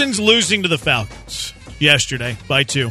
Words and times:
Texans 0.00 0.18
losing 0.18 0.62
to 0.62 0.68
the 0.68 0.78
Falcons 0.78 1.52
yesterday 1.78 2.34
by 2.48 2.62
two. 2.62 2.90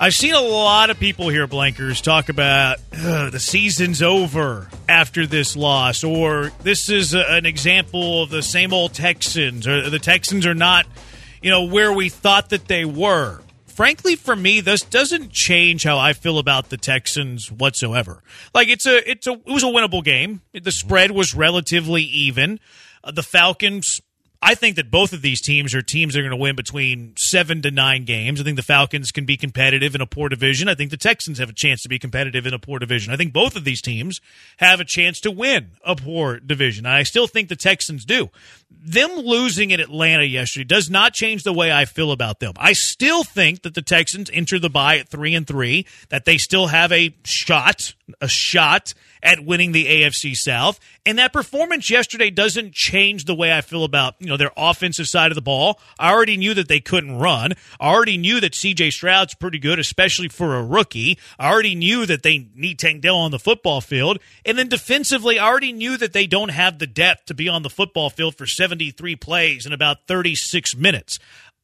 I've 0.00 0.12
seen 0.12 0.34
a 0.34 0.40
lot 0.40 0.90
of 0.90 0.98
people 0.98 1.28
here, 1.28 1.46
Blankers, 1.46 2.02
talk 2.02 2.28
about 2.28 2.78
the 2.90 3.38
season's 3.38 4.02
over 4.02 4.68
after 4.88 5.24
this 5.24 5.54
loss, 5.54 6.02
or 6.02 6.50
this 6.64 6.88
is 6.88 7.14
a, 7.14 7.20
an 7.20 7.46
example 7.46 8.24
of 8.24 8.30
the 8.30 8.42
same 8.42 8.72
old 8.72 8.92
Texans, 8.92 9.68
or 9.68 9.88
the 9.88 10.00
Texans 10.00 10.46
are 10.46 10.54
not, 10.54 10.86
you 11.42 11.50
know, 11.50 11.62
where 11.62 11.92
we 11.92 12.08
thought 12.08 12.48
that 12.48 12.66
they 12.66 12.84
were. 12.84 13.40
Frankly, 13.66 14.16
for 14.16 14.34
me, 14.34 14.60
this 14.60 14.82
doesn't 14.82 15.30
change 15.30 15.84
how 15.84 15.96
I 15.96 16.12
feel 16.12 16.40
about 16.40 16.70
the 16.70 16.76
Texans 16.76 17.52
whatsoever. 17.52 18.24
Like 18.52 18.66
it's 18.66 18.84
a, 18.84 19.08
it's 19.08 19.28
a, 19.28 19.34
it 19.34 19.46
was 19.46 19.62
a 19.62 19.66
winnable 19.66 20.02
game. 20.02 20.40
The 20.52 20.72
spread 20.72 21.12
was 21.12 21.36
relatively 21.36 22.02
even. 22.02 22.58
Uh, 23.04 23.12
the 23.12 23.22
Falcons 23.22 24.00
I 24.48 24.54
think 24.54 24.76
that 24.76 24.92
both 24.92 25.12
of 25.12 25.22
these 25.22 25.42
teams 25.42 25.74
are 25.74 25.82
teams 25.82 26.14
that 26.14 26.20
are 26.20 26.22
going 26.22 26.30
to 26.30 26.36
win 26.36 26.54
between 26.54 27.14
seven 27.16 27.62
to 27.62 27.72
nine 27.72 28.04
games. 28.04 28.40
I 28.40 28.44
think 28.44 28.54
the 28.54 28.62
Falcons 28.62 29.10
can 29.10 29.24
be 29.24 29.36
competitive 29.36 29.96
in 29.96 30.00
a 30.00 30.06
poor 30.06 30.28
division. 30.28 30.68
I 30.68 30.76
think 30.76 30.92
the 30.92 30.96
Texans 30.96 31.40
have 31.40 31.48
a 31.48 31.52
chance 31.52 31.82
to 31.82 31.88
be 31.88 31.98
competitive 31.98 32.46
in 32.46 32.54
a 32.54 32.58
poor 32.60 32.78
division. 32.78 33.12
I 33.12 33.16
think 33.16 33.32
both 33.32 33.56
of 33.56 33.64
these 33.64 33.82
teams 33.82 34.20
have 34.58 34.78
a 34.78 34.84
chance 34.84 35.18
to 35.22 35.32
win 35.32 35.72
a 35.84 35.96
poor 35.96 36.38
division. 36.38 36.86
I 36.86 37.02
still 37.02 37.26
think 37.26 37.48
the 37.48 37.56
Texans 37.56 38.04
do. 38.04 38.30
Them 38.70 39.16
losing 39.16 39.70
in 39.70 39.80
Atlanta 39.80 40.24
yesterday 40.24 40.64
does 40.64 40.88
not 40.90 41.12
change 41.12 41.42
the 41.42 41.52
way 41.52 41.72
I 41.72 41.84
feel 41.84 42.12
about 42.12 42.40
them. 42.40 42.54
I 42.56 42.72
still 42.72 43.24
think 43.24 43.62
that 43.62 43.74
the 43.74 43.82
Texans 43.82 44.30
enter 44.32 44.58
the 44.58 44.70
bye 44.70 44.98
at 44.98 45.08
three 45.08 45.34
and 45.34 45.46
three, 45.46 45.86
that 46.08 46.24
they 46.24 46.38
still 46.38 46.68
have 46.68 46.92
a 46.92 47.14
shot, 47.24 47.94
a 48.20 48.28
shot 48.28 48.94
at 49.22 49.44
winning 49.44 49.72
the 49.72 49.86
AFC 49.86 50.36
South. 50.36 50.78
And 51.04 51.18
that 51.18 51.32
performance 51.32 51.90
yesterday 51.90 52.30
doesn't 52.30 52.72
change 52.74 53.24
the 53.24 53.34
way 53.34 53.52
I 53.52 53.60
feel 53.60 53.82
about, 53.82 54.14
you 54.20 54.28
know, 54.28 54.36
their 54.36 54.52
offensive 54.56 55.08
side 55.08 55.32
of 55.32 55.34
the 55.34 55.42
ball. 55.42 55.80
I 55.98 56.12
already 56.12 56.36
knew 56.36 56.54
that 56.54 56.68
they 56.68 56.80
couldn't 56.80 57.18
run. 57.18 57.54
I 57.80 57.88
already 57.88 58.18
knew 58.18 58.40
that 58.40 58.52
CJ 58.52 58.92
Stroud's 58.92 59.34
pretty 59.34 59.58
good, 59.58 59.80
especially 59.80 60.28
for 60.28 60.54
a 60.54 60.64
rookie. 60.64 61.18
I 61.38 61.50
already 61.50 61.74
knew 61.74 62.06
that 62.06 62.22
they 62.22 62.48
need 62.54 62.78
Tank 62.78 63.02
Dell 63.02 63.16
on 63.16 63.32
the 63.32 63.38
football 63.38 63.80
field. 63.80 64.18
And 64.44 64.56
then 64.56 64.68
defensively, 64.68 65.38
I 65.38 65.46
already 65.46 65.72
knew 65.72 65.96
that 65.96 66.12
they 66.12 66.28
don't 66.28 66.50
have 66.50 66.78
the 66.78 66.86
depth 66.86 67.26
to 67.26 67.34
be 67.34 67.48
on 67.48 67.62
the 67.62 67.70
football 67.70 68.10
field 68.10 68.36
for 68.36 68.46
73 68.56 69.16
plays 69.16 69.66
in 69.66 69.72
about 69.72 70.06
36 70.06 70.76
minutes. 70.76 71.18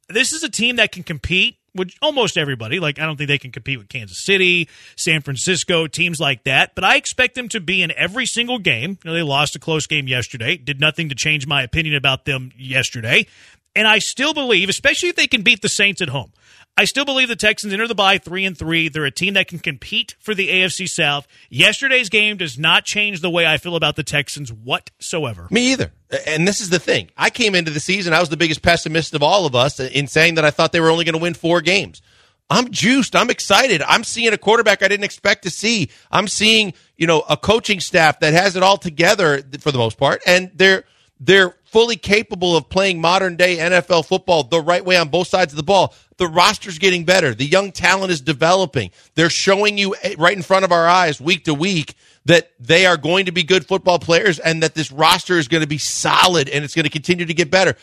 This 0.09 0.33
is 0.33 0.43
a 0.43 0.49
team 0.49 0.77
that 0.77 0.93
can 0.93 1.03
compete 1.03 1.57
with 1.75 1.93
almost 2.03 2.37
everybody. 2.37 2.79
Like, 2.81 2.99
I 2.99 3.07
don't 3.07 3.17
think 3.17 3.29
they 3.29 3.39
can 3.39 3.53
compete 3.53 3.79
with 3.79 3.89
Kansas 3.89 4.25
City, 4.25 4.69
San 4.97 5.23
Francisco, 5.23 5.87
teams 5.87 6.21
like 6.21 6.45
that. 6.45 6.75
But 6.75 6.85
I 6.85 6.97
expect 6.97 7.35
them 7.35 7.49
to 7.49 7.61
be 7.61 7.83
in 7.83 7.93
every 7.97 8.27
single 8.27 8.59
game. 8.59 8.99
You 9.03 9.11
know, 9.11 9.15
they 9.15 9.23
lost 9.23 9.57
a 9.57 9.59
close 9.59 9.87
game 9.87 10.07
yesterday. 10.07 10.57
Did 10.57 10.81
nothing 10.81 11.09
to 11.09 11.15
change 11.15 11.47
my 11.47 11.63
opinion 11.63 11.95
about 11.95 12.25
them 12.25 12.53
yesterday. 12.57 13.27
And 13.75 13.89
I 13.89 13.99
still 14.01 14.35
believe, 14.35 14.69
especially 14.69 15.09
if 15.09 15.17
they 15.17 15.27
can 15.27 15.43
beat 15.43 15.63
the 15.63 15.69
Saints 15.69 16.03
at 16.03 16.11
home, 16.11 16.33
I 16.77 16.87
still 16.87 17.05
believe 17.05 17.29
the 17.29 17.37
Texans 17.37 17.73
enter 17.73 17.87
the 17.87 17.95
bye 17.95 18.17
three 18.17 18.47
and 18.47 18.57
three. 18.57 18.89
They're 18.89 19.05
a 19.05 19.11
team 19.11 19.35
that 19.35 19.47
can 19.47 19.59
compete 19.59 20.17
for 20.19 20.35
the 20.35 20.49
AFC 20.49 20.89
South. 20.89 21.29
Yesterday's 21.51 22.09
game 22.09 22.39
does 22.39 22.59
not 22.59 22.85
change 22.85 23.21
the 23.21 23.29
way 23.29 23.47
I 23.47 23.59
feel 23.59 23.77
about 23.77 23.97
the 23.97 24.03
Texans 24.03 24.51
whatsoever. 24.51 25.49
Me 25.51 25.73
either. 25.73 25.93
And 26.27 26.49
this 26.49 26.61
is 26.61 26.71
the 26.71 26.79
thing. 26.79 27.11
I 27.17 27.29
came 27.29 27.55
into 27.55 27.71
the 27.71 27.81
season, 27.81 28.15
I 28.15 28.21
was 28.21 28.31
the 28.31 28.39
biggest 28.39 28.63
pessimist 28.63 29.15
of 29.15 29.23
all 29.23 29.45
of 29.45 29.55
us 29.55 29.81
in 29.81 30.07
saying 30.07 30.37
that 30.37 30.45
I 30.45 30.51
thought 30.51 30.73
they 30.73 30.81
were 30.81 30.91
only 30.91 31.05
going 31.05 31.15
to 31.15 31.23
win 31.23 31.35
four 31.35 31.61
games. 31.61 32.01
I'm 32.49 32.71
juiced. 32.71 33.17
I'm 33.17 33.31
excited. 33.31 33.83
I'm 33.83 34.05
seeing 34.05 34.33
a 34.33 34.39
quarterback 34.39 34.83
I 34.83 34.89
didn't 34.89 35.05
expect 35.05 35.45
to 35.45 35.51
see. 35.51 35.91
I'm 36.11 36.29
seeing, 36.29 36.75
you 36.97 37.07
know, 37.07 37.21
a 37.29 37.37
coaching 37.37 37.81
staff 37.81 38.21
that 38.21 38.35
has 38.35 38.57
it 38.57 38.63
all 38.63 38.77
together 38.77 39.43
for 39.61 39.73
the 39.73 39.79
most 39.79 39.97
part, 39.97 40.23
and 40.27 40.51
they're 40.55 40.85
they're 41.19 41.55
fully 41.73 41.97
capable 41.97 42.55
of 42.55 42.69
playing 42.69 43.01
modern 43.01 43.35
day 43.35 43.57
NFL 43.57 44.05
football 44.05 44.43
the 44.45 44.61
right 44.61 44.85
way 44.85 44.99
on 44.99 45.09
both 45.09 45.29
sides 45.29 45.55
of 45.55 45.57
the 45.57 45.63
ball. 45.63 45.95
The 46.19 46.29
roster's 46.29 46.79
getting 46.79 47.05
better. 47.05 47.35
The 47.35 47.47
young 47.47 47.73
talent 47.73 48.13
is 48.13 48.21
developing. 48.21 48.91
They're 49.15 49.31
showing 49.31 49.79
you 49.79 49.97
eh, 50.03 50.15
right 50.19 50.37
in 50.37 50.43
front 50.43 50.67
of 50.67 50.71
our 50.71 50.87
eyes 50.87 51.19
week 51.19 51.45
to 51.45 51.55
week 51.55 51.95
that 52.27 52.53
they 52.61 52.85
are 52.85 52.99
going 52.99 53.25
to 53.25 53.33
be 53.33 53.43
good 53.43 53.67
football 53.67 53.99
players 53.99 54.39
and 54.39 54.63
that 54.63 54.75
this 54.75 54.93
roster 54.93 55.39
is 55.39 55.49
going 55.49 55.63
to 55.63 55.67
be 55.67 55.79
solid 55.79 56.51
and 56.51 56.63
it's 56.63 56.75
going 56.75 56.85
to 56.85 56.91
continue 56.91 57.25
to 57.25 57.35
get 57.35 57.51
better. 57.51 57.75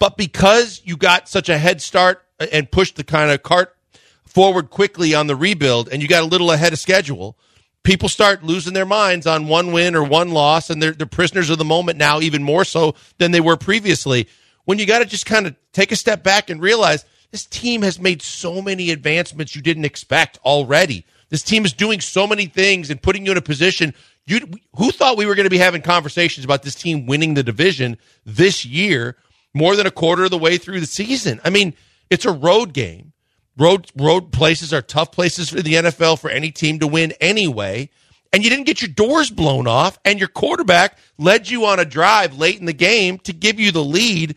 But 0.00 0.16
because 0.16 0.82
you 0.84 0.96
got 0.96 1.28
such 1.28 1.48
a 1.48 1.56
head 1.56 1.80
start 1.80 2.24
and 2.52 2.70
pushed 2.70 2.96
the 2.96 3.04
kind 3.04 3.30
of 3.30 3.44
cart 3.44 3.76
forward 4.24 4.70
quickly 4.70 5.14
on 5.14 5.28
the 5.28 5.36
rebuild 5.36 5.88
and 5.88 6.02
you 6.02 6.08
got 6.08 6.24
a 6.24 6.26
little 6.26 6.50
ahead 6.50 6.72
of 6.72 6.80
schedule, 6.80 7.38
people 7.86 8.08
start 8.08 8.42
losing 8.42 8.74
their 8.74 8.84
minds 8.84 9.28
on 9.28 9.46
one 9.46 9.70
win 9.72 9.94
or 9.94 10.02
one 10.02 10.32
loss, 10.32 10.70
and 10.70 10.82
they're, 10.82 10.90
they're 10.90 11.06
prisoners 11.06 11.50
of 11.50 11.56
the 11.56 11.64
moment 11.64 11.96
now, 11.96 12.20
even 12.20 12.42
more 12.42 12.64
so 12.64 12.96
than 13.18 13.30
they 13.30 13.40
were 13.40 13.56
previously. 13.56 14.28
When 14.64 14.80
you 14.80 14.86
got 14.86 14.98
to 14.98 15.04
just 15.04 15.24
kind 15.24 15.46
of 15.46 15.54
take 15.72 15.92
a 15.92 15.96
step 15.96 16.24
back 16.24 16.50
and 16.50 16.60
realize 16.60 17.04
this 17.30 17.46
team 17.46 17.82
has 17.82 18.00
made 18.00 18.22
so 18.22 18.60
many 18.60 18.90
advancements 18.90 19.54
you 19.54 19.62
didn't 19.62 19.84
expect 19.84 20.38
already. 20.44 21.06
This 21.28 21.44
team 21.44 21.64
is 21.64 21.72
doing 21.72 22.00
so 22.00 22.26
many 22.26 22.46
things 22.46 22.90
and 22.90 23.00
putting 23.00 23.24
you 23.24 23.32
in 23.32 23.38
a 23.38 23.42
position. 23.42 23.94
You, 24.26 24.40
who 24.76 24.90
thought 24.90 25.16
we 25.16 25.26
were 25.26 25.36
going 25.36 25.44
to 25.44 25.50
be 25.50 25.58
having 25.58 25.82
conversations 25.82 26.44
about 26.44 26.64
this 26.64 26.74
team 26.74 27.06
winning 27.06 27.34
the 27.34 27.44
division 27.44 27.98
this 28.24 28.64
year, 28.64 29.16
more 29.54 29.76
than 29.76 29.86
a 29.86 29.92
quarter 29.92 30.24
of 30.24 30.30
the 30.30 30.38
way 30.38 30.58
through 30.58 30.80
the 30.80 30.86
season? 30.86 31.40
I 31.44 31.50
mean, 31.50 31.74
it's 32.10 32.24
a 32.24 32.32
road 32.32 32.72
game. 32.72 33.12
Road 33.58 33.90
road 33.96 34.32
places 34.32 34.72
are 34.74 34.82
tough 34.82 35.12
places 35.12 35.48
for 35.48 35.62
the 35.62 35.74
NFL 35.74 36.20
for 36.20 36.28
any 36.28 36.50
team 36.50 36.78
to 36.80 36.86
win 36.86 37.12
anyway. 37.20 37.90
And 38.32 38.44
you 38.44 38.50
didn't 38.50 38.66
get 38.66 38.82
your 38.82 38.90
doors 38.90 39.30
blown 39.30 39.66
off, 39.66 39.98
and 40.04 40.18
your 40.18 40.28
quarterback 40.28 40.98
led 41.16 41.48
you 41.48 41.64
on 41.64 41.78
a 41.78 41.84
drive 41.84 42.36
late 42.36 42.60
in 42.60 42.66
the 42.66 42.74
game 42.74 43.18
to 43.20 43.32
give 43.32 43.58
you 43.58 43.72
the 43.72 43.82
lead. 43.82 44.36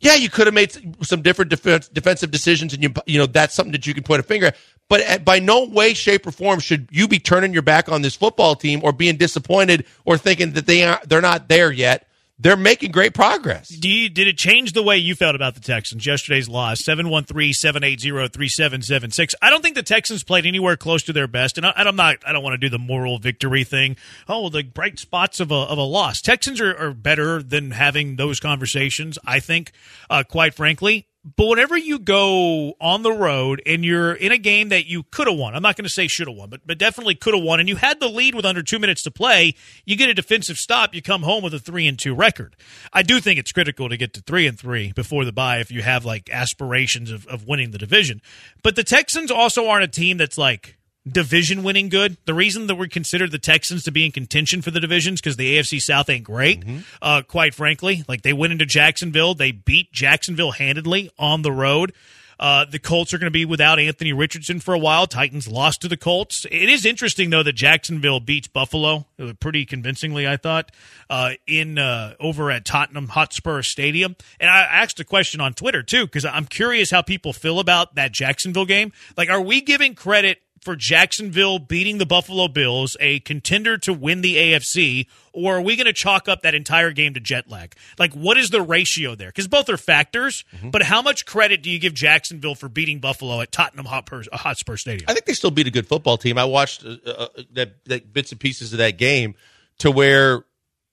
Yeah, 0.00 0.14
you 0.14 0.28
could 0.28 0.46
have 0.46 0.54
made 0.54 0.76
some 1.02 1.22
different 1.22 1.50
defense, 1.50 1.88
defensive 1.88 2.30
decisions, 2.30 2.74
and 2.74 2.82
you 2.82 2.92
you 3.06 3.18
know 3.18 3.26
that's 3.26 3.54
something 3.54 3.72
that 3.72 3.86
you 3.86 3.94
can 3.94 4.02
point 4.02 4.20
a 4.20 4.24
finger 4.24 4.46
at. 4.46 4.56
But 4.88 5.00
eh, 5.02 5.18
by 5.18 5.38
no 5.38 5.64
way, 5.64 5.94
shape, 5.94 6.26
or 6.26 6.32
form 6.32 6.58
should 6.58 6.88
you 6.90 7.06
be 7.06 7.18
turning 7.20 7.52
your 7.52 7.62
back 7.62 7.88
on 7.88 8.02
this 8.02 8.16
football 8.16 8.56
team 8.56 8.80
or 8.82 8.92
being 8.92 9.16
disappointed 9.16 9.86
or 10.04 10.18
thinking 10.18 10.52
that 10.52 10.66
they 10.66 10.82
are 10.82 11.00
they're 11.06 11.20
not 11.20 11.48
there 11.48 11.70
yet 11.70 12.08
they're 12.38 12.56
making 12.56 12.92
great 12.92 13.14
progress. 13.14 13.70
You, 13.70 14.10
did 14.10 14.28
it 14.28 14.36
change 14.36 14.72
the 14.72 14.82
way 14.82 14.98
you 14.98 15.14
felt 15.14 15.34
about 15.34 15.54
the 15.54 15.60
Texans 15.60 16.04
yesterday's 16.04 16.46
loss? 16.48 16.82
713-780-3776. 16.82 19.32
I 19.40 19.48
don't 19.48 19.62
think 19.62 19.74
the 19.74 19.82
Texans 19.82 20.22
played 20.22 20.44
anywhere 20.44 20.76
close 20.76 21.02
to 21.04 21.14
their 21.14 21.26
best, 21.26 21.56
and 21.56 21.64
I, 21.66 21.72
am 21.76 21.96
not. 21.96 22.16
I 22.26 22.32
don't 22.32 22.42
want 22.42 22.52
to 22.54 22.58
do 22.58 22.68
the 22.68 22.78
moral 22.78 23.18
victory 23.18 23.64
thing. 23.64 23.96
Oh, 24.28 24.50
the 24.50 24.64
bright 24.64 24.98
spots 24.98 25.40
of 25.40 25.50
a 25.50 25.54
of 25.54 25.78
a 25.78 25.82
loss. 25.82 26.20
Texans 26.20 26.60
are, 26.60 26.76
are 26.76 26.92
better 26.92 27.42
than 27.42 27.70
having 27.70 28.16
those 28.16 28.38
conversations. 28.38 29.18
I 29.24 29.40
think, 29.40 29.72
uh, 30.10 30.22
quite 30.22 30.52
frankly, 30.54 31.06
but 31.34 31.46
whenever 31.46 31.76
you 31.76 31.98
go 31.98 32.74
on 32.80 33.02
the 33.02 33.10
road 33.10 33.60
and 33.66 33.84
you're 33.84 34.12
in 34.12 34.30
a 34.30 34.38
game 34.38 34.68
that 34.68 34.86
you 34.86 35.02
could 35.02 35.26
have 35.26 35.36
won, 35.36 35.56
I'm 35.56 35.62
not 35.62 35.76
going 35.76 35.84
to 35.84 35.90
say 35.90 36.06
should 36.06 36.28
have 36.28 36.36
won, 36.36 36.50
but, 36.50 36.60
but 36.64 36.78
definitely 36.78 37.16
could 37.16 37.34
have 37.34 37.42
won, 37.42 37.58
and 37.58 37.68
you 37.68 37.74
had 37.74 37.98
the 37.98 38.08
lead 38.08 38.36
with 38.36 38.44
under 38.44 38.62
two 38.62 38.78
minutes 38.78 39.02
to 39.02 39.10
play, 39.10 39.56
you 39.84 39.96
get 39.96 40.08
a 40.08 40.14
defensive 40.14 40.56
stop, 40.56 40.94
you 40.94 41.02
come 41.02 41.24
home 41.24 41.42
with 41.42 41.52
a 41.52 41.58
three 41.58 41.88
and 41.88 41.98
two 41.98 42.14
record. 42.14 42.54
I 42.92 43.02
do 43.02 43.18
think 43.18 43.40
it's 43.40 43.50
critical 43.50 43.88
to 43.88 43.96
get 43.96 44.12
to 44.14 44.20
three 44.20 44.46
and 44.46 44.56
three 44.56 44.92
before 44.92 45.24
the 45.24 45.32
bye 45.32 45.58
if 45.58 45.72
you 45.72 45.82
have 45.82 46.04
like 46.04 46.30
aspirations 46.30 47.10
of, 47.10 47.26
of 47.26 47.48
winning 47.48 47.72
the 47.72 47.78
division. 47.78 48.22
But 48.62 48.76
the 48.76 48.84
Texans 48.84 49.32
also 49.32 49.66
aren't 49.66 49.84
a 49.84 49.88
team 49.88 50.18
that's 50.18 50.38
like 50.38 50.76
division 51.06 51.62
winning 51.62 51.88
good. 51.88 52.16
The 52.24 52.34
reason 52.34 52.66
that 52.66 52.74
we 52.74 52.88
consider 52.88 53.28
the 53.28 53.38
Texans 53.38 53.84
to 53.84 53.92
be 53.92 54.04
in 54.04 54.12
contention 54.12 54.62
for 54.62 54.70
the 54.70 54.80
divisions 54.80 55.20
because 55.20 55.36
the 55.36 55.56
AFC 55.56 55.80
South 55.80 56.10
ain't 56.10 56.24
great, 56.24 56.60
mm-hmm. 56.60 56.78
uh, 57.00 57.22
quite 57.22 57.54
frankly. 57.54 58.04
Like 58.08 58.22
they 58.22 58.32
went 58.32 58.52
into 58.52 58.66
Jacksonville, 58.66 59.34
they 59.34 59.52
beat 59.52 59.92
Jacksonville 59.92 60.52
handedly 60.52 61.10
on 61.18 61.42
the 61.42 61.52
road. 61.52 61.92
Uh, 62.38 62.66
the 62.66 62.78
Colts 62.78 63.14
are 63.14 63.18
going 63.18 63.28
to 63.28 63.30
be 63.30 63.44
without 63.44 63.78
Anthony 63.78 64.12
Richardson 64.12 64.60
for 64.60 64.74
a 64.74 64.78
while. 64.78 65.06
Titans 65.06 65.48
lost 65.48 65.80
to 65.82 65.88
the 65.88 65.96
Colts. 65.96 66.44
It 66.50 66.68
is 66.68 66.84
interesting 66.84 67.30
though 67.30 67.42
that 67.42 67.54
Jacksonville 67.54 68.20
beats 68.20 68.48
Buffalo 68.48 69.06
pretty 69.40 69.64
convincingly, 69.64 70.26
I 70.26 70.36
thought, 70.36 70.70
uh, 71.08 71.32
in 71.46 71.78
uh, 71.78 72.14
over 72.20 72.50
at 72.50 72.64
Tottenham 72.64 73.08
Hotspur 73.08 73.62
Stadium. 73.62 74.16
And 74.38 74.50
I 74.50 74.60
asked 74.60 75.00
a 75.00 75.04
question 75.04 75.40
on 75.40 75.54
Twitter 75.54 75.82
too 75.82 76.04
because 76.04 76.24
I'm 76.24 76.44
curious 76.44 76.90
how 76.90 77.02
people 77.02 77.32
feel 77.32 77.58
about 77.58 77.94
that 77.94 78.12
Jacksonville 78.12 78.66
game. 78.66 78.92
Like, 79.16 79.30
are 79.30 79.40
we 79.40 79.62
giving 79.62 79.94
credit 79.94 80.42
for 80.62 80.76
Jacksonville 80.76 81.58
beating 81.58 81.98
the 81.98 82.06
Buffalo 82.06 82.48
Bills, 82.48 82.96
a 83.00 83.20
contender 83.20 83.78
to 83.78 83.92
win 83.92 84.20
the 84.20 84.36
AFC, 84.36 85.06
or 85.32 85.58
are 85.58 85.60
we 85.60 85.76
going 85.76 85.86
to 85.86 85.92
chalk 85.92 86.28
up 86.28 86.42
that 86.42 86.54
entire 86.54 86.90
game 86.92 87.14
to 87.14 87.20
jet 87.20 87.48
lag? 87.48 87.74
Like, 87.98 88.14
what 88.14 88.36
is 88.36 88.50
the 88.50 88.62
ratio 88.62 89.14
there? 89.14 89.28
Because 89.28 89.48
both 89.48 89.68
are 89.68 89.76
factors, 89.76 90.44
mm-hmm. 90.54 90.70
but 90.70 90.82
how 90.82 91.02
much 91.02 91.26
credit 91.26 91.62
do 91.62 91.70
you 91.70 91.78
give 91.78 91.94
Jacksonville 91.94 92.54
for 92.54 92.68
beating 92.68 92.98
Buffalo 92.98 93.40
at 93.40 93.52
Tottenham 93.52 93.86
Hotspur, 93.86 94.24
Hotspur 94.32 94.76
Stadium? 94.76 95.06
I 95.08 95.12
think 95.12 95.26
they 95.26 95.34
still 95.34 95.50
beat 95.50 95.66
a 95.66 95.70
good 95.70 95.86
football 95.86 96.18
team. 96.18 96.38
I 96.38 96.44
watched 96.44 96.84
uh, 96.84 96.96
uh, 97.06 97.28
that, 97.52 97.84
that 97.84 98.12
bits 98.12 98.32
and 98.32 98.40
pieces 98.40 98.72
of 98.72 98.78
that 98.78 98.98
game 98.98 99.34
to 99.78 99.90
where 99.90 100.44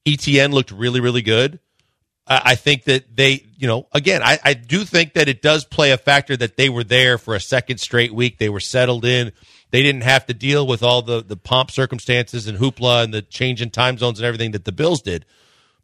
ETN 0.06 0.52
looked 0.52 0.72
really, 0.72 1.00
really 1.00 1.22
good. 1.22 1.60
I 2.26 2.56
think 2.56 2.86
that 2.86 3.16
they, 3.16 3.46
you 3.58 3.68
know, 3.68 3.88
again, 3.92 4.22
I, 4.24 4.40
I 4.44 4.54
do 4.54 4.86
think 4.86 5.14
that 5.14 5.28
it 5.28 5.42
does 5.42 5.66
play 5.66 5.92
a 5.92 5.98
factor 5.98 6.38
that 6.38 6.56
they 6.56 6.70
were 6.70 6.86
there 6.86 7.18
for 7.18 7.36
a 7.36 7.40
second 7.40 7.80
straight 7.80 8.14
week. 8.14 8.38
They 8.38 8.48
were 8.48 8.62
settled 8.62 9.04
in. 9.04 9.34
They 9.72 9.84
didn't 9.84 10.04
have 10.04 10.26
to 10.28 10.34
deal 10.34 10.66
with 10.66 10.84
all 10.84 11.02
the, 11.02 11.22
the 11.22 11.36
pomp 11.36 11.70
circumstances 11.70 12.48
and 12.48 12.58
hoopla 12.58 13.04
and 13.04 13.14
the 13.14 13.22
change 13.22 13.62
in 13.62 13.72
time 13.72 13.98
zones 13.98 14.20
and 14.20 14.26
everything 14.26 14.52
that 14.52 14.64
the 14.64 14.72
Bills 14.72 15.02
did. 15.02 15.26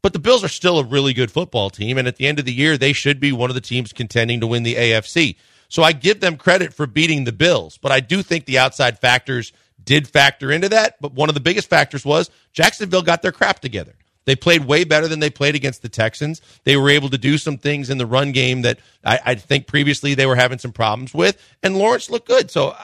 But 0.02 0.14
the 0.14 0.20
Bills 0.20 0.44
are 0.44 0.50
still 0.50 0.80
a 0.80 0.84
really 0.84 1.14
good 1.14 1.30
football 1.30 1.70
team, 1.70 1.98
and 1.98 2.08
at 2.08 2.16
the 2.16 2.28
end 2.28 2.40
of 2.40 2.46
the 2.46 2.54
year, 2.54 2.78
they 2.78 2.94
should 2.94 3.20
be 3.20 3.34
one 3.34 3.50
of 3.50 3.56
the 3.56 3.62
teams 3.62 3.92
contending 3.92 4.40
to 4.40 4.48
win 4.48 4.64
the 4.64 4.76
AFC. 4.76 5.36
So 5.68 5.84
I 5.84 5.92
give 5.92 6.22
them 6.22 6.38
credit 6.38 6.74
for 6.74 6.88
beating 6.88 7.26
the 7.26 7.34
Bills, 7.34 7.78
but 7.78 7.92
I 7.92 8.00
do 8.00 8.24
think 8.24 8.46
the 8.46 8.60
outside 8.60 8.98
factors 9.00 9.52
did 9.84 10.08
factor 10.08 10.52
into 10.52 10.70
that. 10.70 10.96
But 11.02 11.14
one 11.14 11.28
of 11.28 11.36
the 11.36 11.42
biggest 11.42 11.70
factors 11.70 12.06
was 12.06 12.30
Jacksonville 12.54 13.02
got 13.02 13.22
their 13.22 13.32
crap 13.34 13.60
together. 13.60 13.96
They 14.30 14.36
played 14.36 14.66
way 14.66 14.84
better 14.84 15.08
than 15.08 15.22
they 15.22 15.32
played 15.32 15.56
against 15.56 15.82
the 15.82 15.90
Texans. 15.90 16.40
They 16.64 16.78
were 16.78 16.92
able 16.92 17.10
to 17.10 17.18
do 17.18 17.40
some 17.40 17.58
things 17.58 17.90
in 17.90 17.98
the 17.98 18.06
run 18.06 18.32
game 18.32 18.62
that 18.62 18.78
I, 19.04 19.20
I 19.26 19.34
think 19.34 19.66
previously 19.66 20.14
they 20.14 20.28
were 20.28 20.36
having 20.36 20.60
some 20.60 20.72
problems 20.72 21.16
with, 21.16 21.42
and 21.64 21.76
Lawrence 21.76 22.12
looked 22.12 22.28
good. 22.28 22.52
So, 22.52 22.76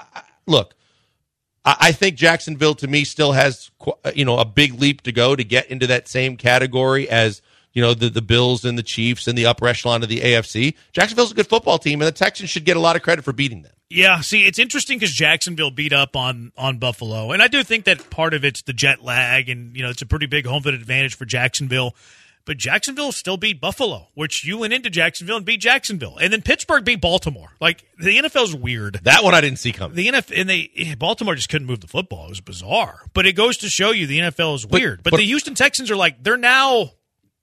look, 0.48 0.74
I 1.64 1.92
think 1.92 2.16
Jacksonville 2.16 2.74
to 2.74 2.88
me 2.88 3.04
still 3.04 3.34
has 3.34 3.70
uh, 3.86 4.12
you 4.16 4.26
know 4.26 4.40
a 4.40 4.46
big 4.46 4.74
leap 4.82 5.02
to 5.02 5.12
go 5.12 5.36
to 5.36 5.44
get 5.44 5.70
into 5.70 5.86
that 5.86 6.08
same 6.08 6.36
category 6.36 7.08
as 7.08 7.44
you 7.74 7.82
know 7.84 7.94
the 7.94 8.10
the 8.10 8.24
Bills 8.24 8.66
and 8.66 8.76
the 8.76 8.82
Chiefs 8.82 9.28
and 9.28 9.38
the 9.38 9.46
upper 9.46 9.68
echelon 9.68 10.02
of 10.02 10.10
the 10.10 10.22
AFC. 10.22 10.74
Jacksonville's 10.94 11.32
a 11.32 11.36
good 11.36 11.48
football 11.48 11.78
team, 11.78 12.02
and 12.02 12.08
the 12.08 12.12
Texans 12.12 12.50
should 12.50 12.66
get 12.66 12.76
a 12.76 12.80
lot 12.80 12.96
of 12.96 13.04
credit 13.04 13.24
for 13.24 13.34
beating 13.34 13.62
them. 13.62 13.75
Yeah, 13.90 14.22
see, 14.22 14.46
it's 14.46 14.58
interesting 14.58 14.98
because 14.98 15.14
Jacksonville 15.14 15.72
beat 15.72 15.94
up 15.94 16.16
on 16.16 16.52
on 16.58 16.80
Buffalo, 16.80 17.32
and 17.32 17.42
I 17.42 17.48
do 17.48 17.64
think 17.64 17.86
that 17.86 18.10
part 18.10 18.34
of 18.34 18.44
it's 18.44 18.64
the 18.64 18.74
jet 18.74 19.04
lag, 19.04 19.48
and 19.48 19.76
you 19.76 19.84
know 19.84 19.90
it's 19.90 20.02
a 20.02 20.08
pretty 20.08 20.26
big 20.26 20.46
home 20.46 20.64
field 20.64 20.76
advantage 20.76 21.16
for 21.16 21.26
Jacksonville. 21.26 21.96
But 22.46 22.58
Jacksonville 22.58 23.12
still 23.12 23.38
beat 23.38 23.60
Buffalo, 23.60 24.10
which 24.14 24.46
you 24.46 24.60
went 24.60 24.72
into 24.72 24.92
Jacksonville 24.92 25.38
and 25.38 25.46
beat 25.46 25.60
Jacksonville, 25.62 26.18
and 26.18 26.32
then 26.32 26.44
Pittsburgh 26.44 26.86
beat 26.86 27.02
Baltimore. 27.02 27.50
Like 27.60 27.84
the 27.98 28.18
NFL's 28.18 28.56
weird. 28.56 29.00
That 29.04 29.24
one 29.24 29.34
I 29.34 29.42
didn't 29.42 29.58
see 29.58 29.72
coming. 29.72 29.96
The 29.96 30.08
NFL 30.08 30.40
and 30.40 30.50
they 30.50 30.96
Baltimore 30.98 31.34
just 31.34 31.50
couldn't 31.50 31.68
move 31.68 31.82
the 31.82 31.88
football. 31.88 32.26
It 32.26 32.30
was 32.30 32.42
bizarre. 32.42 33.02
But 33.14 33.26
it 33.26 33.34
goes 33.34 33.58
to 33.58 33.70
show 33.70 33.92
you 33.92 34.06
the 34.06 34.20
NFL 34.20 34.56
is 34.56 34.68
weird. 34.68 35.00
But, 35.00 35.06
but, 35.06 35.12
but 35.12 35.18
the 35.18 35.26
Houston 35.26 35.56
Texans 35.56 35.90
are 35.90 35.96
like 35.96 36.24
they're 36.24 36.38
now 36.38 36.92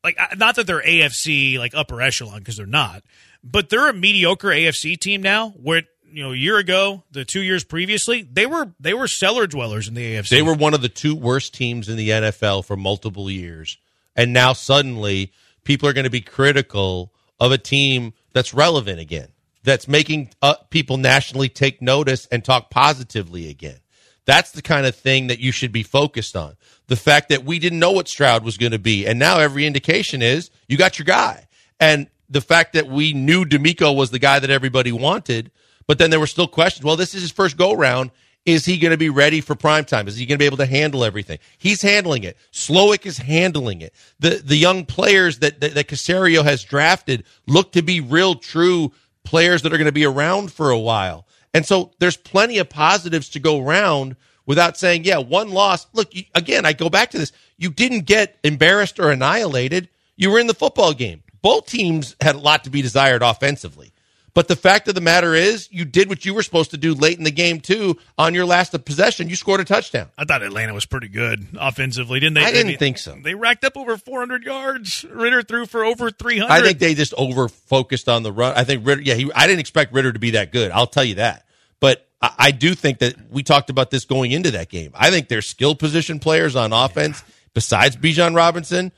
like 0.04 0.18
not 0.36 0.56
that 0.56 0.66
they're 0.66 0.82
AFC 0.82 1.58
like 1.58 1.74
upper 1.74 2.00
echelon 2.00 2.38
because 2.38 2.56
they're 2.56 2.66
not, 2.66 3.02
but 3.42 3.70
they're 3.70 3.88
a 3.88 3.94
mediocre 3.94 4.48
AFC 4.48 4.98
team 4.98 5.20
now. 5.20 5.50
Where 5.50 5.82
you 6.12 6.22
know 6.22 6.32
a 6.32 6.36
year 6.36 6.58
ago, 6.58 7.02
the 7.10 7.24
two 7.24 7.40
years 7.40 7.64
previously, 7.64 8.22
they 8.22 8.46
were 8.46 8.70
they 8.78 8.94
were 8.94 9.08
cellar 9.08 9.46
dwellers 9.46 9.88
in 9.88 9.94
the 9.94 10.14
AFC. 10.14 10.28
They 10.28 10.42
were 10.42 10.54
one 10.54 10.74
of 10.74 10.82
the 10.82 10.88
two 10.88 11.14
worst 11.14 11.54
teams 11.54 11.88
in 11.88 11.96
the 11.96 12.10
NFL 12.10 12.64
for 12.64 12.76
multiple 12.76 13.30
years 13.30 13.78
and 14.16 14.32
now 14.32 14.52
suddenly 14.52 15.32
people 15.64 15.88
are 15.88 15.92
going 15.92 16.04
to 16.04 16.10
be 16.10 16.20
critical 16.20 17.12
of 17.40 17.52
a 17.52 17.58
team 17.58 18.12
that's 18.32 18.54
relevant 18.54 19.00
again, 19.00 19.28
that's 19.62 19.88
making 19.88 20.30
uh, 20.40 20.54
people 20.70 20.96
nationally 20.96 21.48
take 21.48 21.82
notice 21.82 22.26
and 22.30 22.44
talk 22.44 22.70
positively 22.70 23.48
again. 23.48 23.78
That's 24.24 24.52
the 24.52 24.62
kind 24.62 24.86
of 24.86 24.94
thing 24.94 25.26
that 25.26 25.40
you 25.40 25.50
should 25.50 25.72
be 25.72 25.82
focused 25.82 26.36
on. 26.36 26.56
The 26.86 26.96
fact 26.96 27.30
that 27.30 27.44
we 27.44 27.58
didn't 27.58 27.80
know 27.80 27.90
what 27.90 28.08
Stroud 28.08 28.44
was 28.44 28.56
going 28.56 28.72
to 28.72 28.78
be, 28.78 29.06
and 29.06 29.18
now 29.18 29.40
every 29.40 29.66
indication 29.66 30.22
is 30.22 30.50
you 30.68 30.76
got 30.76 30.98
your 30.98 31.04
guy. 31.04 31.48
And 31.80 32.08
the 32.28 32.40
fact 32.40 32.74
that 32.74 32.86
we 32.86 33.12
knew 33.12 33.44
DeMeco 33.44 33.96
was 33.96 34.10
the 34.10 34.20
guy 34.20 34.38
that 34.38 34.50
everybody 34.50 34.92
wanted, 34.92 35.50
but 35.86 35.98
then 35.98 36.10
there 36.10 36.20
were 36.20 36.26
still 36.26 36.48
questions. 36.48 36.84
Well, 36.84 36.96
this 36.96 37.14
is 37.14 37.22
his 37.22 37.32
first 37.32 37.56
go 37.56 37.72
round. 37.72 38.10
Is 38.44 38.64
he 38.64 38.78
going 38.78 38.90
to 38.90 38.98
be 38.98 39.08
ready 39.10 39.40
for 39.40 39.54
prime 39.54 39.84
time? 39.84 40.08
Is 40.08 40.16
he 40.16 40.26
going 40.26 40.36
to 40.36 40.42
be 40.42 40.46
able 40.46 40.56
to 40.56 40.66
handle 40.66 41.04
everything? 41.04 41.38
He's 41.58 41.80
handling 41.80 42.24
it. 42.24 42.36
Slowik 42.52 43.06
is 43.06 43.18
handling 43.18 43.82
it. 43.82 43.94
The 44.18 44.42
the 44.44 44.56
young 44.56 44.84
players 44.84 45.38
that, 45.38 45.60
that, 45.60 45.74
that 45.74 45.86
Caserio 45.86 46.42
has 46.42 46.64
drafted 46.64 47.24
look 47.46 47.72
to 47.72 47.82
be 47.82 48.00
real, 48.00 48.34
true 48.34 48.92
players 49.24 49.62
that 49.62 49.72
are 49.72 49.78
going 49.78 49.86
to 49.86 49.92
be 49.92 50.04
around 50.04 50.52
for 50.52 50.70
a 50.70 50.78
while. 50.78 51.26
And 51.54 51.64
so 51.64 51.92
there's 52.00 52.16
plenty 52.16 52.58
of 52.58 52.68
positives 52.68 53.28
to 53.30 53.38
go 53.40 53.60
around 53.60 54.16
without 54.46 54.76
saying, 54.76 55.04
yeah, 55.04 55.18
one 55.18 55.50
loss. 55.50 55.86
Look, 55.92 56.14
you, 56.14 56.24
again, 56.34 56.66
I 56.66 56.72
go 56.72 56.88
back 56.88 57.10
to 57.10 57.18
this. 57.18 57.32
You 57.58 57.70
didn't 57.70 58.06
get 58.06 58.38
embarrassed 58.42 58.98
or 58.98 59.10
annihilated. 59.10 59.88
You 60.16 60.30
were 60.30 60.40
in 60.40 60.46
the 60.46 60.54
football 60.54 60.92
game. 60.92 61.22
Both 61.42 61.66
teams 61.66 62.16
had 62.20 62.34
a 62.34 62.38
lot 62.38 62.64
to 62.64 62.70
be 62.70 62.82
desired 62.82 63.22
offensively. 63.22 63.91
But 64.34 64.48
the 64.48 64.56
fact 64.56 64.88
of 64.88 64.94
the 64.94 65.02
matter 65.02 65.34
is, 65.34 65.68
you 65.70 65.84
did 65.84 66.08
what 66.08 66.24
you 66.24 66.32
were 66.32 66.42
supposed 66.42 66.70
to 66.70 66.78
do 66.78 66.94
late 66.94 67.18
in 67.18 67.24
the 67.24 67.30
game 67.30 67.60
too. 67.60 67.98
On 68.16 68.34
your 68.34 68.46
last 68.46 68.72
possession, 68.84 69.28
you 69.28 69.36
scored 69.36 69.60
a 69.60 69.64
touchdown. 69.64 70.08
I 70.16 70.24
thought 70.24 70.42
Atlanta 70.42 70.72
was 70.72 70.86
pretty 70.86 71.08
good 71.08 71.46
offensively, 71.58 72.18
didn't 72.18 72.34
they? 72.34 72.44
I 72.44 72.50
didn't 72.50 72.78
think 72.78 72.96
so. 72.96 73.14
They 73.22 73.34
racked 73.34 73.62
up 73.64 73.76
over 73.76 73.98
400 73.98 74.44
yards. 74.44 75.04
Ridder 75.04 75.42
threw 75.42 75.66
for 75.66 75.84
over 75.84 76.10
300. 76.10 76.50
I 76.50 76.62
think 76.62 76.78
they 76.78 76.94
just 76.94 77.12
over 77.18 77.48
focused 77.48 78.08
on 78.08 78.22
the 78.22 78.32
run. 78.32 78.54
I 78.56 78.64
think 78.64 78.86
Ridder. 78.86 79.02
Yeah, 79.02 79.14
he, 79.14 79.30
I 79.34 79.46
didn't 79.46 79.60
expect 79.60 79.92
Ridder 79.92 80.12
to 80.12 80.18
be 80.18 80.30
that 80.30 80.50
good. 80.50 80.70
I'll 80.70 80.86
tell 80.86 81.04
you 81.04 81.16
that. 81.16 81.44
But 81.78 82.08
I, 82.22 82.32
I 82.38 82.50
do 82.52 82.74
think 82.74 83.00
that 83.00 83.16
we 83.30 83.42
talked 83.42 83.68
about 83.68 83.90
this 83.90 84.06
going 84.06 84.32
into 84.32 84.52
that 84.52 84.70
game. 84.70 84.92
I 84.94 85.10
think 85.10 85.28
their 85.28 85.42
skill 85.42 85.74
position 85.74 86.20
players 86.20 86.56
on 86.56 86.72
offense, 86.72 87.22
yeah. 87.26 87.34
besides 87.52 87.96
Bijan 87.96 88.34
Robinson, 88.34 88.92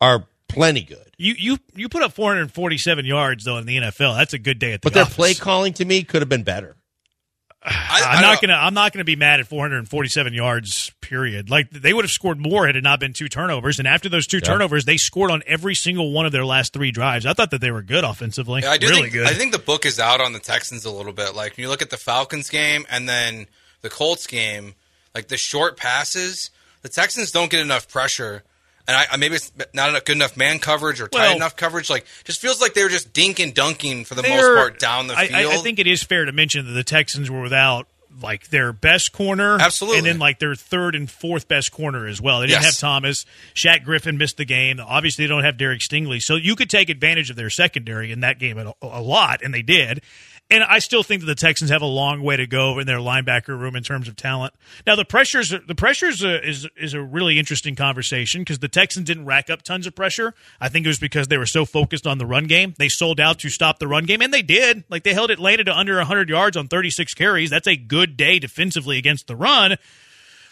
are 0.00 0.26
plenty 0.46 0.82
good. 0.82 1.05
You 1.18 1.34
you 1.38 1.58
you 1.74 1.88
put 1.88 2.02
up 2.02 2.12
447 2.12 3.06
yards 3.06 3.44
though 3.44 3.56
in 3.56 3.66
the 3.66 3.76
NFL. 3.76 4.16
That's 4.16 4.34
a 4.34 4.38
good 4.38 4.58
day 4.58 4.72
at 4.72 4.82
the. 4.82 4.86
But 4.86 4.94
their 4.94 5.04
office. 5.04 5.16
play 5.16 5.34
calling 5.34 5.72
to 5.74 5.84
me 5.84 6.02
could 6.02 6.20
have 6.22 6.28
been 6.28 6.42
better. 6.42 6.76
I, 7.62 8.16
am 8.16 8.22
not 8.22 8.40
gonna 8.40 8.54
I'm 8.54 8.74
not 8.74 8.92
gonna 8.92 9.04
be 9.04 9.16
mad 9.16 9.40
at 9.40 9.46
447 9.46 10.34
yards. 10.34 10.92
Period. 11.00 11.48
Like 11.48 11.70
they 11.70 11.94
would 11.94 12.04
have 12.04 12.10
scored 12.10 12.38
more 12.38 12.66
had 12.66 12.76
it 12.76 12.82
not 12.82 13.00
been 13.00 13.14
two 13.14 13.28
turnovers. 13.28 13.78
And 13.78 13.88
after 13.88 14.10
those 14.10 14.26
two 14.26 14.38
yeah. 14.38 14.48
turnovers, 14.48 14.84
they 14.84 14.98
scored 14.98 15.30
on 15.30 15.42
every 15.46 15.74
single 15.74 16.12
one 16.12 16.26
of 16.26 16.32
their 16.32 16.44
last 16.44 16.74
three 16.74 16.90
drives. 16.90 17.24
I 17.24 17.32
thought 17.32 17.50
that 17.52 17.62
they 17.62 17.70
were 17.70 17.82
good 17.82 18.04
offensively. 18.04 18.62
Yeah, 18.62 18.72
I 18.72 18.78
do 18.78 18.88
really 18.88 19.02
think, 19.02 19.14
good. 19.14 19.26
I 19.26 19.32
think 19.32 19.52
the 19.52 19.58
book 19.58 19.86
is 19.86 19.98
out 19.98 20.20
on 20.20 20.34
the 20.34 20.38
Texans 20.38 20.84
a 20.84 20.90
little 20.90 21.12
bit. 21.12 21.34
Like 21.34 21.56
when 21.56 21.62
you 21.62 21.68
look 21.70 21.82
at 21.82 21.90
the 21.90 21.96
Falcons 21.96 22.50
game 22.50 22.84
and 22.90 23.08
then 23.08 23.46
the 23.80 23.88
Colts 23.88 24.26
game, 24.26 24.74
like 25.14 25.28
the 25.28 25.38
short 25.38 25.78
passes, 25.78 26.50
the 26.82 26.90
Texans 26.90 27.30
don't 27.30 27.50
get 27.50 27.60
enough 27.60 27.88
pressure 27.88 28.44
and 28.88 28.96
I, 28.96 29.16
maybe 29.16 29.36
it's 29.36 29.52
not 29.74 29.90
enough, 29.90 30.04
good 30.04 30.16
enough 30.16 30.36
man 30.36 30.58
coverage 30.58 31.00
or 31.00 31.08
tight 31.08 31.20
well, 31.20 31.36
enough 31.36 31.56
coverage. 31.56 31.90
Like, 31.90 32.06
just 32.24 32.40
feels 32.40 32.60
like 32.60 32.74
they 32.74 32.82
were 32.82 32.88
just 32.88 33.12
dinking 33.12 33.54
dunking 33.54 34.04
for 34.04 34.14
the 34.14 34.22
most 34.22 34.56
part 34.56 34.78
down 34.78 35.06
the 35.06 35.14
field. 35.16 35.34
I, 35.34 35.54
I 35.54 35.56
think 35.58 35.78
it 35.78 35.86
is 35.86 36.02
fair 36.02 36.24
to 36.24 36.32
mention 36.32 36.66
that 36.66 36.72
the 36.72 36.84
Texans 36.84 37.30
were 37.30 37.40
without 37.40 37.88
like 38.22 38.48
their 38.48 38.72
best 38.72 39.12
corner, 39.12 39.58
absolutely, 39.60 39.98
and 39.98 40.06
then 40.06 40.18
like 40.18 40.38
their 40.38 40.54
third 40.54 40.94
and 40.94 41.10
fourth 41.10 41.48
best 41.48 41.72
corner 41.72 42.06
as 42.06 42.20
well. 42.20 42.40
They 42.40 42.46
didn't 42.46 42.62
yes. 42.62 42.80
have 42.80 42.80
Thomas. 42.80 43.26
Shaq 43.54 43.84
Griffin 43.84 44.18
missed 44.18 44.36
the 44.36 44.44
game. 44.44 44.80
Obviously, 44.80 45.24
they 45.24 45.28
don't 45.28 45.44
have 45.44 45.58
Derek 45.58 45.80
Stingley, 45.80 46.22
so 46.22 46.36
you 46.36 46.56
could 46.56 46.70
take 46.70 46.88
advantage 46.88 47.30
of 47.30 47.36
their 47.36 47.50
secondary 47.50 48.12
in 48.12 48.20
that 48.20 48.38
game 48.38 48.58
a, 48.58 48.72
a 48.82 49.02
lot, 49.02 49.42
and 49.42 49.52
they 49.52 49.62
did. 49.62 50.02
And 50.48 50.62
I 50.62 50.78
still 50.78 51.02
think 51.02 51.22
that 51.22 51.26
the 51.26 51.34
Texans 51.34 51.70
have 51.70 51.82
a 51.82 51.86
long 51.86 52.22
way 52.22 52.36
to 52.36 52.46
go 52.46 52.78
in 52.78 52.86
their 52.86 52.98
linebacker 52.98 53.48
room 53.48 53.74
in 53.74 53.82
terms 53.82 54.06
of 54.06 54.14
talent. 54.14 54.54
Now 54.86 54.94
the 54.94 55.04
pressures, 55.04 55.52
the 55.66 55.74
pressures 55.74 56.24
uh, 56.24 56.38
is 56.42 56.68
is 56.76 56.94
a 56.94 57.02
really 57.02 57.38
interesting 57.38 57.74
conversation 57.74 58.42
because 58.42 58.60
the 58.60 58.68
Texans 58.68 59.06
didn't 59.06 59.24
rack 59.24 59.50
up 59.50 59.62
tons 59.62 59.88
of 59.88 59.96
pressure. 59.96 60.34
I 60.60 60.68
think 60.68 60.86
it 60.86 60.88
was 60.88 61.00
because 61.00 61.26
they 61.26 61.36
were 61.36 61.46
so 61.46 61.64
focused 61.64 62.06
on 62.06 62.18
the 62.18 62.26
run 62.26 62.44
game. 62.44 62.74
They 62.78 62.88
sold 62.88 63.18
out 63.18 63.40
to 63.40 63.48
stop 63.48 63.80
the 63.80 63.88
run 63.88 64.04
game, 64.04 64.22
and 64.22 64.32
they 64.32 64.42
did. 64.42 64.84
Like 64.88 65.02
they 65.02 65.14
held 65.14 65.32
Atlanta 65.32 65.64
to 65.64 65.76
under 65.76 65.96
100 65.96 66.28
yards 66.28 66.56
on 66.56 66.68
36 66.68 67.14
carries. 67.14 67.50
That's 67.50 67.66
a 67.66 67.76
good 67.76 68.16
day 68.16 68.38
defensively 68.38 68.98
against 68.98 69.26
the 69.26 69.34
run. 69.34 69.76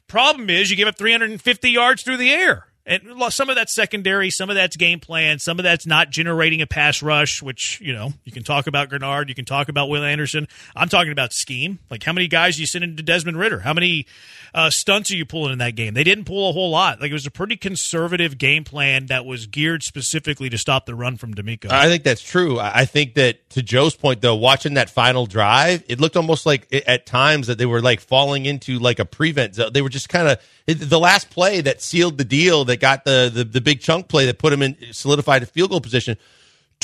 Problem 0.08 0.50
is, 0.50 0.70
you 0.70 0.76
give 0.76 0.88
up 0.88 0.98
350 0.98 1.70
yards 1.70 2.02
through 2.02 2.16
the 2.16 2.30
air. 2.30 2.66
And 2.86 3.02
some 3.30 3.48
of 3.48 3.56
that's 3.56 3.74
secondary, 3.74 4.28
some 4.28 4.50
of 4.50 4.56
that's 4.56 4.76
game 4.76 5.00
plan, 5.00 5.38
some 5.38 5.58
of 5.58 5.62
that's 5.62 5.86
not 5.86 6.10
generating 6.10 6.60
a 6.60 6.66
pass 6.66 7.02
rush, 7.02 7.42
which, 7.42 7.80
you 7.80 7.94
know, 7.94 8.12
you 8.24 8.32
can 8.32 8.42
talk 8.42 8.66
about 8.66 8.90
Greenard, 8.90 9.28
you 9.28 9.34
can 9.34 9.46
talk 9.46 9.70
about 9.70 9.88
Will 9.88 10.04
Anderson. 10.04 10.46
I'm 10.76 10.90
talking 10.90 11.12
about 11.12 11.32
scheme. 11.32 11.78
Like, 11.90 12.02
how 12.02 12.12
many 12.12 12.28
guys 12.28 12.60
you 12.60 12.66
send 12.66 12.84
into 12.84 13.02
Desmond 13.02 13.38
Ridder? 13.38 13.60
How 13.60 13.72
many 13.72 14.06
uh, 14.54 14.70
stunts 14.70 15.10
are 15.10 15.16
you 15.16 15.26
pulling 15.26 15.52
in 15.52 15.58
that 15.58 15.74
game? 15.74 15.94
They 15.94 16.04
didn't 16.04 16.26
pull 16.26 16.48
a 16.48 16.52
whole 16.52 16.70
lot. 16.70 17.00
Like, 17.00 17.10
it 17.10 17.12
was 17.12 17.26
a 17.26 17.30
pretty 17.30 17.56
conservative 17.56 18.38
game 18.38 18.62
plan 18.62 19.06
that 19.06 19.26
was 19.26 19.46
geared 19.46 19.82
specifically 19.82 20.48
to 20.48 20.56
stop 20.56 20.86
the 20.86 20.94
run 20.94 21.16
from 21.16 21.34
DeMeco. 21.34 21.72
I 21.72 21.88
think 21.88 22.04
that's 22.04 22.22
true. 22.22 22.60
I 22.60 22.84
think 22.84 23.14
that, 23.14 23.50
to 23.50 23.62
Joe's 23.62 23.96
point, 23.96 24.20
though, 24.20 24.36
watching 24.36 24.74
that 24.74 24.88
final 24.88 25.26
drive, 25.26 25.82
it 25.88 26.00
looked 26.00 26.16
almost 26.16 26.46
like 26.46 26.68
at 26.86 27.04
times 27.04 27.48
that 27.48 27.58
they 27.58 27.66
were 27.66 27.82
like 27.82 28.00
falling 28.00 28.46
into 28.46 28.78
like 28.78 29.00
a 29.00 29.04
prevent. 29.04 29.56
Zone. 29.56 29.72
They 29.72 29.82
were 29.82 29.88
just 29.88 30.08
kind 30.08 30.28
of 30.28 30.40
the 30.66 31.00
last 31.00 31.30
play 31.30 31.60
that 31.60 31.82
sealed 31.82 32.16
the 32.16 32.24
deal 32.24 32.64
that 32.66 32.78
got 32.78 33.04
the, 33.04 33.30
the, 33.34 33.42
the 33.42 33.60
big 33.60 33.80
chunk 33.80 34.06
play 34.06 34.26
that 34.26 34.38
put 34.38 34.52
him 34.52 34.62
in 34.62 34.76
solidified 34.92 35.42
a 35.42 35.46
field 35.46 35.70
goal 35.70 35.80
position 35.80 36.16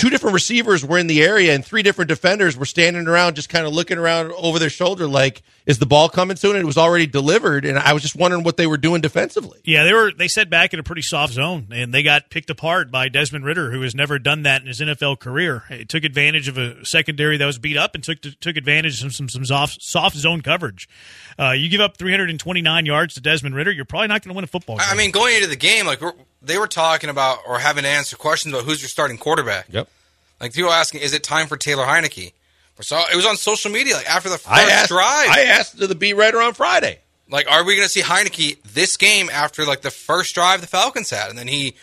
two 0.00 0.08
different 0.08 0.32
receivers 0.32 0.82
were 0.82 0.96
in 0.96 1.08
the 1.08 1.22
area 1.22 1.54
and 1.54 1.62
three 1.62 1.82
different 1.82 2.08
defenders 2.08 2.56
were 2.56 2.64
standing 2.64 3.06
around 3.06 3.36
just 3.36 3.50
kind 3.50 3.66
of 3.66 3.74
looking 3.74 3.98
around 3.98 4.32
over 4.32 4.58
their 4.58 4.70
shoulder 4.70 5.06
like 5.06 5.42
is 5.66 5.78
the 5.78 5.84
ball 5.84 6.08
coming 6.08 6.36
soon? 6.36 6.56
And 6.56 6.62
it 6.62 6.66
was 6.66 6.78
already 6.78 7.06
delivered 7.06 7.66
and 7.66 7.78
i 7.78 7.92
was 7.92 8.00
just 8.02 8.16
wondering 8.16 8.42
what 8.42 8.56
they 8.56 8.66
were 8.66 8.78
doing 8.78 9.02
defensively. 9.02 9.60
Yeah 9.62 9.84
they 9.84 9.92
were 9.92 10.10
they 10.10 10.26
set 10.26 10.48
back 10.48 10.72
in 10.72 10.80
a 10.80 10.82
pretty 10.82 11.02
soft 11.02 11.34
zone 11.34 11.68
and 11.70 11.92
they 11.92 12.02
got 12.02 12.30
picked 12.30 12.48
apart 12.48 12.90
by 12.90 13.10
desmond 13.10 13.44
ridder 13.44 13.70
who 13.70 13.82
has 13.82 13.94
never 13.94 14.18
done 14.18 14.42
that 14.44 14.62
in 14.62 14.68
his 14.68 14.80
nfl 14.80 15.18
career. 15.18 15.64
He 15.68 15.84
took 15.84 16.04
advantage 16.04 16.48
of 16.48 16.56
a 16.56 16.82
secondary 16.82 17.36
that 17.36 17.44
was 17.44 17.58
beat 17.58 17.76
up 17.76 17.94
and 17.94 18.02
took 18.02 18.22
took 18.22 18.56
advantage 18.56 19.04
of 19.04 19.14
some 19.14 19.28
some 19.28 19.44
soft, 19.44 19.82
soft 19.82 20.16
zone 20.16 20.40
coverage. 20.40 20.88
Uh, 21.38 21.50
you 21.50 21.68
give 21.68 21.80
up 21.82 21.98
329 21.98 22.86
yards 22.86 23.14
to 23.14 23.20
desmond 23.20 23.54
ridder 23.54 23.70
you're 23.70 23.84
probably 23.84 24.08
not 24.08 24.22
going 24.22 24.32
to 24.32 24.36
win 24.36 24.44
a 24.44 24.46
football 24.46 24.78
game. 24.78 24.86
i 24.90 24.94
mean 24.94 25.10
going 25.10 25.34
into 25.34 25.46
the 25.46 25.56
game 25.56 25.84
like 25.84 26.00
they 26.42 26.58
were 26.58 26.66
talking 26.66 27.10
about 27.10 27.40
or 27.46 27.58
having 27.58 27.84
to 27.84 27.88
answer 27.88 28.16
questions 28.16 28.54
about 28.54 28.64
who's 28.64 28.82
your 28.82 28.88
starting 28.88 29.18
quarterback. 29.18 29.66
Yep. 29.70 29.88
Like 30.40 30.54
people 30.54 30.70
asking, 30.70 31.02
is 31.02 31.12
it 31.12 31.22
time 31.22 31.46
for 31.46 31.56
Taylor 31.56 31.84
Heinicke? 31.84 32.32
So 32.82 32.98
it 33.12 33.16
was 33.16 33.26
on 33.26 33.36
social 33.36 33.70
media 33.70 33.94
like 33.94 34.08
after 34.08 34.30
the 34.30 34.38
first 34.38 34.48
I 34.48 34.70
asked, 34.70 34.88
drive. 34.88 35.28
I 35.28 35.42
asked 35.42 35.78
to 35.78 35.86
the 35.86 35.94
beat 35.94 36.14
writer 36.14 36.40
on 36.40 36.54
Friday. 36.54 36.98
Like, 37.28 37.50
are 37.50 37.62
we 37.62 37.76
going 37.76 37.86
to 37.86 37.92
see 37.92 38.00
Heinicke 38.00 38.62
this 38.62 38.96
game 38.96 39.28
after 39.30 39.64
like 39.64 39.82
the 39.82 39.90
first 39.90 40.34
drive 40.34 40.62
the 40.62 40.66
Falcons 40.66 41.10
had, 41.10 41.28
and 41.28 41.38
then 41.38 41.46
he 41.46 41.76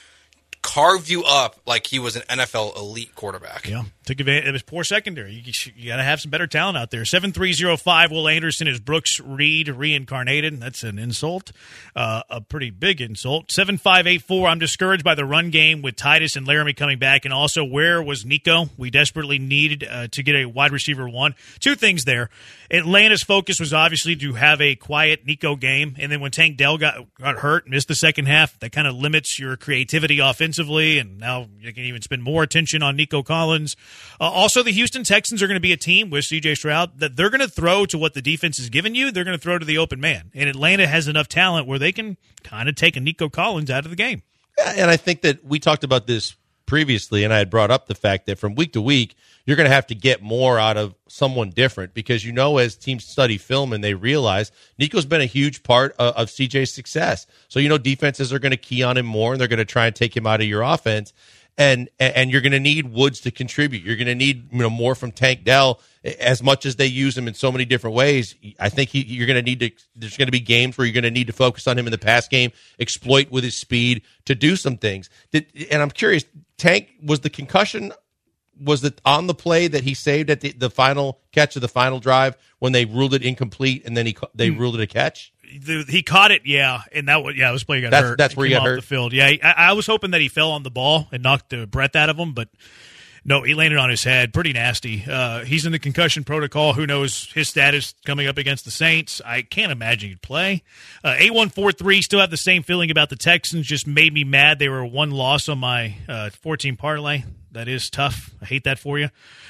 carved 0.61 1.09
you 1.09 1.23
up 1.23 1.55
like 1.65 1.87
he 1.87 1.99
was 1.99 2.15
an 2.15 2.23
NFL 2.23 2.75
elite 2.77 3.15
quarterback. 3.15 3.67
Yeah, 3.67 3.85
took 4.07 4.19
advantage 4.19 4.47
of 4.47 4.53
his 4.53 4.63
poor 4.63 4.83
secondary. 4.83 5.33
You, 5.33 5.53
you 5.75 5.89
got 5.89 5.97
to 5.97 6.03
have 6.03 6.21
some 6.21 6.31
better 6.31 6.47
talent 6.47 6.77
out 6.77 6.91
there. 6.91 7.05
Seven 7.05 7.31
three 7.31 7.53
zero 7.53 7.77
five. 7.77 8.09
Will 8.09 8.27
Anderson 8.27 8.67
is 8.67 8.79
Brooks 8.79 9.19
Reed 9.19 9.67
reincarnated. 9.67 10.59
That's 10.59 10.83
an 10.83 10.97
insult, 10.97 11.51
uh, 11.95 12.23
a 12.29 12.41
pretty 12.41 12.69
big 12.69 13.01
insult. 13.01 13.51
Seven 13.51 13.77
five 13.77 14.07
eight 14.07 14.23
four. 14.23 14.47
I'm 14.47 14.59
discouraged 14.59 15.03
by 15.03 15.13
the 15.13 15.25
run 15.25 15.49
game 15.51 15.81
with 15.81 15.95
Tytus 15.95 16.35
and 16.35 16.47
Laremy 16.47 16.75
coming 16.75 16.97
back, 16.97 17.25
and 17.25 17.33
also 17.33 17.63
where 17.63 18.01
was 18.01 18.25
Nico? 18.25 18.69
We 18.77 18.89
desperately 18.89 19.37
needed 19.37 19.85
uh, 19.87 20.07
to 20.07 20.23
get 20.23 20.35
a 20.35 20.45
wide 20.45 20.71
receiver 20.71 21.07
one. 21.07 21.35
Two 21.59 21.75
things 21.75 22.05
there. 22.05 22.29
Atlanta's 22.71 23.23
focus 23.23 23.59
was 23.59 23.73
obviously 23.73 24.15
to 24.15 24.33
have 24.33 24.61
a 24.61 24.75
quiet 24.75 25.25
Nico 25.25 25.55
game, 25.55 25.95
and 25.99 26.11
then 26.11 26.21
when 26.21 26.31
Tank 26.31 26.57
Dell 26.57 26.77
got 26.77 27.13
got 27.19 27.37
hurt, 27.39 27.69
missed 27.69 27.89
the 27.89 27.95
second 27.95 28.27
half, 28.27 28.57
that 28.59 28.71
kind 28.71 28.87
of 28.87 28.95
limits 28.95 29.37
your 29.37 29.57
creativity 29.57 30.19
offensively, 30.19 30.97
and 30.97 31.19
now 31.19 31.47
you 31.59 31.73
can 31.73 31.83
even 31.83 32.01
spend 32.01 32.23
more 32.23 32.43
attention 32.43 32.81
on 32.81 32.95
Nico 32.95 33.21
Collins. 33.21 33.75
Uh, 34.19 34.25
also, 34.25 34.63
the 34.63 34.71
Houston 34.71 35.03
Texans 35.03 35.41
are 35.41 35.47
going 35.47 35.55
to 35.55 35.61
be 35.61 35.73
a 35.73 35.77
team 35.77 36.09
with 36.09 36.25
C.J. 36.25 36.55
Stroud 36.55 36.99
that 36.99 37.15
they're 37.15 37.29
going 37.29 37.41
to 37.41 37.47
throw 37.47 37.85
to 37.85 37.97
what 37.97 38.13
the 38.13 38.21
defense 38.21 38.57
has 38.57 38.69
given 38.69 38.95
you. 38.95 39.11
They're 39.11 39.23
going 39.23 39.37
to 39.37 39.41
throw 39.41 39.57
to 39.57 39.65
the 39.65 39.77
open 39.77 39.99
man, 39.99 40.31
and 40.33 40.49
Atlanta 40.49 40.87
has 40.87 41.07
enough 41.07 41.27
talent 41.27 41.67
where 41.67 41.79
they 41.79 41.91
can 41.91 42.17
kind 42.43 42.69
of 42.69 42.75
take 42.75 42.95
a 42.95 42.99
Nico 42.99 43.29
Collins 43.29 43.69
out 43.69 43.85
of 43.85 43.91
the 43.91 43.97
game. 43.97 44.23
And 44.65 44.89
I 44.89 44.97
think 44.97 45.21
that 45.21 45.45
we 45.45 45.59
talked 45.59 45.83
about 45.83 46.07
this 46.07 46.35
previously, 46.65 47.23
and 47.23 47.33
I 47.33 47.39
had 47.39 47.49
brought 47.49 47.71
up 47.71 47.87
the 47.87 47.95
fact 47.95 48.27
that 48.27 48.37
from 48.37 48.53
week 48.53 48.73
to 48.73 48.81
week, 48.81 49.15
you're 49.45 49.55
going 49.55 49.69
to 49.69 49.73
have 49.73 49.87
to 49.87 49.95
get 49.95 50.21
more 50.21 50.59
out 50.59 50.77
of 50.77 50.93
someone 51.07 51.49
different 51.49 51.93
because 51.93 52.25
you 52.25 52.33
know, 52.33 52.57
as 52.57 52.75
teams 52.75 53.05
study 53.05 53.37
film 53.37 53.71
and 53.71 53.83
they 53.83 53.93
realize 53.93 54.51
Nico's 54.77 55.05
been 55.05 55.21
a 55.21 55.25
huge 55.25 55.63
part 55.63 55.95
of, 55.97 56.13
of 56.15 56.27
CJ's 56.27 56.73
success. 56.73 57.25
So, 57.47 57.59
you 57.59 57.69
know, 57.69 57.77
defenses 57.77 58.33
are 58.33 58.39
going 58.39 58.51
to 58.51 58.57
key 58.57 58.83
on 58.83 58.97
him 58.97 59.05
more 59.05 59.31
and 59.31 59.39
they're 59.39 59.47
going 59.47 59.57
to 59.57 59.65
try 59.65 59.87
and 59.87 59.95
take 59.95 60.15
him 60.15 60.27
out 60.27 60.41
of 60.41 60.47
your 60.47 60.61
offense. 60.61 61.13
And, 61.59 61.89
and 61.99 62.29
you're 62.29 62.41
going 62.41 62.51
to 62.51 62.59
need 62.59 62.93
Woods 62.93 63.21
to 63.21 63.31
contribute. 63.31 63.83
You're 63.83 63.95
going 63.95 64.07
to 64.07 64.15
need 64.15 64.53
you 64.53 64.59
know 64.59 64.69
more 64.69 64.93
from 64.93 65.11
Tank 65.11 65.43
Dell 65.43 65.79
as 66.03 66.43
much 66.43 66.65
as 66.65 66.75
they 66.75 66.85
use 66.85 67.17
him 67.17 67.27
in 67.27 67.33
so 67.33 67.51
many 67.51 67.65
different 67.65 67.95
ways. 67.95 68.35
I 68.59 68.69
think 68.69 68.91
he, 68.91 69.01
you're 69.03 69.25
going 69.25 69.43
to 69.43 69.49
need 69.49 69.59
to. 69.61 69.71
There's 69.95 70.17
going 70.17 70.27
to 70.27 70.31
be 70.31 70.39
games 70.39 70.77
where 70.77 70.85
you're 70.85 70.93
going 70.93 71.03
to 71.03 71.11
need 71.11 71.27
to 71.27 71.33
focus 71.33 71.67
on 71.67 71.77
him 71.77 71.87
in 71.87 71.91
the 71.91 71.97
pass 71.97 72.27
game, 72.27 72.51
exploit 72.79 73.31
with 73.31 73.43
his 73.43 73.57
speed 73.57 74.03
to 74.25 74.35
do 74.35 74.55
some 74.55 74.77
things. 74.77 75.09
Did, 75.31 75.47
and 75.71 75.81
I'm 75.81 75.89
curious, 75.89 76.25
Tank 76.57 76.89
was 77.03 77.21
the 77.21 77.29
concussion 77.29 77.91
was 78.59 78.83
it 78.83 78.99
on 79.05 79.27
the 79.27 79.33
play 79.33 79.67
that 79.67 79.83
he 79.83 79.93
saved 79.93 80.29
at 80.29 80.41
the, 80.41 80.51
the 80.51 80.69
final 80.69 81.19
catch 81.31 81.55
of 81.55 81.61
the 81.61 81.67
final 81.67 81.99
drive 81.99 82.35
when 82.59 82.71
they 82.71 82.85
ruled 82.85 83.13
it 83.13 83.23
incomplete 83.23 83.83
and 83.85 83.95
then 83.95 84.05
he 84.05 84.17
they 84.33 84.49
mm. 84.49 84.59
ruled 84.59 84.75
it 84.75 84.81
a 84.81 84.87
catch? 84.87 85.33
The, 85.47 85.85
he 85.87 86.03
caught 86.03 86.31
it, 86.31 86.41
yeah, 86.45 86.81
and 86.91 87.07
that 87.07 87.23
was 87.23 87.35
yeah, 87.35 87.51
this 87.51 87.63
play 87.63 87.81
got 87.81 87.91
that's, 87.91 88.05
hurt. 88.05 88.17
That's 88.17 88.35
where 88.35 88.47
he 88.47 88.53
got 88.53 88.63
hurt. 88.63 88.75
The 88.77 88.81
field, 88.81 89.13
yeah. 89.13 89.27
I, 89.27 89.53
I, 89.57 89.73
was 89.73 89.87
hoping 89.87 90.11
that 90.11 90.21
he 90.21 90.27
fell 90.27 90.51
on 90.51 90.63
the 90.63 90.69
ball 90.69 91.07
and 91.11 91.23
knocked 91.23 91.49
the 91.49 91.65
breath 91.65 91.95
out 91.95 92.09
of 92.09 92.17
him, 92.17 92.33
but 92.33 92.49
no, 93.27 93.43
he 93.43 93.53
landed 93.53 93.77
on 93.77 93.89
his 93.89 94.05
head. 94.05 94.33
Pretty 94.33 94.53
nasty. 94.53 95.03
Uh, 95.05 95.43
he's 95.43 95.65
in 95.65 95.73
the 95.73 95.79
concussion 95.79 96.23
protocol. 96.23 96.73
Who 96.73 96.87
knows 96.87 97.29
his 97.33 97.49
status 97.49 97.93
coming 98.05 98.25
up 98.27 98.37
against 98.37 98.63
the 98.63 98.71
Saints? 98.71 99.21
I 99.25 99.41
can't 99.41 99.71
imagine 99.71 100.09
he'd 100.09 100.21
play. 100.21 100.63
Uh, 101.03 101.15
A143 101.19 102.01
still 102.01 102.21
have 102.21 102.31
the 102.31 102.37
same 102.37 102.63
feeling 102.63 102.89
about 102.89 103.09
the 103.09 103.17
Texans. 103.17 103.67
Just 103.67 103.85
made 103.85 104.13
me 104.13 104.23
mad. 104.23 104.59
They 104.59 104.69
were 104.69 104.85
one 104.85 105.11
loss 105.11 105.49
on 105.49 105.59
my 105.59 105.95
uh, 106.07 106.29
14 106.29 106.77
parlay. 106.77 107.23
That 107.51 107.67
is 107.67 107.89
tough. 107.89 108.33
I 108.41 108.45
hate 108.45 108.63
that 108.63 108.79
for 108.79 108.97
you. 108.97 109.05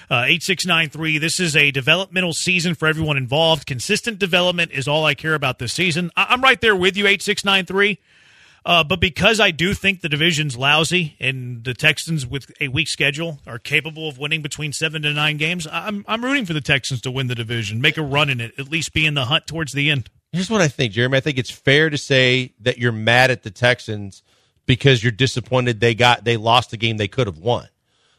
Uh, 0.09 0.23
8693. 0.25 1.19
This 1.19 1.39
is 1.39 1.55
a 1.55 1.69
developmental 1.71 2.33
season 2.33 2.73
for 2.73 2.87
everyone 2.87 3.17
involved. 3.17 3.67
Consistent 3.67 4.17
development 4.17 4.71
is 4.71 4.87
all 4.87 5.05
I 5.05 5.13
care 5.13 5.35
about 5.35 5.59
this 5.59 5.73
season. 5.73 6.09
I- 6.17 6.27
I'm 6.29 6.41
right 6.41 6.59
there 6.61 6.75
with 6.75 6.97
you, 6.97 7.05
8693. 7.05 7.99
Uh, 8.67 8.83
but 8.83 8.99
because 8.99 9.39
I 9.39 9.51
do 9.51 9.73
think 9.73 10.01
the 10.01 10.09
division's 10.09 10.57
lousy 10.57 11.15
and 11.21 11.63
the 11.63 11.73
Texans 11.73 12.27
with 12.27 12.51
a 12.59 12.67
weak 12.67 12.89
schedule 12.89 13.39
are 13.47 13.59
capable 13.59 14.09
of 14.09 14.17
winning 14.17 14.41
between 14.41 14.73
seven 14.73 15.03
to 15.03 15.13
nine 15.13 15.37
games, 15.37 15.65
I'm 15.71 16.03
I'm 16.05 16.21
rooting 16.21 16.45
for 16.45 16.51
the 16.51 16.59
Texans 16.59 16.99
to 17.01 17.11
win 17.11 17.27
the 17.27 17.33
division, 17.33 17.79
make 17.79 17.95
a 17.95 18.01
run 18.01 18.29
in 18.29 18.41
it, 18.41 18.59
at 18.59 18.69
least 18.69 18.91
be 18.91 19.05
in 19.05 19.13
the 19.13 19.23
hunt 19.23 19.47
towards 19.47 19.71
the 19.71 19.89
end. 19.89 20.09
Here's 20.33 20.49
what 20.49 20.59
I 20.59 20.67
think, 20.67 20.91
Jeremy. 20.91 21.15
I 21.15 21.21
think 21.21 21.37
it's 21.37 21.49
fair 21.49 21.89
to 21.89 21.97
say 21.97 22.55
that 22.59 22.77
you're 22.77 22.91
mad 22.91 23.31
at 23.31 23.43
the 23.43 23.51
Texans 23.51 24.21
because 24.65 25.01
you're 25.01 25.13
disappointed 25.13 25.79
they 25.79 25.95
got 25.95 26.25
they 26.25 26.35
lost 26.35 26.71
the 26.71 26.77
game 26.77 26.97
they 26.97 27.07
could 27.07 27.27
have 27.27 27.39
won. 27.39 27.69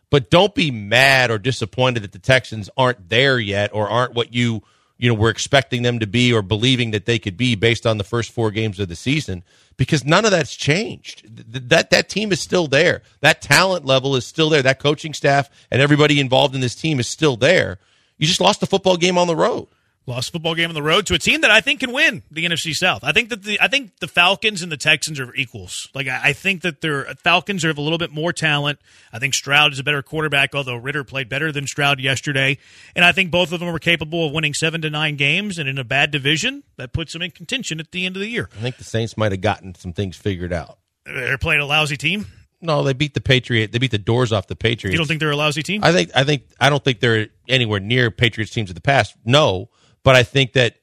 But 0.08 0.30
don't 0.30 0.54
be 0.54 0.70
mad 0.70 1.30
or 1.30 1.36
disappointed 1.36 2.04
that 2.04 2.12
the 2.12 2.18
Texans 2.18 2.70
aren't 2.74 3.10
there 3.10 3.38
yet 3.38 3.74
or 3.74 3.86
aren't 3.86 4.14
what 4.14 4.32
you 4.32 4.62
you 4.98 5.08
know 5.08 5.14
we're 5.14 5.30
expecting 5.30 5.82
them 5.82 5.98
to 6.00 6.06
be 6.06 6.32
or 6.32 6.42
believing 6.42 6.90
that 6.90 7.06
they 7.06 7.18
could 7.18 7.36
be 7.36 7.54
based 7.54 7.86
on 7.86 7.98
the 7.98 8.04
first 8.04 8.30
four 8.30 8.50
games 8.50 8.78
of 8.78 8.88
the 8.88 8.96
season 8.96 9.42
because 9.76 10.04
none 10.04 10.24
of 10.24 10.30
that's 10.30 10.56
changed. 10.56 11.24
That 11.70 11.90
that 11.90 12.08
team 12.08 12.32
is 12.32 12.40
still 12.40 12.66
there. 12.66 13.02
That 13.20 13.40
talent 13.40 13.84
level 13.84 14.16
is 14.16 14.26
still 14.26 14.50
there. 14.50 14.62
That 14.62 14.80
coaching 14.80 15.14
staff 15.14 15.48
and 15.70 15.80
everybody 15.80 16.20
involved 16.20 16.54
in 16.54 16.60
this 16.60 16.74
team 16.74 17.00
is 17.00 17.08
still 17.08 17.36
there. 17.36 17.78
You 18.18 18.26
just 18.26 18.40
lost 18.40 18.62
a 18.62 18.66
football 18.66 18.96
game 18.96 19.16
on 19.16 19.28
the 19.28 19.36
road 19.36 19.68
lost 20.08 20.32
football 20.32 20.54
game 20.54 20.70
on 20.70 20.74
the 20.74 20.82
road 20.82 21.06
to 21.06 21.14
a 21.14 21.18
team 21.18 21.42
that 21.42 21.50
I 21.50 21.60
think 21.60 21.80
can 21.80 21.92
win 21.92 22.22
the 22.30 22.44
NFC 22.44 22.72
South. 22.72 23.04
I 23.04 23.12
think 23.12 23.28
that 23.28 23.42
the 23.42 23.60
I 23.60 23.68
think 23.68 23.98
the 24.00 24.08
Falcons 24.08 24.62
and 24.62 24.72
the 24.72 24.76
Texans 24.76 25.20
are 25.20 25.32
equals. 25.34 25.88
Like 25.94 26.08
I, 26.08 26.20
I 26.24 26.32
think 26.32 26.62
that 26.62 26.80
their 26.80 27.04
Falcons 27.22 27.62
have 27.62 27.78
a 27.78 27.82
little 27.82 27.98
bit 27.98 28.10
more 28.10 28.32
talent. 28.32 28.80
I 29.12 29.18
think 29.18 29.34
Stroud 29.34 29.72
is 29.72 29.78
a 29.78 29.84
better 29.84 30.02
quarterback, 30.02 30.54
although 30.54 30.76
Ridder 30.76 31.04
played 31.04 31.28
better 31.28 31.52
than 31.52 31.66
Stroud 31.66 32.00
yesterday. 32.00 32.58
And 32.96 33.04
I 33.04 33.12
think 33.12 33.30
both 33.30 33.52
of 33.52 33.60
them 33.60 33.68
are 33.68 33.78
capable 33.78 34.26
of 34.26 34.32
winning 34.32 34.54
seven 34.54 34.80
to 34.82 34.90
nine 34.90 35.16
games. 35.16 35.58
And 35.58 35.68
in 35.68 35.78
a 35.78 35.84
bad 35.84 36.10
division, 36.10 36.64
that 36.76 36.92
puts 36.92 37.12
them 37.12 37.22
in 37.22 37.30
contention 37.30 37.78
at 37.78 37.92
the 37.92 38.06
end 38.06 38.16
of 38.16 38.20
the 38.20 38.28
year. 38.28 38.48
I 38.56 38.62
think 38.62 38.78
the 38.78 38.84
Saints 38.84 39.16
might 39.16 39.32
have 39.32 39.42
gotten 39.42 39.74
some 39.74 39.92
things 39.92 40.16
figured 40.16 40.52
out. 40.52 40.78
They're 41.04 41.38
playing 41.38 41.60
a 41.60 41.66
lousy 41.66 41.96
team. 41.96 42.26
No, 42.60 42.82
they 42.82 42.92
beat 42.92 43.14
the 43.14 43.20
Patriot. 43.20 43.70
They 43.70 43.78
beat 43.78 43.92
the 43.92 43.98
doors 43.98 44.32
off 44.32 44.48
the 44.48 44.56
Patriots. 44.56 44.92
You 44.92 44.98
don't 44.98 45.06
think 45.06 45.20
they're 45.20 45.30
a 45.30 45.36
lousy 45.36 45.62
team? 45.62 45.84
I 45.84 45.92
think. 45.92 46.10
I 46.14 46.24
think. 46.24 46.42
I 46.58 46.70
don't 46.70 46.82
think 46.82 46.98
they're 46.98 47.28
anywhere 47.46 47.78
near 47.78 48.10
Patriots 48.10 48.52
teams 48.52 48.68
of 48.68 48.74
the 48.74 48.80
past. 48.80 49.14
No, 49.24 49.70
but 50.08 50.16
I 50.16 50.22
think 50.22 50.54
that 50.54 50.76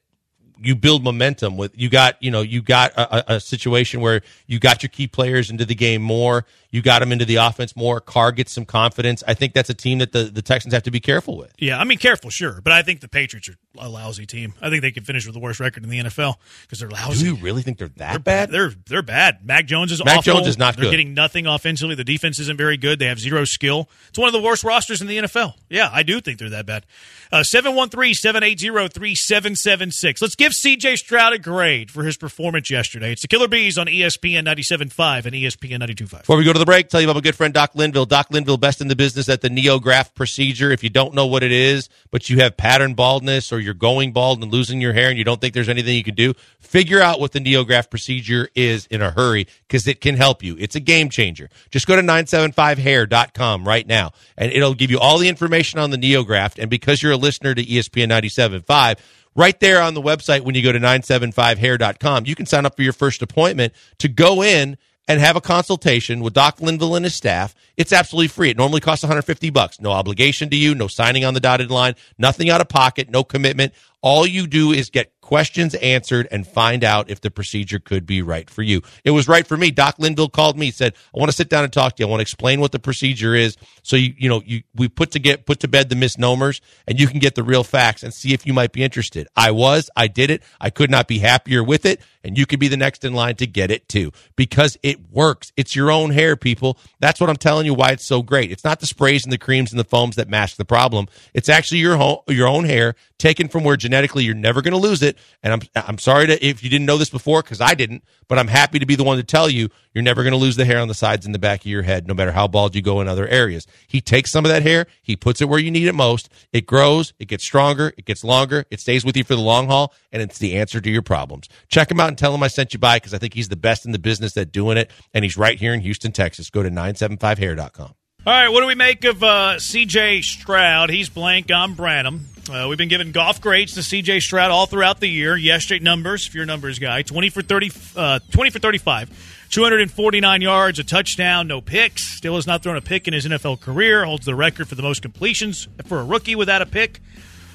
you 0.62 0.76
build 0.76 1.04
momentum 1.04 1.58
with 1.58 1.76
you 1.76 1.90
got 1.90 2.22
you 2.22 2.30
know 2.30 2.42
you 2.42 2.62
got 2.62 2.92
a, 2.92 3.34
a, 3.34 3.40
situation 3.40 4.02
where 4.02 4.22
you 4.46 4.60
got 4.60 4.84
your 4.84 4.92
key 4.92 5.08
players 5.08 5.50
into 5.50 5.66
the 5.66 5.74
game 5.74 6.04
more 6.04 6.46
you 6.76 6.82
got 6.82 7.00
them 7.00 7.14
into 7.14 7.24
the 7.24 7.38
offense 7.38 7.74
more. 7.74 8.02
Carr 8.02 8.34
gets 8.34 8.52
some 8.52 8.66
confidence. 8.66 9.24
I 9.26 9.34
think 9.34 9.54
that's 9.54 9.70
a 9.70 9.74
team 9.74 10.00
that 10.00 10.12
the, 10.12 10.26
the 10.26 10.42
Texans 10.42 10.74
have 10.74 10.84
to 10.84 10.92
be 10.92 11.00
careful 11.00 11.38
with. 11.38 11.54
Yeah, 11.58 11.80
I 11.80 11.86
mean, 11.86 11.98
careful, 11.98 12.30
sure. 12.30 12.60
But 12.62 12.74
I 12.74 12.82
think 12.82 13.00
the 13.00 13.08
Patriots 13.08 13.48
are 13.48 13.56
a 13.78 13.90
lousy 13.90 14.26
team. 14.26 14.54
I 14.62 14.70
think 14.70 14.82
they 14.82 14.92
could 14.92 15.06
finish 15.06 15.26
with 15.26 15.34
the 15.34 15.40
worst 15.40 15.60
record 15.60 15.84
in 15.84 15.90
the 15.90 16.00
NFL 16.00 16.36
because 16.64 16.80
they're 16.80 16.90
lousy. 16.90 17.20
Do 17.20 17.36
you 17.36 17.36
really 17.36 17.62
think 17.62 17.78
they're 17.78 17.90
that 17.98 18.12
they're 18.12 18.20
bad? 18.20 18.52
They're 18.52 18.74
they're 18.88 19.02
bad. 19.02 19.46
Mac 19.46 19.66
Jones 19.66 19.92
is 19.92 20.04
Mac 20.04 20.20
awful. 20.20 20.34
Jones 20.34 20.48
is 20.48 20.58
not 20.58 20.76
they're 20.76 20.86
good. 20.86 20.92
getting 20.92 21.14
nothing 21.14 21.48
offensively. 21.48 21.96
The 21.96 22.04
defense 22.04 22.40
isn't 22.40 22.58
very 22.58 22.78
good. 22.78 23.00
They 23.00 23.08
have 23.08 23.20
zero 23.20 23.46
skill. 23.46 23.90
It's 24.10 24.18
one 24.18 24.28
of 24.28 24.34
the 24.34 24.42
worst 24.42 24.64
rosters 24.64 25.02
in 25.02 25.08
the 25.08 25.18
NFL. 25.18 25.54
Yeah, 25.70 25.90
I 25.92 26.04
do 26.04 26.22
think 26.22 26.40
they're 26.40 26.50
that 26.50 26.66
bad. 26.66 26.86
Uh, 27.32 27.40
713-780-3776. 27.40 30.22
Let's 30.22 30.36
give 30.36 30.52
CJ 30.52 30.98
Stroud 30.98 31.34
a 31.34 31.40
grade 31.40 31.92
for 31.92 32.04
his 32.04 32.18
performance 32.18 32.70
yesterday. 32.70 33.12
It's 33.12 33.22
the 33.22 33.28
Killer 33.28 33.48
Bees 33.48 33.78
on 33.78 33.88
ESPN 33.88 34.46
97.5 34.46 35.26
and 35.26 35.36
ESPN 35.36 35.80
92.5. 35.80 36.20
Before 36.20 36.38
we 36.38 36.44
go 36.44 36.54
to 36.54 36.60
the 36.60 36.66
break, 36.66 36.90
tell 36.90 37.02
you 37.02 37.08
about 37.08 37.16
my 37.16 37.22
good 37.22 37.36
friend 37.36 37.54
Doc 37.54 37.72
Linville. 37.76 38.06
Doc 38.06 38.28
Linville, 38.30 38.58
best 38.58 38.82
in 38.82 38.88
the 38.88 38.96
business 38.96 39.30
at 39.30 39.42
the 39.42 39.50
NeoGraft 39.50 40.14
procedure. 40.16 40.72
If 40.72 40.84
you 40.84 40.90
don't 40.90 41.14
know 41.14 41.26
what 41.26 41.44
it 41.44 41.52
is, 41.52 41.90
but 42.12 42.30
you 42.30 42.40
have 42.40 42.58
pattern 42.58 42.94
baldness 42.94 43.52
or 43.52 43.60
you're 43.66 43.74
going 43.74 44.14
bald 44.14 44.42
and 44.42 44.52
losing 44.52 44.80
your 44.80 44.94
hair 44.94 45.10
and 45.10 45.18
you 45.18 45.24
don't 45.24 45.42
think 45.42 45.54
there's 45.54 45.68
anything 45.68 45.96
you 45.96 46.04
can 46.04 46.16
do, 46.16 46.34
figure 46.60 47.02
out 47.02 47.20
what 47.20 47.32
the 47.32 47.40
NeoGraft 47.40 47.90
procedure 47.90 48.48
is 48.56 48.86
in 48.88 49.02
a 49.02 49.12
hurry 49.12 49.48
because 49.68 49.88
it 49.88 50.00
can 50.00 50.16
help 50.16 50.44
you. 50.44 50.56
It's 50.60 50.76
a 50.76 50.80
game 50.80 51.10
changer. 51.10 51.50
Just 51.72 51.88
go 51.88 51.96
to 51.96 52.02
975hair.com 52.02 53.68
right 53.68 53.86
now 53.86 54.12
and 54.38 54.52
it'll 54.52 54.74
give 54.74 54.92
you 54.92 55.00
all 55.00 55.18
the 55.18 55.28
information 55.28 55.80
on 55.80 55.90
the 55.90 55.98
NeoGraft. 55.98 56.60
And 56.60 56.70
because 56.70 57.04
you're 57.04 57.14
a 57.14 57.18
listener 57.18 57.54
to 57.54 57.64
ESPN 57.64 58.10
97.5, 58.10 59.00
right 59.36 59.60
there 59.60 59.82
on 59.82 59.94
the 59.94 60.02
website 60.02 60.42
when 60.42 60.56
you 60.56 60.64
go 60.64 60.72
to 60.72 60.80
975hair.com, 60.80 62.26
you 62.26 62.36
can 62.36 62.46
sign 62.46 62.66
up 62.66 62.76
for 62.76 62.84
your 62.84 62.94
first 62.94 63.22
appointment 63.22 63.74
to 64.00 64.08
go 64.08 64.42
in 64.44 64.78
and 65.08 65.20
have 65.20 65.36
a 65.36 65.42
consultation 65.42 66.22
with 66.22 66.34
Doc 66.34 66.60
Linville 66.62 66.96
and 66.96 67.06
his 67.06 67.16
staff. 67.16 67.54
It's 67.78 67.94
absolutely 67.94 68.30
free. 68.30 68.50
It 68.50 68.58
normally 68.58 68.82
costs 68.82 69.04
150 69.04 69.50
bucks. 69.52 69.80
No 69.80 69.92
obligation 69.92 70.50
to 70.50 70.56
you, 70.56 70.74
no 70.74 70.88
signing 70.88 71.26
on 71.26 71.34
the 71.34 71.40
dotted 71.40 71.70
line, 71.70 71.96
nothing 72.18 72.50
out 72.50 72.62
of 72.62 72.70
pocket, 72.70 73.10
no 73.10 73.24
commitment. 73.24 73.74
All 74.02 74.28
you 74.28 74.46
do 74.46 74.72
is 74.72 74.92
get 74.92 75.20
questions 75.20 75.74
answered 75.76 76.28
and 76.30 76.46
find 76.46 76.84
out 76.84 77.10
if 77.10 77.22
the 77.22 77.32
procedure 77.32 77.80
could 77.80 78.06
be 78.06 78.22
right 78.22 78.48
for 78.48 78.62
you. 78.62 78.84
It 79.04 79.10
was 79.10 79.28
right 79.28 79.46
for 79.46 79.58
me. 79.58 79.72
Doc 79.72 79.96
Linville 79.98 80.30
called 80.30 80.60
me, 80.60 80.70
said, 80.70 80.94
I 81.14 81.20
want 81.20 81.32
to 81.32 81.36
sit 81.36 81.50
down 81.50 81.64
and 81.64 81.74
talk 81.74 81.96
to 81.96 82.04
you. 82.04 82.08
I 82.08 82.10
want 82.12 82.20
to 82.20 82.22
explain 82.22 82.60
what 82.60 82.72
the 82.72 82.78
procedure 82.78 83.34
is. 83.34 83.58
So 83.82 83.96
you, 83.96 84.14
you 84.16 84.30
know, 84.30 84.44
you, 84.46 84.62
we 84.76 84.88
put 84.88 85.12
to 85.12 85.20
get, 85.20 85.48
put 85.48 85.62
to 85.62 85.68
bed 85.68 85.90
the 85.90 85.96
misnomers 85.96 86.62
and 86.88 87.00
you 87.00 87.08
can 87.08 87.18
get 87.18 87.34
the 87.34 87.42
real 87.42 87.64
facts 87.64 88.04
and 88.04 88.14
see 88.14 88.34
if 88.34 88.46
you 88.46 88.54
might 88.54 88.74
be 88.74 88.84
interested. 88.84 89.28
I 89.36 89.50
was, 89.50 89.90
I 89.96 90.06
did 90.08 90.30
it. 90.30 90.44
I 90.62 90.70
could 90.70 90.92
not 90.92 91.08
be 91.08 91.18
happier 91.18 91.64
with 91.64 91.88
it. 91.88 92.00
And 92.26 92.38
you 92.38 92.48
could 92.48 92.60
be 92.60 92.68
the 92.68 92.76
next 92.76 93.06
in 93.06 93.14
line 93.14 93.36
to 93.36 93.46
get 93.46 93.70
it 93.70 93.88
too 93.88 94.12
because 94.36 94.78
it 94.82 95.12
works. 95.12 95.54
It's 95.56 95.76
your 95.76 95.92
own 95.92 96.10
hair, 96.10 96.36
people. 96.36 96.78
That's 97.00 97.22
what 97.22 97.30
I'm 97.30 97.36
telling 97.36 97.68
you 97.68 97.76
why 97.76 97.92
it's 97.92 98.06
so 98.06 98.24
great. 98.24 98.52
It's 98.52 98.64
not 98.64 98.80
the 98.80 98.88
sprays 98.88 99.24
and 99.24 99.32
the 99.32 99.38
creams 99.38 99.72
and 99.72 99.80
the 99.80 99.86
foams 99.86 100.16
that 100.16 100.28
mask 100.28 100.58
the 100.58 100.66
problem. 100.66 101.08
It's 101.36 101.50
actually 101.50 101.78
your 101.78 101.98
home, 101.98 102.20
your 102.28 102.48
own 102.48 102.66
hair 102.66 102.96
taken 103.20 103.48
from 103.48 103.64
where 103.64 103.78
genetically 103.78 104.24
you're 104.24 104.34
never 104.34 104.64
going 104.64 104.74
to 104.74 104.78
lose 104.80 105.04
it. 105.04 105.18
And 105.44 105.54
I'm 105.54 105.62
I'm 105.76 105.98
sorry 106.00 106.26
to 106.28 106.46
if 106.46 106.64
you 106.64 106.70
didn't 106.70 106.88
know 106.88 106.98
this 106.98 107.12
before 107.12 107.44
because 107.44 107.62
I 107.62 107.76
didn't, 107.76 108.04
but 108.28 108.40
I'm 108.40 108.48
happy 108.48 108.80
to 108.80 108.86
be 108.88 108.96
the 108.96 109.04
one 109.04 109.18
to 109.18 109.24
tell 109.24 109.48
you 109.48 109.70
you're 109.96 110.04
never 110.04 110.22
going 110.22 110.34
to 110.34 110.38
lose 110.38 110.58
the 110.58 110.66
hair 110.66 110.80
on 110.80 110.88
the 110.88 110.94
sides 110.94 111.26
and 111.26 111.34
the 111.34 111.40
back 111.40 111.62
of 111.62 111.66
your 111.66 111.82
head, 111.82 112.08
no 112.08 112.14
matter 112.14 112.34
how 112.34 112.48
bald 112.48 112.76
you 112.76 112.82
go 112.82 113.02
in 113.02 113.08
other 113.08 113.28
areas. 113.28 113.66
He 113.88 114.02
takes 114.02 114.30
some 114.32 114.46
of 114.46 114.52
that 114.52 114.62
hair, 114.62 114.86
he 115.02 115.16
puts 115.16 115.42
it 115.42 115.50
where 115.50 115.58
you 115.58 115.72
need 115.72 115.88
it 115.88 115.96
most. 115.96 116.30
It 116.52 116.68
grows, 116.68 117.14
it 117.18 117.30
gets 117.30 117.44
stronger, 117.44 117.94
it 117.98 118.06
gets 118.06 118.24
longer, 118.24 118.66
it 118.70 118.82
stays 118.82 119.04
with 119.06 119.16
you 119.18 119.24
for 119.24 119.36
the 119.36 119.42
long 119.42 119.68
haul, 119.68 119.94
and 120.12 120.22
it's 120.22 120.38
the 120.38 120.58
answer 120.58 120.82
to 120.82 120.90
your 120.90 121.02
problems. 121.02 121.48
Check 121.70 121.90
him 121.90 122.00
out 122.00 122.10
and 122.10 122.18
tell 122.18 122.36
him 122.36 122.44
I 122.44 122.50
sent 122.50 122.74
you 122.74 122.80
by 122.80 122.98
because 122.98 123.14
I 123.14 123.18
think 123.18 123.34
he's 123.34 123.50
the 123.50 123.56
best 123.56 123.86
in 123.86 123.94
the 123.94 124.00
business 124.00 124.36
at 124.38 124.52
doing 124.52 124.78
it, 124.78 124.92
and 125.14 125.24
he's 125.24 125.38
right 125.38 125.58
here 125.58 125.74
in 125.74 125.80
Houston, 125.80 126.12
Texas. 126.12 126.50
Go 126.50 126.62
to 126.62 126.70
975hair.com. 126.70 127.96
All 128.28 128.34
right, 128.34 128.50
what 128.50 128.62
do 128.62 128.66
we 128.68 128.74
make 128.74 129.04
of 129.06 129.22
uh, 129.24 129.60
C.J. 129.60 130.24
Stroud? 130.24 130.90
He's 130.90 131.10
blank. 131.10 131.52
I'm 131.52 131.76
Branham. 131.76 132.26
Uh, 132.50 132.66
we've 132.68 132.78
been 132.78 132.90
giving 132.90 133.12
golf 133.12 133.40
grades 133.40 133.76
to 133.76 133.84
C.J. 133.84 134.20
Stroud 134.20 134.50
all 134.50 134.66
throughout 134.66 135.00
the 135.00 135.08
year. 135.08 135.38
Yesterday 135.38 135.84
numbers, 135.84 136.26
if 136.26 136.34
you're 136.34 136.44
a 136.44 136.48
numbers 136.48 136.80
guy, 136.80 137.04
20 137.04 137.30
for 137.30 137.44
30, 137.44 137.72
uh, 137.96 138.20
20 138.32 138.50
for 138.50 138.58
35, 138.58 139.35
249 139.56 140.42
yards, 140.42 140.80
a 140.80 140.84
touchdown, 140.84 141.48
no 141.48 141.62
picks. 141.62 142.04
Still 142.04 142.36
has 142.36 142.46
not 142.46 142.62
thrown 142.62 142.76
a 142.76 142.82
pick 142.82 143.08
in 143.08 143.14
his 143.14 143.26
NFL 143.26 143.62
career. 143.62 144.04
Holds 144.04 144.26
the 144.26 144.36
record 144.36 144.68
for 144.68 144.76
the 144.76 144.82
most 144.82 145.02
completions 145.02 145.70
for 145.86 146.02
a 146.02 146.04
rookie 146.04 146.36
without 146.36 146.62
a 146.62 146.66
pick, 146.66 147.00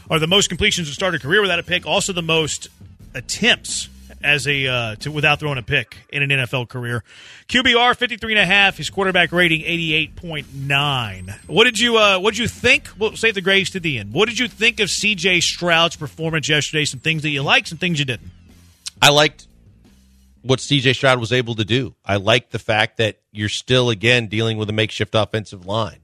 or 0.08 0.18
the 0.18 0.26
most 0.26 0.48
completions 0.48 0.88
to 0.88 0.94
start 0.94 1.14
a 1.14 1.18
career 1.18 1.42
without 1.42 1.58
a 1.58 1.62
pick. 1.62 1.84
Also 1.84 2.14
the 2.14 2.22
most 2.22 2.68
attempts 3.12 3.90
as 4.22 4.48
a 4.48 4.66
uh, 4.66 4.94
to 4.94 5.12
without 5.12 5.40
throwing 5.40 5.58
a 5.58 5.62
pick 5.62 5.98
in 6.10 6.22
an 6.22 6.30
NFL 6.30 6.70
career. 6.70 7.04
QBR 7.48 7.94
53 7.94 8.32
and 8.32 8.40
a 8.40 8.46
half, 8.46 8.78
his 8.78 8.88
quarterback 8.88 9.30
rating 9.30 9.60
88.9. 9.60 11.48
What 11.48 11.64
did 11.64 11.78
you 11.78 11.98
uh, 11.98 12.18
what 12.18 12.30
did 12.30 12.38
you 12.38 12.48
think? 12.48 12.88
We'll 12.98 13.14
save 13.14 13.34
the 13.34 13.42
grades 13.42 13.68
to 13.72 13.80
the 13.80 13.98
end. 13.98 14.14
What 14.14 14.30
did 14.30 14.38
you 14.38 14.48
think 14.48 14.80
of 14.80 14.88
CJ 14.88 15.42
Stroud's 15.42 15.96
performance 15.96 16.48
yesterday? 16.48 16.86
Some 16.86 17.00
things 17.00 17.20
that 17.24 17.28
you 17.28 17.42
liked, 17.42 17.68
some 17.68 17.76
things 17.76 17.98
you 17.98 18.06
didn't. 18.06 18.30
I 19.02 19.10
liked 19.10 19.46
what 20.42 20.58
CJ 20.58 20.94
Stroud 20.94 21.18
was 21.18 21.32
able 21.32 21.54
to 21.56 21.64
do. 21.64 21.94
I 22.04 22.16
like 22.16 22.50
the 22.50 22.58
fact 22.58 22.96
that 22.96 23.20
you're 23.32 23.48
still 23.48 23.90
again 23.90 24.26
dealing 24.26 24.58
with 24.58 24.70
a 24.70 24.72
makeshift 24.72 25.14
offensive 25.14 25.66
line. 25.66 26.00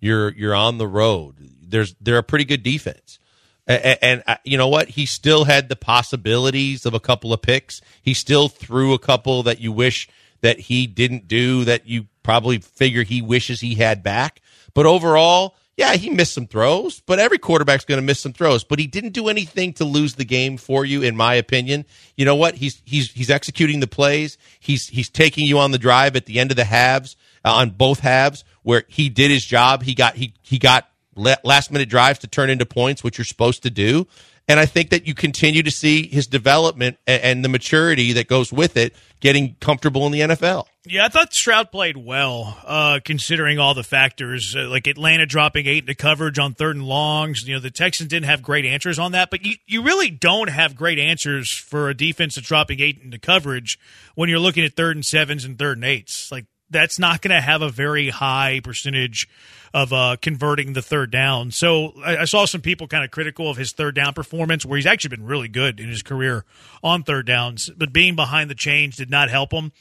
You're 0.00 0.30
you're 0.30 0.54
on 0.54 0.78
the 0.78 0.86
road. 0.86 1.36
There's 1.62 1.94
they're 2.00 2.18
a 2.18 2.22
pretty 2.22 2.44
good 2.44 2.62
defense. 2.62 3.18
And, 3.66 3.98
and 4.02 4.22
uh, 4.26 4.36
you 4.44 4.58
know 4.58 4.68
what? 4.68 4.90
He 4.90 5.06
still 5.06 5.44
had 5.44 5.68
the 5.68 5.76
possibilities 5.76 6.84
of 6.84 6.94
a 6.94 7.00
couple 7.00 7.32
of 7.32 7.40
picks. 7.42 7.80
He 8.02 8.12
still 8.12 8.48
threw 8.48 8.92
a 8.92 8.98
couple 8.98 9.42
that 9.44 9.60
you 9.60 9.72
wish 9.72 10.08
that 10.42 10.60
he 10.60 10.86
didn't 10.86 11.26
do 11.26 11.64
that 11.64 11.86
you 11.86 12.06
probably 12.22 12.58
figure 12.58 13.02
he 13.02 13.22
wishes 13.22 13.60
he 13.60 13.76
had 13.76 14.02
back. 14.02 14.42
But 14.74 14.84
overall, 14.84 15.56
yeah, 15.76 15.94
he 15.94 16.10
missed 16.10 16.34
some 16.34 16.46
throws, 16.46 17.00
but 17.00 17.18
every 17.18 17.38
quarterback's 17.38 17.84
going 17.84 18.00
to 18.00 18.06
miss 18.06 18.20
some 18.20 18.32
throws. 18.32 18.62
But 18.62 18.78
he 18.78 18.86
didn't 18.86 19.12
do 19.12 19.28
anything 19.28 19.72
to 19.74 19.84
lose 19.84 20.14
the 20.14 20.24
game 20.24 20.56
for 20.56 20.84
you, 20.84 21.02
in 21.02 21.16
my 21.16 21.34
opinion. 21.34 21.84
You 22.16 22.24
know 22.24 22.36
what? 22.36 22.54
He's 22.54 22.80
he's 22.84 23.10
he's 23.10 23.30
executing 23.30 23.80
the 23.80 23.86
plays. 23.86 24.38
He's 24.60 24.88
he's 24.88 25.08
taking 25.08 25.46
you 25.46 25.58
on 25.58 25.72
the 25.72 25.78
drive 25.78 26.14
at 26.14 26.26
the 26.26 26.38
end 26.38 26.52
of 26.52 26.56
the 26.56 26.64
halves, 26.64 27.16
uh, 27.44 27.52
on 27.54 27.70
both 27.70 28.00
halves, 28.00 28.44
where 28.62 28.84
he 28.88 29.08
did 29.08 29.30
his 29.30 29.44
job. 29.44 29.82
He 29.82 29.94
got 29.94 30.14
he 30.14 30.34
he 30.42 30.58
got 30.58 30.88
last 31.16 31.70
minute 31.72 31.88
drives 31.88 32.20
to 32.20 32.28
turn 32.28 32.50
into 32.50 32.66
points, 32.66 33.02
which 33.02 33.18
you're 33.18 33.24
supposed 33.24 33.62
to 33.64 33.70
do. 33.70 34.06
And 34.46 34.60
I 34.60 34.66
think 34.66 34.90
that 34.90 35.06
you 35.06 35.14
continue 35.14 35.62
to 35.62 35.70
see 35.70 36.06
his 36.06 36.26
development 36.26 36.98
and 37.06 37.42
the 37.42 37.48
maturity 37.48 38.12
that 38.12 38.28
goes 38.28 38.52
with 38.52 38.76
it 38.76 38.94
getting 39.20 39.56
comfortable 39.58 40.04
in 40.04 40.12
the 40.12 40.20
NFL. 40.20 40.66
Yeah, 40.86 41.06
I 41.06 41.08
thought 41.08 41.32
Stroud 41.32 41.72
played 41.72 41.96
well, 41.96 42.58
uh, 42.62 43.00
considering 43.02 43.58
all 43.58 43.72
the 43.72 43.82
factors. 43.82 44.54
Uh, 44.54 44.68
like 44.68 44.86
Atlanta 44.86 45.24
dropping 45.24 45.66
eight 45.66 45.84
into 45.84 45.94
coverage 45.94 46.38
on 46.38 46.52
third 46.52 46.76
and 46.76 46.86
longs. 46.86 47.48
You 47.48 47.54
know, 47.54 47.60
the 47.60 47.70
Texans 47.70 48.10
didn't 48.10 48.26
have 48.26 48.42
great 48.42 48.66
answers 48.66 48.98
on 48.98 49.12
that, 49.12 49.30
but 49.30 49.46
you, 49.46 49.54
you 49.66 49.82
really 49.82 50.10
don't 50.10 50.50
have 50.50 50.76
great 50.76 50.98
answers 50.98 51.50
for 51.50 51.88
a 51.88 51.94
defense 51.94 52.34
that's 52.34 52.46
dropping 52.46 52.80
eight 52.80 53.00
into 53.02 53.18
coverage 53.18 53.78
when 54.14 54.28
you're 54.28 54.38
looking 54.38 54.62
at 54.62 54.74
third 54.74 54.94
and 54.94 55.06
sevens 55.06 55.46
and 55.46 55.58
third 55.58 55.78
and 55.78 55.86
eights. 55.86 56.30
Like, 56.30 56.44
that's 56.70 56.98
not 56.98 57.22
going 57.22 57.34
to 57.34 57.40
have 57.40 57.62
a 57.62 57.68
very 57.68 58.10
high 58.10 58.60
percentage 58.62 59.28
of 59.72 59.92
uh, 59.92 60.16
converting 60.22 60.72
the 60.72 60.82
third 60.82 61.10
down. 61.10 61.50
So 61.50 61.94
I, 62.04 62.18
I 62.18 62.24
saw 62.24 62.44
some 62.44 62.60
people 62.60 62.86
kind 62.86 63.04
of 63.04 63.10
critical 63.10 63.50
of 63.50 63.56
his 63.56 63.72
third 63.72 63.94
down 63.94 64.14
performance, 64.14 64.64
where 64.64 64.76
he's 64.76 64.86
actually 64.86 65.16
been 65.16 65.26
really 65.26 65.48
good 65.48 65.80
in 65.80 65.88
his 65.88 66.02
career 66.02 66.44
on 66.82 67.02
third 67.02 67.26
downs, 67.26 67.70
but 67.76 67.92
being 67.92 68.14
behind 68.14 68.48
the 68.48 68.54
chains 68.54 68.96
did 68.96 69.10
not 69.10 69.30
help 69.30 69.52
him. 69.52 69.72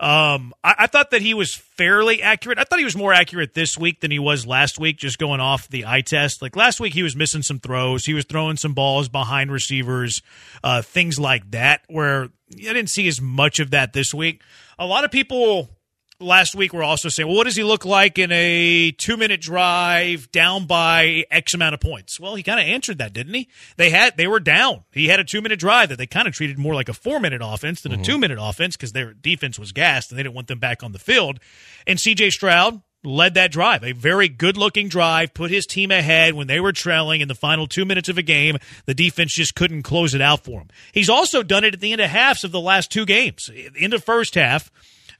Um, 0.00 0.52
I, 0.64 0.74
I, 0.78 0.86
thought 0.88 1.12
that 1.12 1.22
he 1.22 1.32
was 1.32 1.54
fairly 1.54 2.22
accurate. 2.22 2.58
I 2.58 2.64
thought 2.64 2.80
he 2.80 2.84
was 2.84 2.96
more 2.96 3.12
accurate 3.12 3.54
this 3.54 3.78
week 3.78 4.00
than 4.00 4.10
he 4.10 4.18
was 4.18 4.44
last 4.44 4.80
week, 4.80 4.96
just 4.96 5.16
going 5.16 5.38
off 5.38 5.68
the 5.68 5.86
eye 5.86 6.00
test. 6.00 6.42
Like 6.42 6.56
last 6.56 6.80
week, 6.80 6.92
he 6.92 7.04
was 7.04 7.14
missing 7.14 7.42
some 7.42 7.60
throws. 7.60 8.04
He 8.04 8.12
was 8.14 8.24
throwing 8.24 8.56
some 8.56 8.74
balls 8.74 9.08
behind 9.08 9.52
receivers, 9.52 10.20
uh, 10.64 10.82
things 10.82 11.20
like 11.20 11.52
that, 11.52 11.82
where 11.88 12.24
I 12.52 12.72
didn't 12.72 12.88
see 12.88 13.06
as 13.06 13.20
much 13.20 13.60
of 13.60 13.70
that 13.70 13.92
this 13.92 14.12
week. 14.12 14.42
A 14.76 14.86
lot 14.86 15.04
of 15.04 15.12
people 15.12 15.68
last 16.22 16.54
week 16.54 16.72
we're 16.72 16.82
also 16.82 17.08
saying, 17.08 17.26
well, 17.26 17.36
what 17.36 17.44
does 17.44 17.56
he 17.56 17.64
look 17.64 17.84
like 17.84 18.18
in 18.18 18.30
a 18.32 18.92
two 18.92 19.16
minute 19.16 19.40
drive 19.40 20.30
down 20.32 20.66
by 20.66 21.24
X 21.30 21.54
amount 21.54 21.74
of 21.74 21.80
points? 21.80 22.18
Well, 22.18 22.34
he 22.34 22.42
kind 22.42 22.60
of 22.60 22.66
answered 22.66 22.98
that, 22.98 23.12
didn't 23.12 23.34
he? 23.34 23.48
They 23.76 23.90
had 23.90 24.16
they 24.16 24.26
were 24.26 24.40
down. 24.40 24.84
He 24.92 25.08
had 25.08 25.20
a 25.20 25.24
two 25.24 25.42
minute 25.42 25.58
drive 25.58 25.88
that 25.90 25.98
they 25.98 26.06
kind 26.06 26.28
of 26.28 26.34
treated 26.34 26.58
more 26.58 26.74
like 26.74 26.88
a 26.88 26.94
four 26.94 27.20
minute 27.20 27.42
offense 27.44 27.82
than 27.82 27.92
mm-hmm. 27.92 28.02
a 28.02 28.04
two 28.04 28.18
minute 28.18 28.38
offense 28.40 28.76
because 28.76 28.92
their 28.92 29.12
defense 29.12 29.58
was 29.58 29.72
gassed 29.72 30.10
and 30.10 30.18
they 30.18 30.22
didn't 30.22 30.34
want 30.34 30.48
them 30.48 30.58
back 30.58 30.82
on 30.82 30.92
the 30.92 30.98
field. 30.98 31.40
And 31.86 31.98
CJ 31.98 32.30
Stroud 32.30 32.82
led 33.04 33.34
that 33.34 33.50
drive, 33.50 33.82
a 33.82 33.92
very 33.92 34.28
good 34.28 34.56
looking 34.56 34.88
drive, 34.88 35.34
put 35.34 35.50
his 35.50 35.66
team 35.66 35.90
ahead 35.90 36.34
when 36.34 36.46
they 36.46 36.60
were 36.60 36.72
trailing 36.72 37.20
in 37.20 37.28
the 37.28 37.34
final 37.34 37.66
two 37.66 37.84
minutes 37.84 38.08
of 38.08 38.18
a 38.18 38.22
game. 38.22 38.58
The 38.86 38.94
defense 38.94 39.34
just 39.34 39.54
couldn't 39.54 39.82
close 39.82 40.14
it 40.14 40.20
out 40.20 40.44
for 40.44 40.60
him. 40.60 40.68
He's 40.92 41.10
also 41.10 41.42
done 41.42 41.64
it 41.64 41.74
at 41.74 41.80
the 41.80 41.92
end 41.92 42.00
of 42.00 42.10
halves 42.10 42.44
of 42.44 42.52
the 42.52 42.60
last 42.60 42.90
two 42.90 43.04
games. 43.04 43.50
In 43.76 43.90
the 43.90 43.98
first 43.98 44.34
half, 44.34 44.70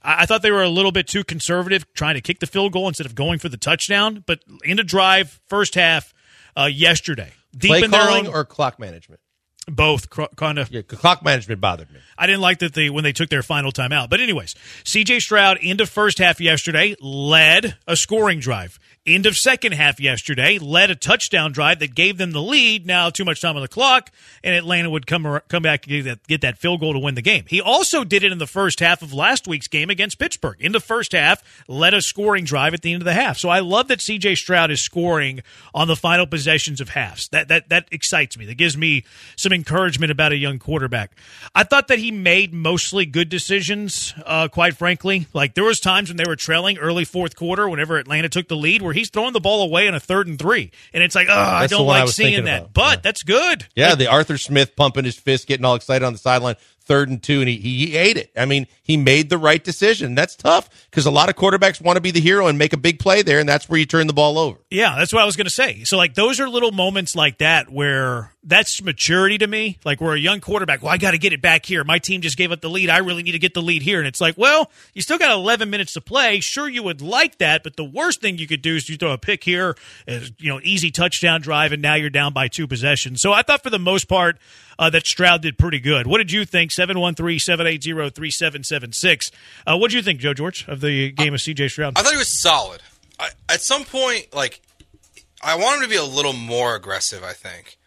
I, 0.03 0.25
thought 0.25 0.41
they 0.41 0.51
were 0.51 0.63
a 0.63 0.69
little 0.69 0.91
bit 0.91 1.07
too 1.07 1.23
conservative, 1.23 1.85
trying 1.93 2.15
to 2.15 2.21
kick 2.21 2.39
the 2.39 2.47
field 2.47 2.73
goal 2.73 2.87
instead 2.87 3.05
of 3.05 3.15
going 3.15 3.39
for 3.39 3.49
the 3.49 3.57
touchdown. 3.57 4.23
But 4.25 4.39
in 4.63 4.77
the 4.77 4.83
drive, 4.83 5.39
first 5.47 5.75
half 5.75 6.13
uh, 6.57 6.65
yesterday, 6.65 7.31
deep 7.55 7.69
Play 7.69 7.83
in 7.83 7.91
calling 7.91 8.27
own, 8.27 8.33
or 8.33 8.45
clock 8.45 8.79
management. 8.79 9.21
Both 9.65 10.09
kind 10.35 10.59
of. 10.59 10.69
Yeah, 10.71 10.81
clock 10.81 11.23
management 11.23 11.61
bothered 11.61 11.89
me. 11.89 11.99
I 12.17 12.27
didn't 12.27 12.41
like 12.41 12.59
that 12.59 12.73
they 12.73 12.89
when 12.89 13.05
they 13.05 13.13
took 13.13 13.29
their 13.29 13.43
final 13.43 13.71
timeout. 13.71 14.09
But 14.09 14.19
anyways, 14.19 14.55
C.J. 14.83 15.21
Stroud 15.21 15.57
into 15.61 15.85
first 15.85 16.17
half 16.17 16.41
yesterday 16.41 16.95
led 16.99 17.77
a 17.87 17.95
scoring 17.95 18.39
drive. 18.39 18.77
End 19.05 19.25
of 19.25 19.35
second 19.35 19.73
half 19.73 19.99
yesterday 19.99 20.57
led 20.59 20.89
a 20.89 20.95
touchdown 20.95 21.51
drive 21.51 21.79
that 21.79 21.93
gave 21.93 22.17
them 22.17 22.31
the 22.31 22.41
lead. 22.41 22.85
Now 22.85 23.09
too 23.09 23.25
much 23.25 23.41
time 23.41 23.57
on 23.57 23.61
the 23.61 23.67
clock, 23.67 24.09
and 24.45 24.55
Atlanta 24.55 24.89
would 24.89 25.05
come 25.05 25.41
come 25.49 25.61
back 25.61 25.85
and 25.85 25.91
get 25.91 26.05
that, 26.05 26.27
get 26.27 26.39
that 26.39 26.57
field 26.57 26.79
goal 26.79 26.93
to 26.93 26.99
win 26.99 27.15
the 27.15 27.21
game. 27.21 27.43
He 27.49 27.59
also 27.59 28.05
did 28.05 28.23
it 28.23 28.31
in 28.31 28.37
the 28.37 28.47
first 28.47 28.79
half 28.79 29.01
of 29.01 29.11
last 29.11 29.45
week's 29.45 29.67
game 29.67 29.89
against 29.89 30.19
Pittsburgh. 30.19 30.55
In 30.61 30.71
the 30.71 30.79
first 30.79 31.11
half, 31.11 31.43
led 31.67 31.93
a 31.93 32.01
scoring 32.01 32.45
drive 32.45 32.73
at 32.73 32.81
the 32.81 32.93
end 32.93 33.01
of 33.01 33.05
the 33.05 33.11
half. 33.11 33.37
So 33.37 33.49
I 33.49 33.59
love 33.59 33.89
that 33.89 33.99
C.J. 33.99 34.35
Stroud 34.35 34.71
is 34.71 34.81
scoring 34.81 35.41
on 35.73 35.89
the 35.89 35.97
final 35.97 36.25
possessions 36.25 36.79
of 36.79 36.87
halves. 36.87 37.27
That 37.33 37.49
that 37.49 37.67
that 37.67 37.89
excites 37.91 38.37
me. 38.37 38.45
That 38.45 38.55
gives 38.55 38.77
me 38.77 39.03
some 39.35 39.51
encouragement 39.51 40.13
about 40.13 40.31
a 40.31 40.37
young 40.37 40.59
quarterback. 40.59 41.11
I 41.53 41.65
thought 41.65 41.89
that 41.89 41.99
he 41.99 42.11
made 42.11 42.53
mostly 42.53 43.05
good 43.05 43.27
decisions. 43.27 44.13
Uh, 44.25 44.47
quite 44.47 44.77
frankly, 44.77 45.27
like 45.33 45.55
there 45.55 45.65
was 45.65 45.81
times 45.81 46.09
when 46.09 46.15
they 46.15 46.23
were 46.25 46.37
trailing 46.37 46.77
early 46.77 47.03
fourth 47.03 47.35
quarter, 47.35 47.67
whenever 47.67 47.97
Atlanta 47.97 48.29
took 48.29 48.47
the 48.47 48.55
lead, 48.55 48.81
where 48.81 48.92
where 48.93 48.99
he's 48.99 49.09
throwing 49.09 49.33
the 49.33 49.39
ball 49.39 49.63
away 49.63 49.87
in 49.87 49.95
a 49.95 49.99
third 49.99 50.27
and 50.27 50.37
three, 50.37 50.71
and 50.93 51.03
it's 51.03 51.15
like, 51.15 51.27
oh, 51.27 51.33
I 51.33 51.65
don't 51.65 51.87
like 51.87 52.03
I 52.03 52.05
seeing 52.05 52.45
that. 52.45 52.61
About. 52.61 52.73
But 52.73 52.97
yeah. 52.97 53.01
that's 53.01 53.23
good. 53.23 53.65
Yeah, 53.75 53.89
like, 53.89 53.97
the 53.97 54.07
Arthur 54.07 54.37
Smith 54.37 54.75
pumping 54.75 55.03
his 55.03 55.15
fist, 55.15 55.47
getting 55.47 55.65
all 55.65 55.73
excited 55.73 56.05
on 56.05 56.13
the 56.13 56.19
sideline 56.19 56.55
third 56.85 57.09
and 57.09 57.21
two, 57.21 57.39
and 57.39 57.49
he, 57.49 57.57
he 57.57 57.97
ate 57.97 58.17
it. 58.17 58.31
I 58.35 58.45
mean, 58.45 58.67
he 58.81 58.97
made 58.97 59.29
the 59.29 59.37
right 59.37 59.63
decision. 59.63 60.15
That's 60.15 60.35
tough 60.35 60.69
because 60.89 61.05
a 61.05 61.11
lot 61.11 61.29
of 61.29 61.35
quarterbacks 61.35 61.81
want 61.81 61.97
to 61.97 62.01
be 62.01 62.11
the 62.11 62.19
hero 62.19 62.47
and 62.47 62.57
make 62.57 62.73
a 62.73 62.77
big 62.77 62.99
play 62.99 63.21
there, 63.21 63.39
and 63.39 63.47
that's 63.47 63.69
where 63.69 63.79
you 63.79 63.85
turn 63.85 64.07
the 64.07 64.13
ball 64.13 64.37
over. 64.37 64.59
Yeah, 64.69 64.95
that's 64.97 65.13
what 65.13 65.21
I 65.21 65.25
was 65.25 65.35
going 65.35 65.45
to 65.45 65.51
say. 65.51 65.83
So, 65.83 65.97
like, 65.97 66.15
those 66.15 66.39
are 66.39 66.49
little 66.49 66.71
moments 66.71 67.15
like 67.15 67.37
that 67.37 67.69
where 67.69 68.33
that's 68.43 68.81
maturity 68.81 69.37
to 69.37 69.47
me. 69.47 69.79
Like, 69.85 70.01
we're 70.01 70.15
a 70.15 70.19
young 70.19 70.41
quarterback. 70.41 70.81
Well, 70.81 70.91
I 70.91 70.97
got 70.97 71.11
to 71.11 71.17
get 71.17 71.31
it 71.31 71.41
back 71.41 71.65
here. 71.65 71.83
My 71.83 71.99
team 71.99 72.21
just 72.21 72.37
gave 72.37 72.51
up 72.51 72.61
the 72.61 72.69
lead. 72.69 72.89
I 72.89 72.97
really 72.97 73.23
need 73.23 73.31
to 73.31 73.39
get 73.39 73.53
the 73.53 73.61
lead 73.61 73.81
here. 73.81 73.99
And 73.99 74.07
it's 74.07 74.19
like, 74.19 74.37
well, 74.37 74.69
you 74.93 75.01
still 75.01 75.17
got 75.17 75.31
11 75.31 75.69
minutes 75.69 75.93
to 75.93 76.01
play. 76.01 76.41
Sure, 76.41 76.67
you 76.67 76.83
would 76.83 77.01
like 77.01 77.37
that, 77.37 77.63
but 77.63 77.77
the 77.77 77.83
worst 77.85 78.21
thing 78.21 78.37
you 78.37 78.47
could 78.47 78.61
do 78.61 78.75
is 78.75 78.89
you 78.89 78.97
throw 78.97 79.13
a 79.13 79.17
pick 79.17 79.43
here, 79.43 79.75
uh, 80.07 80.19
you 80.39 80.49
know, 80.49 80.59
easy 80.63 80.91
touchdown 80.91 81.41
drive, 81.41 81.71
and 81.71 81.81
now 81.81 81.95
you're 81.95 82.09
down 82.09 82.33
by 82.33 82.47
two 82.47 82.67
possessions. 82.67 83.21
So, 83.21 83.31
I 83.31 83.43
thought 83.43 83.63
for 83.63 83.69
the 83.69 83.79
most 83.79 84.09
part, 84.09 84.37
uh, 84.79 84.89
that 84.89 85.05
Stroud 85.05 85.41
did 85.41 85.57
pretty 85.57 85.79
good. 85.79 86.07
What 86.07 86.17
did 86.19 86.31
you 86.31 86.45
think? 86.45 86.71
713 86.71 87.39
780 87.39 88.09
3776. 88.09 89.31
Uh, 89.65 89.77
what 89.77 89.91
did 89.91 89.97
you 89.97 90.03
think, 90.03 90.19
Joe 90.19 90.33
George, 90.33 90.67
of 90.67 90.81
the 90.81 91.11
game 91.11 91.33
of 91.33 91.39
CJ 91.39 91.71
Stroud? 91.71 91.93
I 91.95 92.03
thought 92.03 92.11
he 92.11 92.17
was 92.17 92.41
solid. 92.41 92.81
I, 93.19 93.29
at 93.49 93.61
some 93.61 93.83
point, 93.83 94.33
like, 94.33 94.61
I 95.41 95.55
want 95.55 95.77
him 95.77 95.83
to 95.83 95.89
be 95.89 95.95
a 95.95 96.03
little 96.03 96.33
more 96.33 96.75
aggressive, 96.75 97.23
I 97.23 97.33
think. 97.33 97.77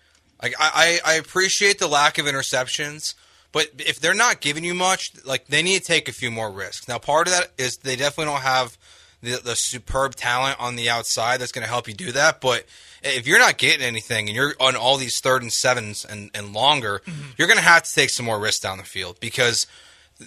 Like, 0.43 0.55
I, 0.59 1.01
I 1.05 1.15
appreciate 1.15 1.79
the 1.79 1.89
lack 1.89 2.19
of 2.19 2.27
interceptions. 2.27 3.15
But 3.57 3.69
if 3.79 4.01
they're 4.01 4.13
not 4.13 4.43
giving 4.43 4.65
you 4.65 4.75
much, 4.75 5.13
like 5.25 5.47
they 5.47 5.63
need 5.63 5.79
to 5.79 5.85
take 5.85 6.11
a 6.11 6.13
few 6.13 6.31
more 6.31 6.51
risks. 6.51 6.89
Now, 6.89 6.99
part 6.99 7.27
of 7.27 7.33
that 7.33 7.53
is 7.57 7.79
they 7.79 7.97
definitely 7.97 8.31
don't 8.33 8.43
have 8.43 8.77
the, 9.23 9.41
the 9.43 9.55
superb 9.55 10.15
talent 10.15 10.61
on 10.61 10.77
the 10.77 10.91
outside 10.91 11.41
that's 11.41 11.53
going 11.53 11.65
to 11.65 11.69
help 11.69 11.89
you 11.89 11.95
do 11.95 12.13
that. 12.13 12.41
But 12.41 12.65
if 13.03 13.27
you're 13.27 13.39
not 13.39 13.59
getting 13.59 13.85
anything 13.85 14.29
and 14.29 14.37
you're 14.37 14.55
on 14.61 14.77
all 14.77 14.97
these 14.97 15.21
third 15.21 15.43
and 15.43 15.53
sevens 15.53 16.05
and, 16.05 16.31
and 16.35 16.53
longer, 16.53 17.03
mm-hmm. 17.07 17.31
you're 17.37 17.49
going 17.49 17.59
to 17.59 17.65
have 17.65 17.85
to 17.85 17.95
take 17.95 18.11
some 18.11 18.27
more 18.27 18.39
risks 18.39 18.61
down 18.61 18.79
the 18.79 18.85
field 18.85 19.19
because 19.21 19.67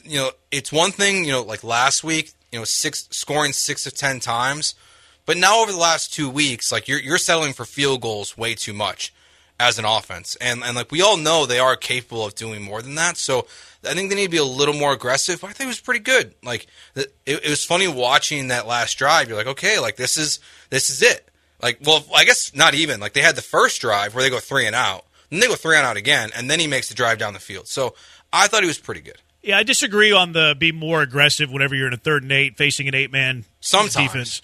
you 0.04 0.18
know 0.18 0.32
it's 0.52 0.72
one 0.72 0.92
thing 0.92 1.26
you 1.26 1.32
know 1.32 1.42
like 1.42 1.64
last 1.64 2.04
week 2.04 2.32
you 2.52 2.60
know 2.60 2.66
six 2.66 3.08
scoring 3.12 3.54
six 3.54 3.86
of 3.88 3.96
ten 3.96 4.20
times, 4.20 4.76
but 5.26 5.38
now 5.38 5.62
over 5.62 5.72
the 5.72 5.78
last 5.78 6.14
two 6.14 6.30
weeks 6.30 6.72
like 6.72 6.88
you're 6.88 7.00
you're 7.00 7.18
settling 7.18 7.54
for 7.54 7.66
field 7.66 8.02
goals 8.02 8.38
way 8.38 8.54
too 8.54 8.74
much 8.74 9.14
as 9.60 9.78
an 9.78 9.86
offense. 9.86 10.36
And 10.40 10.64
and 10.64 10.76
like 10.76 10.92
we 10.92 11.02
all 11.02 11.18
know 11.18 11.46
they 11.46 11.60
are 11.60 11.76
capable 11.76 12.26
of 12.26 12.36
doing 12.36 12.62
more 12.62 12.82
than 12.82 12.96
that. 12.96 13.18
So 13.18 13.48
I 13.84 13.94
think 13.94 14.10
they 14.10 14.16
need 14.16 14.26
to 14.26 14.32
be 14.32 14.38
a 14.38 14.44
little 14.44 14.74
more 14.74 14.94
aggressive. 14.94 15.44
I 15.44 15.48
think 15.48 15.66
it 15.66 15.68
was 15.68 15.80
pretty 15.80 16.02
good. 16.02 16.34
Like 16.44 16.68
it, 16.96 17.14
it 17.26 17.50
was 17.50 17.64
funny 17.64 17.88
watching 17.88 18.50
that 18.50 18.68
last 18.68 18.98
drive. 18.98 19.28
You're 19.28 19.38
like, 19.38 19.48
okay, 19.48 19.80
like 19.80 19.96
this 19.96 20.18
is 20.18 20.40
this 20.70 20.90
is 20.90 21.02
it. 21.02 21.30
Like, 21.62 21.80
well, 21.84 22.06
I 22.16 22.26
guess 22.26 22.54
not 22.56 22.74
even. 22.74 23.00
Like 23.00 23.14
they 23.14 23.22
had 23.22 23.36
the 23.36 23.42
first 23.42 23.82
drive 23.82 24.16
where 24.16 24.24
they 24.24 24.30
go 24.30 24.40
three 24.40 24.66
and 24.66 24.76
out, 24.76 25.06
and 25.32 25.42
they 25.42 25.48
go 25.48 25.56
three 25.56 25.76
and 25.76 25.86
out 25.86 25.98
again, 25.98 26.30
and 26.36 26.50
then 26.50 26.60
he 26.60 26.68
makes 26.68 26.90
the 26.90 26.96
drive 26.96 27.18
down 27.18 27.34
the 27.34 27.40
field. 27.40 27.68
So 27.68 27.96
I 28.32 28.48
thought 28.48 28.62
he 28.64 28.68
was 28.68 28.80
pretty 28.80 29.02
good. 29.02 29.18
Yeah, 29.42 29.58
I 29.58 29.64
disagree 29.64 30.12
on 30.12 30.34
the 30.34 30.56
be 30.58 30.72
more 30.72 31.02
aggressive 31.02 31.52
whenever 31.52 31.74
you're 31.74 31.88
in 31.88 31.94
a 31.94 31.98
third 31.98 32.24
and 32.24 32.32
eight 32.32 32.58
facing 32.58 32.88
an 32.88 32.96
eight 32.96 33.12
man 33.12 33.46
defense. 34.04 34.42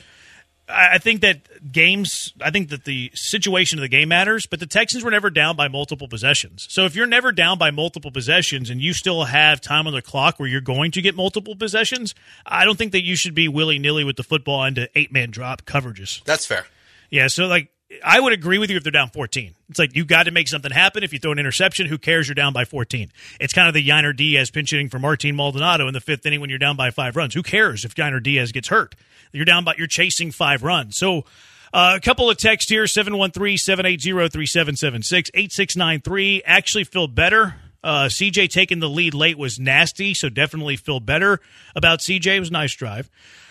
I 0.67 0.97
think 0.97 1.21
that 1.21 1.71
games, 1.71 2.33
I 2.41 2.49
think 2.49 2.69
that 2.69 2.85
the 2.85 3.11
situation 3.13 3.77
of 3.77 3.81
the 3.81 3.87
game 3.87 4.09
matters, 4.09 4.47
but 4.47 4.59
the 4.59 4.65
Texans 4.65 5.03
were 5.03 5.11
never 5.11 5.29
down 5.29 5.55
by 5.55 5.67
multiple 5.67 6.07
possessions. 6.07 6.65
So 6.69 6.85
if 6.85 6.95
you're 6.95 7.05
never 7.05 7.31
down 7.31 7.59
by 7.59 7.69
multiple 7.69 8.09
possessions 8.11 8.71
and 8.71 8.81
you 8.81 8.93
still 8.93 9.25
have 9.25 9.61
time 9.61 9.85
on 9.85 9.93
the 9.93 10.01
clock 10.01 10.39
where 10.39 10.49
you're 10.49 10.61
going 10.61 10.89
to 10.91 11.01
get 11.01 11.15
multiple 11.15 11.55
possessions, 11.55 12.15
I 12.47 12.65
don't 12.65 12.77
think 12.77 12.93
that 12.93 13.03
you 13.03 13.15
should 13.15 13.35
be 13.35 13.47
willy 13.47 13.77
nilly 13.77 14.03
with 14.03 14.15
the 14.15 14.23
football 14.23 14.63
into 14.63 14.89
eight 14.95 15.11
man 15.11 15.29
drop 15.29 15.65
coverages. 15.65 16.23
That's 16.23 16.47
fair. 16.47 16.65
Yeah. 17.11 17.27
So, 17.27 17.45
like, 17.45 17.69
I 18.03 18.19
would 18.19 18.33
agree 18.33 18.57
with 18.57 18.71
you 18.71 18.77
if 18.77 18.83
they're 18.83 18.91
down 18.91 19.09
14. 19.09 19.53
It's 19.69 19.77
like 19.77 19.95
you 19.95 20.05
got 20.05 20.23
to 20.23 20.31
make 20.31 20.47
something 20.47 20.71
happen. 20.71 21.03
If 21.03 21.13
you 21.13 21.19
throw 21.19 21.31
an 21.31 21.39
interception, 21.39 21.85
who 21.85 21.99
cares? 21.99 22.27
You're 22.27 22.35
down 22.35 22.51
by 22.51 22.65
14. 22.65 23.11
It's 23.39 23.53
kind 23.53 23.67
of 23.67 23.75
the 23.75 23.87
Yainer 23.87 24.15
Diaz 24.15 24.49
pinch 24.49 24.71
hitting 24.71 24.89
for 24.89 24.97
Martin 24.97 25.35
Maldonado 25.35 25.87
in 25.87 25.93
the 25.93 26.01
fifth 26.01 26.25
inning 26.25 26.41
when 26.41 26.49
you're 26.49 26.59
down 26.59 26.75
by 26.75 26.89
five 26.89 27.15
runs. 27.15 27.35
Who 27.35 27.43
cares 27.43 27.85
if 27.85 27.93
Yainer 27.95 28.21
Diaz 28.21 28.51
gets 28.51 28.69
hurt? 28.69 28.95
You're 29.35 29.45
down 29.45 29.63
by 29.63 29.75
you're 29.77 29.87
chasing 29.87 30.31
five 30.31 30.63
runs. 30.63 30.97
So 30.97 31.25
uh, 31.73 31.93
a 31.97 31.99
couple 31.99 32.29
of 32.29 32.37
texts 32.37 32.71
here 32.71 32.87
713 32.87 33.57
780 33.57 34.29
3776 34.29 35.29
8693. 35.33 36.43
Actually, 36.45 36.83
feel 36.85 37.07
better. 37.07 37.55
Uh, 37.83 38.05
CJ 38.05 38.49
taking 38.49 38.79
the 38.79 38.89
lead 38.89 39.13
late 39.13 39.37
was 39.37 39.59
nasty, 39.59 40.13
so 40.13 40.29
definitely 40.29 40.75
feel 40.75 40.99
better 40.99 41.39
about 41.75 41.99
CJ. 41.99 42.37
It 42.37 42.39
was 42.39 42.49
a 42.49 42.53
nice 42.53 42.73
drive. 42.73 43.09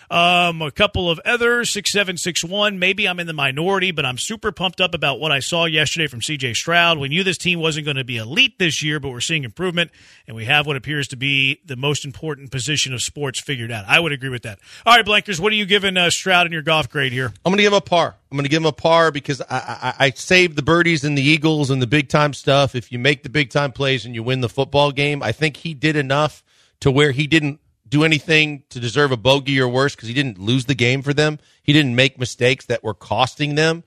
Um, 0.09 0.61
a 0.61 0.71
couple 0.71 1.09
of 1.09 1.19
others, 1.25 1.71
6761. 1.71 2.79
Maybe 2.79 3.07
I'm 3.07 3.19
in 3.19 3.27
the 3.27 3.33
minority, 3.33 3.91
but 3.91 4.05
I'm 4.05 4.17
super 4.17 4.51
pumped 4.51 4.81
up 4.81 4.93
about 4.93 5.19
what 5.19 5.31
I 5.31 5.39
saw 5.39 5.65
yesterday 5.65 6.07
from 6.07 6.21
CJ 6.21 6.53
Stroud. 6.53 6.97
We 6.97 7.09
knew 7.09 7.23
this 7.23 7.37
team 7.37 7.59
wasn't 7.59 7.85
going 7.85 7.97
to 7.97 8.03
be 8.03 8.17
elite 8.17 8.59
this 8.59 8.83
year, 8.83 8.99
but 8.99 9.09
we're 9.09 9.21
seeing 9.21 9.43
improvement, 9.43 9.91
and 10.27 10.35
we 10.35 10.45
have 10.45 10.67
what 10.67 10.75
appears 10.75 11.07
to 11.09 11.15
be 11.15 11.61
the 11.65 11.75
most 11.75 12.05
important 12.05 12.51
position 12.51 12.93
of 12.93 13.01
sports 13.01 13.39
figured 13.39 13.71
out. 13.71 13.85
I 13.87 13.99
would 13.99 14.11
agree 14.11 14.29
with 14.29 14.43
that. 14.43 14.59
All 14.85 14.95
right, 14.95 15.05
Blankers, 15.05 15.39
what 15.39 15.51
are 15.51 15.55
you 15.55 15.65
giving 15.65 15.97
uh, 15.97 16.09
Stroud 16.09 16.45
in 16.45 16.51
your 16.51 16.61
golf 16.61 16.89
grade 16.89 17.11
here? 17.11 17.33
I'm 17.45 17.51
going 17.51 17.57
to 17.57 17.63
give 17.63 17.73
him 17.73 17.77
a 17.77 17.81
par. 17.81 18.15
I'm 18.31 18.37
going 18.37 18.45
to 18.45 18.49
give 18.49 18.61
him 18.61 18.67
a 18.67 18.73
par 18.73 19.11
because 19.11 19.41
I, 19.41 19.45
I, 19.49 19.93
I 20.05 20.09
saved 20.11 20.55
the 20.55 20.61
birdies 20.61 21.03
and 21.03 21.17
the 21.17 21.21
Eagles 21.21 21.69
and 21.69 21.81
the 21.81 21.87
big 21.87 22.09
time 22.09 22.33
stuff. 22.33 22.75
If 22.75 22.91
you 22.91 22.99
make 22.99 23.23
the 23.23 23.29
big 23.29 23.49
time 23.49 23.71
plays 23.71 24.05
and 24.05 24.13
you 24.13 24.23
win 24.23 24.41
the 24.41 24.49
football 24.49 24.91
game, 24.91 25.23
I 25.23 25.31
think 25.31 25.57
he 25.57 25.73
did 25.73 25.95
enough 25.95 26.43
to 26.81 26.91
where 26.91 27.11
he 27.11 27.27
didn't 27.27 27.59
do 27.87 28.03
anything 28.03 28.63
to 28.69 28.79
deserve 28.79 29.11
a 29.11 29.17
bogey 29.17 29.59
or 29.59 29.67
worse 29.67 29.95
because 29.95 30.07
he 30.07 30.13
didn't 30.13 30.39
lose 30.39 30.65
the 30.65 30.75
game 30.75 31.01
for 31.01 31.13
them. 31.13 31.39
He 31.61 31.73
didn't 31.73 31.95
make 31.95 32.19
mistakes 32.19 32.65
that 32.65 32.83
were 32.83 32.93
costing 32.93 33.55
them. 33.55 33.83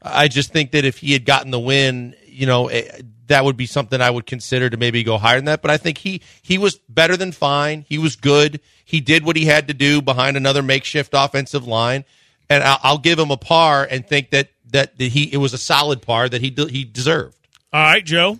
I 0.00 0.28
just 0.28 0.52
think 0.52 0.72
that 0.72 0.84
if 0.84 0.98
he 0.98 1.12
had 1.12 1.24
gotten 1.24 1.50
the 1.50 1.60
win, 1.60 2.16
you 2.26 2.46
know, 2.46 2.68
eh, 2.68 3.02
that 3.28 3.44
would 3.44 3.56
be 3.56 3.66
something 3.66 4.00
I 4.00 4.10
would 4.10 4.26
consider 4.26 4.68
to 4.68 4.76
maybe 4.76 5.04
go 5.04 5.16
higher 5.16 5.36
than 5.36 5.44
that. 5.44 5.62
But 5.62 5.70
I 5.70 5.76
think 5.76 5.98
he 5.98 6.22
he 6.42 6.58
was 6.58 6.76
better 6.88 7.16
than 7.16 7.32
fine. 7.32 7.84
He 7.88 7.98
was 7.98 8.16
good. 8.16 8.60
He 8.84 9.00
did 9.00 9.24
what 9.24 9.36
he 9.36 9.44
had 9.44 9.68
to 9.68 9.74
do 9.74 10.02
behind 10.02 10.36
another 10.36 10.62
makeshift 10.62 11.12
offensive 11.14 11.66
line, 11.66 12.04
and 12.50 12.64
I'll, 12.64 12.78
I'll 12.82 12.98
give 12.98 13.18
him 13.18 13.30
a 13.30 13.36
par 13.36 13.86
and 13.88 14.06
think 14.06 14.30
that 14.30 14.48
that, 14.70 14.98
that 14.98 15.12
he 15.12 15.32
it 15.32 15.36
was 15.36 15.54
a 15.54 15.58
solid 15.58 16.02
par 16.02 16.28
that 16.28 16.40
he 16.40 16.50
he 16.68 16.84
deserved. 16.84 17.36
All 17.72 17.80
right, 17.80 18.04
Joe. 18.04 18.38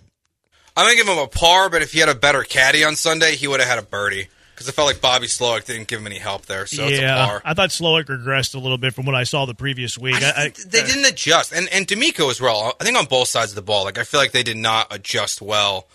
I'm 0.75 0.85
gonna 0.85 0.95
give 0.95 1.07
him 1.07 1.19
a 1.19 1.27
par, 1.27 1.69
but 1.69 1.81
if 1.81 1.93
he 1.93 1.99
had 1.99 2.09
a 2.09 2.15
better 2.15 2.43
caddy 2.43 2.83
on 2.83 2.95
Sunday, 2.95 3.35
he 3.35 3.47
would 3.47 3.61
have 3.61 3.69
had 3.69 3.79
a 3.79 3.83
birdie 3.83 4.27
because 4.53 4.69
I 4.69 4.71
felt 4.71 4.87
like 4.87 5.01
Bobby 5.01 5.27
Slowik 5.27 5.65
didn't 5.65 5.87
give 5.87 5.99
him 5.99 6.07
any 6.07 6.19
help 6.19 6.45
there. 6.45 6.65
So 6.65 6.87
yeah, 6.87 7.39
I 7.43 7.53
thought 7.53 7.69
Slowik 7.69 8.05
regressed 8.05 8.55
a 8.55 8.59
little 8.59 8.77
bit 8.77 8.93
from 8.93 9.05
what 9.05 9.15
I 9.15 9.23
saw 9.23 9.45
the 9.45 9.55
previous 9.55 9.97
week. 9.97 10.15
I, 10.15 10.45
I, 10.45 10.53
they 10.65 10.81
uh, 10.81 10.85
didn't 10.85 11.05
adjust, 11.05 11.53
and 11.53 11.67
and 11.69 11.87
DeMeco 11.87 12.29
as 12.29 12.39
well. 12.39 12.73
I 12.79 12.83
think 12.83 12.97
on 12.97 13.05
both 13.05 13.27
sides 13.27 13.51
of 13.51 13.55
the 13.55 13.61
ball, 13.61 13.83
like 13.83 13.97
I 13.97 14.03
feel 14.03 14.19
like 14.19 14.31
they 14.31 14.43
did 14.43 14.57
not 14.57 14.87
adjust 14.93 15.41
well 15.41 15.87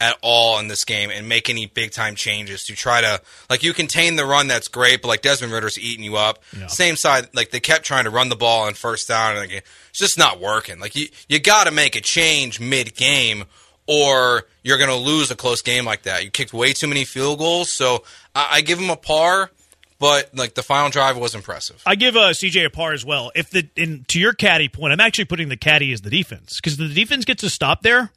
at 0.00 0.18
all 0.22 0.58
in 0.58 0.68
this 0.68 0.84
game 0.84 1.10
and 1.10 1.28
make 1.28 1.48
any 1.48 1.66
big 1.66 1.90
time 1.90 2.14
changes 2.14 2.64
to 2.64 2.74
try 2.74 3.00
to 3.00 3.20
like 3.48 3.62
you 3.62 3.72
contain 3.72 4.16
the 4.16 4.24
run 4.24 4.48
that's 4.48 4.68
great, 4.68 5.02
but 5.02 5.08
like 5.08 5.22
Desmond 5.22 5.52
Ridder's 5.52 5.78
eating 5.78 6.04
you 6.04 6.16
up. 6.16 6.40
Yeah. 6.56 6.66
Same 6.66 6.96
side, 6.96 7.28
like 7.32 7.50
they 7.50 7.60
kept 7.60 7.84
trying 7.84 8.04
to 8.04 8.10
run 8.10 8.28
the 8.28 8.36
ball 8.36 8.66
on 8.66 8.74
first 8.74 9.08
down, 9.08 9.36
and 9.36 9.40
like, 9.40 9.64
it's 9.90 9.98
just 9.98 10.18
not 10.18 10.40
working. 10.40 10.80
Like 10.80 10.96
you 10.96 11.08
you 11.28 11.40
got 11.40 11.64
to 11.64 11.70
make 11.70 11.96
a 11.96 12.00
change 12.00 12.60
mid 12.60 12.94
game 12.94 13.44
or 13.86 14.44
you're 14.62 14.78
going 14.78 14.90
to 14.90 14.96
lose 14.96 15.30
a 15.30 15.36
close 15.36 15.62
game 15.62 15.84
like 15.84 16.02
that. 16.02 16.24
You 16.24 16.30
kicked 16.30 16.52
way 16.52 16.72
too 16.72 16.86
many 16.86 17.04
field 17.04 17.38
goals, 17.38 17.70
so 17.70 18.04
I, 18.34 18.48
I 18.52 18.60
give 18.60 18.78
him 18.78 18.90
a 18.90 18.96
par. 18.96 19.50
But 20.00 20.34
like 20.34 20.54
the 20.54 20.62
final 20.62 20.90
drive 20.90 21.16
was 21.16 21.34
impressive. 21.34 21.80
I 21.86 21.94
give 21.94 22.16
uh, 22.16 22.30
CJ 22.30 22.66
a 22.66 22.70
par 22.70 22.92
as 22.92 23.04
well. 23.04 23.30
If 23.34 23.50
the 23.50 23.68
in, 23.76 24.04
to 24.08 24.20
your 24.20 24.32
caddy 24.32 24.68
point, 24.68 24.92
I'm 24.92 25.00
actually 25.00 25.26
putting 25.26 25.48
the 25.48 25.56
caddy 25.56 25.92
as 25.92 26.02
the 26.02 26.10
defense 26.10 26.56
because 26.56 26.76
the 26.76 26.88
defense 26.88 27.24
gets 27.24 27.42
a 27.42 27.48
stop 27.48 27.82
there. 27.82 28.10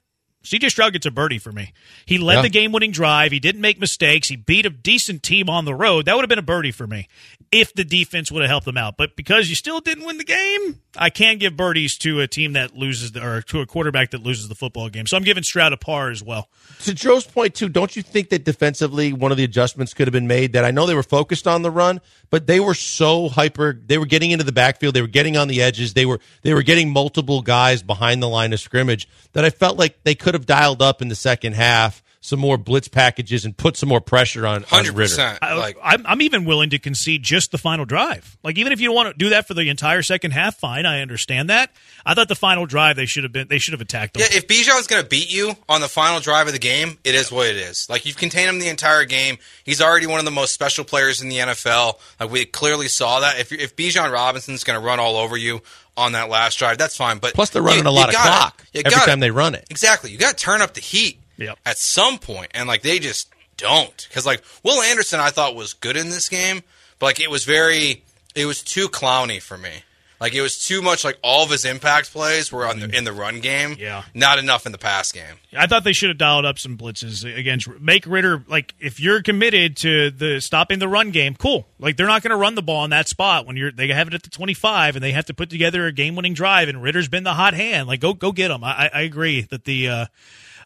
CJ 0.47 0.69
Stroud 0.69 0.93
gets 0.93 1.05
a 1.05 1.11
birdie 1.11 1.39
for 1.39 1.51
me. 1.51 1.73
He 2.05 2.17
led 2.17 2.35
yeah. 2.35 2.41
the 2.43 2.49
game 2.49 2.71
winning 2.71 2.91
drive. 2.91 3.33
He 3.33 3.39
didn't 3.39 3.59
make 3.59 3.79
mistakes. 3.81 4.29
He 4.29 4.37
beat 4.37 4.65
a 4.65 4.69
decent 4.69 5.21
team 5.21 5.49
on 5.49 5.65
the 5.65 5.75
road. 5.75 6.05
That 6.05 6.15
would 6.15 6.21
have 6.21 6.29
been 6.29 6.39
a 6.39 6.41
birdie 6.41 6.71
for 6.71 6.87
me 6.87 7.09
if 7.51 7.73
the 7.73 7.83
defense 7.83 8.31
would 8.31 8.41
have 8.41 8.49
helped 8.49 8.65
them 8.65 8.77
out. 8.77 8.95
But 8.95 9.17
because 9.17 9.49
you 9.49 9.55
still 9.55 9.81
didn't 9.81 10.05
win 10.05 10.17
the 10.17 10.23
game, 10.23 10.81
I 10.95 11.09
can't 11.09 11.39
give 11.39 11.57
birdies 11.57 11.97
to 11.99 12.21
a 12.21 12.27
team 12.27 12.53
that 12.53 12.75
loses 12.75 13.11
the, 13.11 13.25
or 13.25 13.41
to 13.43 13.59
a 13.59 13.65
quarterback 13.65 14.11
that 14.11 14.23
loses 14.23 14.47
the 14.47 14.55
football 14.55 14.87
game. 14.87 15.05
So 15.05 15.17
I'm 15.17 15.23
giving 15.23 15.43
Stroud 15.43 15.73
a 15.73 15.77
par 15.77 16.11
as 16.11 16.23
well. 16.23 16.49
To 16.83 16.93
Joe's 16.93 17.25
point 17.25 17.53
too, 17.53 17.67
don't 17.67 17.95
you 17.95 18.01
think 18.01 18.29
that 18.29 18.45
defensively 18.45 19.11
one 19.11 19.31
of 19.31 19.37
the 19.37 19.43
adjustments 19.43 19.93
could 19.93 20.07
have 20.07 20.13
been 20.13 20.27
made 20.27 20.53
that 20.53 20.63
I 20.63 20.71
know 20.71 20.85
they 20.85 20.95
were 20.95 21.03
focused 21.03 21.45
on 21.45 21.61
the 21.61 21.71
run, 21.71 21.99
but 22.29 22.47
they 22.47 22.59
were 22.59 22.73
so 22.73 23.29
hyper 23.29 23.73
they 23.73 23.97
were 23.97 24.05
getting 24.05 24.31
into 24.31 24.43
the 24.43 24.51
backfield, 24.51 24.93
they 24.93 25.01
were 25.01 25.07
getting 25.07 25.37
on 25.37 25.47
the 25.47 25.61
edges, 25.61 25.93
they 25.93 26.05
were 26.05 26.19
they 26.41 26.53
were 26.53 26.63
getting 26.63 26.91
multiple 26.91 27.41
guys 27.41 27.83
behind 27.83 28.21
the 28.21 28.29
line 28.29 28.53
of 28.53 28.59
scrimmage 28.59 29.07
that 29.33 29.45
I 29.45 29.49
felt 29.49 29.77
like 29.77 30.03
they 30.03 30.15
could 30.15 30.33
have 30.37 30.45
dialed 30.45 30.81
up 30.81 31.01
in 31.01 31.09
the 31.09 31.15
second 31.15 31.53
half 31.53 32.01
some 32.27 32.39
more 32.39 32.57
blitz 32.57 32.89
packages 32.89 33.45
and 33.45 33.55
put 33.55 33.77
some 33.77 33.87
more 33.87 34.01
pressure 34.01 34.45
on, 34.45 34.65
on 34.69 34.83
Ridder. 34.93 35.37
I, 35.41 35.53
like, 35.53 35.77
I'm, 35.81 36.05
I'm 36.05 36.21
even 36.21 36.43
willing 36.43 36.71
to 36.71 36.79
concede 36.79 37.23
just 37.23 37.51
the 37.53 37.57
final 37.57 37.85
drive. 37.85 38.37
Like 38.43 38.57
even 38.57 38.73
if 38.73 38.81
you 38.81 38.89
don't 38.89 38.95
want 38.95 39.13
to 39.13 39.17
do 39.17 39.29
that 39.29 39.47
for 39.47 39.53
the 39.53 39.69
entire 39.69 40.01
second 40.01 40.31
half, 40.31 40.57
fine. 40.57 40.85
I 40.85 40.99
understand 40.99 41.49
that. 41.49 41.71
I 42.05 42.15
thought 42.15 42.27
the 42.27 42.35
final 42.35 42.65
drive 42.65 42.97
they 42.97 43.05
should 43.05 43.23
have 43.23 43.31
been 43.31 43.47
they 43.47 43.59
should 43.59 43.71
have 43.71 43.79
attacked 43.79 44.15
them. 44.15 44.21
Yeah, 44.21 44.37
if 44.37 44.45
Bijan's 44.45 44.87
going 44.87 45.01
to 45.01 45.07
beat 45.07 45.33
you 45.33 45.55
on 45.69 45.79
the 45.79 45.87
final 45.87 46.19
drive 46.19 46.47
of 46.47 46.53
the 46.53 46.59
game, 46.59 46.97
it 47.05 47.15
is 47.15 47.31
what 47.31 47.47
it 47.47 47.55
is. 47.55 47.89
Like 47.89 48.05
you've 48.05 48.17
contained 48.17 48.49
him 48.49 48.59
the 48.59 48.67
entire 48.67 49.05
game. 49.05 49.37
He's 49.63 49.81
already 49.81 50.05
one 50.05 50.19
of 50.19 50.25
the 50.25 50.31
most 50.31 50.53
special 50.53 50.83
players 50.83 51.21
in 51.21 51.29
the 51.29 51.37
NFL. 51.37 51.97
Like 52.19 52.29
we 52.29 52.43
clearly 52.43 52.89
saw 52.89 53.21
that. 53.21 53.39
If 53.39 53.53
if 53.53 53.77
Bijan 53.77 54.11
Robinson's 54.11 54.65
going 54.65 54.77
to 54.77 54.85
run 54.85 54.99
all 54.99 55.15
over 55.15 55.37
you 55.37 55.61
on 55.95 56.11
that 56.11 56.27
last 56.27 56.59
drive, 56.59 56.77
that's 56.77 56.97
fine. 56.97 57.19
But 57.19 57.35
plus 57.35 57.51
they're 57.51 57.61
running 57.61 57.85
you, 57.85 57.89
a 57.89 57.91
lot 57.91 58.09
of 58.09 58.15
gotta, 58.15 58.29
clock 58.29 58.65
every 58.75 58.91
gotta, 58.91 59.09
time 59.09 59.21
they 59.21 59.31
run 59.31 59.55
it. 59.55 59.65
Exactly. 59.69 60.11
You 60.11 60.17
got 60.17 60.37
to 60.37 60.43
turn 60.43 60.61
up 60.61 60.73
the 60.73 60.81
heat 60.81 61.21
yep. 61.37 61.57
at 61.65 61.77
some 61.77 62.17
point, 62.19 62.51
and 62.53 62.67
like 62.67 62.81
they 62.81 62.99
just 62.99 63.29
don't. 63.57 64.05
Because 64.09 64.25
like 64.25 64.43
Will 64.63 64.81
Anderson, 64.81 65.19
I 65.19 65.29
thought 65.29 65.55
was 65.55 65.73
good 65.73 65.97
in 65.97 66.09
this 66.09 66.29
game, 66.29 66.61
but 66.99 67.07
like 67.07 67.19
it 67.19 67.29
was 67.29 67.45
very, 67.45 68.03
it 68.35 68.45
was 68.45 68.61
too 68.61 68.87
clowny 68.87 69.41
for 69.41 69.57
me. 69.57 69.83
Like 70.19 70.33
it 70.33 70.41
was 70.41 70.57
too 70.57 70.81
much. 70.81 71.03
Like 71.03 71.17
all 71.21 71.43
of 71.43 71.51
his 71.51 71.63
impact 71.63 72.11
plays 72.11 72.51
were 72.51 72.65
on 72.65 72.79
the, 72.79 72.89
in 72.89 73.03
the 73.03 73.13
run 73.13 73.39
game. 73.39 73.75
Yeah, 73.77 74.03
not 74.15 74.39
enough 74.39 74.65
in 74.65 74.71
the 74.71 74.77
pass 74.77 75.11
game. 75.11 75.35
I 75.55 75.67
thought 75.67 75.83
they 75.83 75.93
should 75.93 76.09
have 76.09 76.17
dialed 76.17 76.45
up 76.45 76.57
some 76.57 76.75
blitzes 76.75 77.23
against 77.37 77.67
make 77.79 78.05
Ridder. 78.07 78.43
Like 78.47 78.73
if 78.79 78.99
you're 78.99 79.21
committed 79.21 79.77
to 79.77 80.09
the 80.09 80.39
stopping 80.41 80.79
the 80.79 80.87
run 80.87 81.11
game, 81.11 81.35
cool. 81.35 81.67
Like 81.79 81.97
they're 81.97 82.07
not 82.07 82.23
going 82.23 82.31
to 82.31 82.37
run 82.37 82.55
the 82.55 82.63
ball 82.63 82.83
in 82.83 82.89
that 82.89 83.07
spot 83.07 83.45
when 83.45 83.57
you're 83.57 83.71
they 83.71 83.87
have 83.89 84.07
it 84.07 84.15
at 84.15 84.23
the 84.23 84.29
25 84.31 84.95
and 84.95 85.03
they 85.03 85.11
have 85.11 85.25
to 85.25 85.35
put 85.35 85.51
together 85.51 85.85
a 85.85 85.91
game 85.91 86.15
winning 86.15 86.33
drive 86.33 86.67
and 86.67 86.81
Ridder's 86.81 87.07
been 87.07 87.23
the 87.23 87.35
hot 87.35 87.53
hand. 87.53 87.87
Like 87.87 87.99
go 87.99 88.13
go 88.13 88.31
get 88.31 88.47
them. 88.47 88.63
I, 88.63 88.89
I 88.91 89.01
agree 89.01 89.41
that 89.41 89.65
the. 89.65 89.89
Uh, 89.89 90.05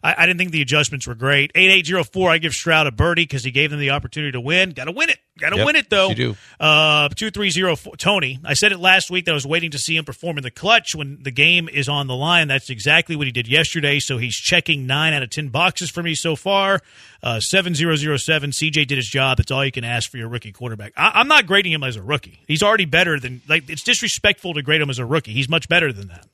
I, 0.02 0.14
I 0.18 0.26
didn't 0.26 0.38
think 0.38 0.50
the 0.52 0.62
adjustments 0.62 1.06
were 1.06 1.14
great. 1.14 1.52
Eight 1.54 1.70
eight 1.70 1.86
zero 1.86 2.02
four. 2.04 2.30
I 2.30 2.38
give 2.38 2.52
Stroud 2.52 2.86
a 2.86 2.90
birdie 2.90 3.22
because 3.22 3.44
he 3.44 3.50
gave 3.50 3.70
them 3.70 3.78
the 3.80 3.90
opportunity 3.90 4.32
to 4.32 4.40
win. 4.40 4.70
Got 4.70 4.84
to 4.86 4.92
win 4.92 5.10
it. 5.10 5.18
Got 5.38 5.50
to 5.50 5.56
Yep, 5.56 5.66
win 5.66 5.76
it 5.76 5.88
though. 5.90 6.08
you 6.10 6.14
do. 6.14 6.36
Uh, 6.60 7.08
two 7.10 7.30
three 7.30 7.50
zero 7.50 7.76
four. 7.76 7.96
Tony, 7.96 8.38
I 8.44 8.54
said 8.54 8.72
it 8.72 8.78
last 8.78 9.10
week 9.10 9.24
that 9.26 9.30
I 9.30 9.34
was 9.34 9.46
waiting 9.46 9.70
to 9.70 9.78
see 9.78 9.96
him 9.96 10.04
perform 10.04 10.36
in 10.38 10.42
the 10.42 10.50
clutch 10.50 10.94
when 10.94 11.22
the 11.22 11.30
game 11.30 11.68
is 11.68 11.88
on 11.88 12.06
the 12.06 12.14
line. 12.16 12.48
That's 12.48 12.68
exactly 12.70 13.16
what 13.16 13.26
he 13.26 13.32
did 13.32 13.48
yesterday. 13.48 13.98
So 14.00 14.18
he's 14.18 14.34
checking 14.36 14.86
nine 14.86 15.12
out 15.14 15.22
of 15.22 15.30
ten 15.30 15.48
boxes 15.48 15.90
for 15.90 16.02
me 16.02 16.14
so 16.14 16.36
far. 16.36 16.80
Uh, 17.22 17.40
seven 17.40 17.74
zero 17.74 17.94
zero 17.96 18.16
seven. 18.16 18.50
CJ 18.50 18.86
did 18.88 18.96
his 18.96 19.06
job. 19.08 19.38
That's 19.38 19.50
all 19.50 19.64
you 19.64 19.72
can 19.72 19.84
ask 19.84 20.10
for 20.10 20.16
your 20.18 20.28
rookie 20.28 20.52
quarterback. 20.52 20.92
I, 20.96 21.12
I'm 21.14 21.28
not 21.28 21.46
grading 21.46 21.72
him 21.72 21.82
as 21.84 21.96
a 21.96 22.02
rookie. 22.02 22.40
He's 22.46 22.62
already 22.62 22.84
better 22.84 23.18
than 23.20 23.40
like. 23.48 23.70
It's 23.70 23.82
disrespectful 23.82 24.54
to 24.54 24.62
grade 24.62 24.80
him 24.82 24.90
as 24.90 24.98
a 24.98 25.06
rookie. 25.06 25.32
He's 25.32 25.48
much 25.48 25.68
better 25.68 25.92
than 25.92 26.08
that. 26.08 26.26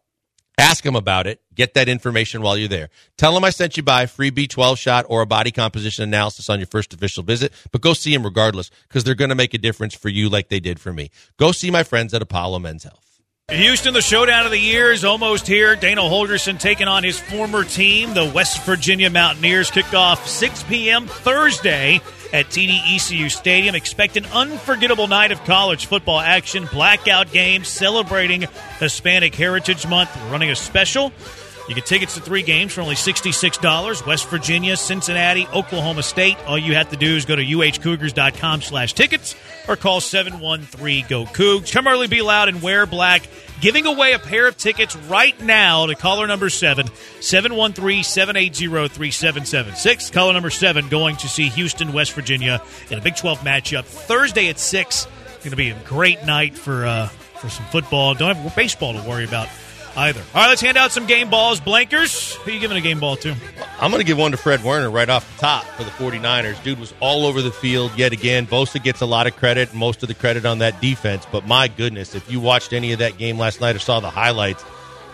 Ask 0.59 0.85
them 0.85 0.97
about 0.97 1.27
it. 1.27 1.41
Get 1.55 1.75
that 1.75 1.89
information 1.89 2.43
while 2.43 2.59
you're 2.59 2.69
there. 2.69 2.91
Tell 3.17 3.35
them 3.35 3.45
I 3.45 3.51
sent 3.51 3.77
you 3.77 3.83
by 3.83 4.07
free 4.07 4.31
B12 4.31 4.77
shot 4.77 5.07
or 5.09 5.23
a 5.23 5.27
body 5.27 5.51
composition 5.51 6.05
analysis 6.05 6.51
on 6.51 6.59
your 6.59 6.67
first 6.67 6.93
official 6.93 7.23
visit, 7.23 7.53
but 7.71 7.81
go 7.81 7.95
see 7.95 8.13
them 8.13 8.25
regardless 8.25 8.71
because 8.89 9.05
they're 9.05 9.15
going 9.15 9.31
to 9.31 9.35
make 9.35 9.55
a 9.55 9.59
difference 9.59 9.95
for 9.95 10.09
you 10.09 10.29
like 10.29 10.49
they 10.49 10.61
did 10.61 10.79
for 10.79 10.93
me. 10.93 11.11
Go 11.39 11.53
see 11.53 11.71
my 11.71 11.83
friends 11.83 12.13
at 12.13 12.23
Apollo 12.23 12.59
Men's 12.59 12.85
Health. 12.85 12.99
Houston, 13.51 13.93
the 13.93 14.01
showdown 14.01 14.45
of 14.45 14.51
the 14.51 14.59
year 14.59 14.93
is 14.93 15.05
almost 15.05 15.47
here. 15.47 15.75
Dana 15.77 16.03
Holgorsen 16.03 16.59
taking 16.59 16.89
on 16.89 17.03
his 17.03 17.19
former 17.19 17.65
team, 17.65 18.15
the 18.15 18.31
West 18.35 18.63
Virginia 18.63 19.11
Mountaineers. 19.11 19.71
Kick 19.71 19.93
off 19.93 20.27
6 20.27 20.63
p.m. 20.65 21.07
Thursday 21.07 22.01
at 22.33 22.47
TD 22.47 22.95
ECU 22.95 23.29
Stadium. 23.29 23.75
Expect 23.75 24.17
an 24.17 24.27
unforgettable 24.27 25.07
night 25.07 25.33
of 25.33 25.43
college 25.45 25.87
football 25.87 26.21
action, 26.21 26.67
blackout 26.73 27.31
games 27.33 27.69
celebrating 27.69 28.47
Hispanic 28.79 29.35
Heritage 29.35 29.87
Month. 29.87 30.17
We're 30.17 30.33
running 30.33 30.51
a 30.51 30.57
special. 30.57 31.13
You 31.69 31.77
get 31.77 31.87
tickets 31.87 32.15
to 32.15 32.21
three 32.21 32.43
games 32.43 32.73
for 32.73 32.81
only 32.81 32.97
$66. 32.97 34.07
West 34.07 34.29
Virginia, 34.29 34.77
Cincinnati, 34.77 35.47
Oklahoma 35.49 36.03
State. 36.03 36.37
All 36.47 36.59
you 36.59 36.75
have 36.75 36.91
to 36.91 36.97
do 36.97 37.15
is 37.17 37.25
go 37.25 37.37
to 37.37 37.45
uhcougars.com 37.45 38.63
slash 38.63 38.95
tickets 38.95 39.37
or 39.69 39.77
call 39.77 40.01
713-GO-COUGS. 40.01 41.71
Come 41.71 41.87
early, 41.87 42.09
be 42.09 42.21
loud, 42.21 42.49
and 42.49 42.61
wear 42.63 42.85
black. 42.85 43.23
Giving 43.61 43.87
away 43.87 44.13
a 44.13 44.19
pair 44.19 44.49
of 44.49 44.57
tickets 44.57 44.97
right 44.97 45.41
now 45.41 45.87
to 45.87 45.95
caller 45.95 46.27
number 46.27 46.51
7, 46.51 46.89
713-780-3776. 47.21 50.13
Caller 50.13 50.33
number 50.33 50.51
7 50.51 50.89
going 50.89 51.15
to 51.17 51.29
see 51.29 51.49
Houston, 51.51 51.93
West 51.93 52.15
Virginia 52.15 52.61
in 52.91 52.99
a 52.99 53.01
Big 53.01 53.15
12 53.15 53.39
matchup 53.41 53.85
Thursday 53.85 54.49
at 54.49 54.59
6. 54.59 55.07
Going 55.39 55.51
to 55.51 55.57
be 55.57 55.71
a 55.71 55.79
great 55.85 56.25
night 56.25 56.59
for, 56.59 56.85
uh, 56.85 57.07
for 57.07 57.49
some 57.49 57.67
football. 57.67 58.15
Don't 58.15 58.35
have 58.35 58.57
baseball 58.57 59.01
to 59.01 59.09
worry 59.09 59.25
about 59.25 59.47
either. 59.97 60.21
All 60.35 60.43
right, 60.43 60.49
let's 60.49 60.61
hand 60.61 60.77
out 60.77 60.93
some 60.93 61.07
game 61.07 61.31
balls. 61.31 61.61
Blankers, 61.61 62.35
who 62.37 62.51
are 62.51 62.55
you 62.55 62.61
giving 62.61 62.77
a 62.77 62.81
game 62.81 63.01
ball 63.01 63.17
to? 63.17 63.35
I'm 63.81 63.91
going 63.91 64.01
to 64.01 64.07
give 64.07 64.19
one 64.19 64.31
to 64.31 64.37
Fred 64.37 64.63
Warner 64.63 64.91
right 64.91 65.09
off 65.09 65.31
the 65.37 65.41
top 65.41 65.65
for 65.65 65.85
the 65.85 65.91
49ers. 65.91 66.63
Dude 66.63 66.79
was 66.79 66.95
all 67.01 67.27
over 67.27 67.43
the 67.43 67.51
field 67.51 67.93
yet 67.97 68.13
again. 68.13 68.47
Bosa 68.47 68.83
gets 68.83 69.01
a 69.01 69.07
lot 69.07 69.27
of 69.27 69.37
credit, 69.37 69.75
most 69.75 70.03
of 70.03 70.09
the 70.09 70.15
credit 70.15 70.45
on 70.47 70.59
that 70.59 70.81
defense. 70.81 71.27
But 71.31 71.47
my 71.47 71.69
goodness, 71.69 72.15
if 72.15 72.31
you 72.31 72.41
watched 72.41 72.73
any 72.73 72.93
of 72.93 72.99
that 73.01 73.19
game 73.19 73.39
last 73.39 73.61
night 73.61 73.77
or 73.77 73.81
saw 73.81 74.01
the 74.01 74.11
highlights, 74.11 74.65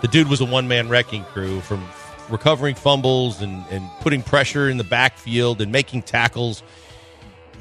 the 0.01 0.09
dude 0.09 0.29
was 0.29 0.41
a 0.41 0.45
one 0.45 0.69
man 0.69 0.89
wrecking 0.89 1.25
crew 1.25 1.61
from 1.61 1.85
recovering 2.29 2.75
fumbles 2.75 3.41
and, 3.41 3.65
and 3.71 3.89
putting 4.01 4.23
pressure 4.23 4.69
in 4.69 4.77
the 4.77 4.85
backfield 4.85 5.61
and 5.61 5.73
making 5.73 6.03
tackles. 6.03 6.63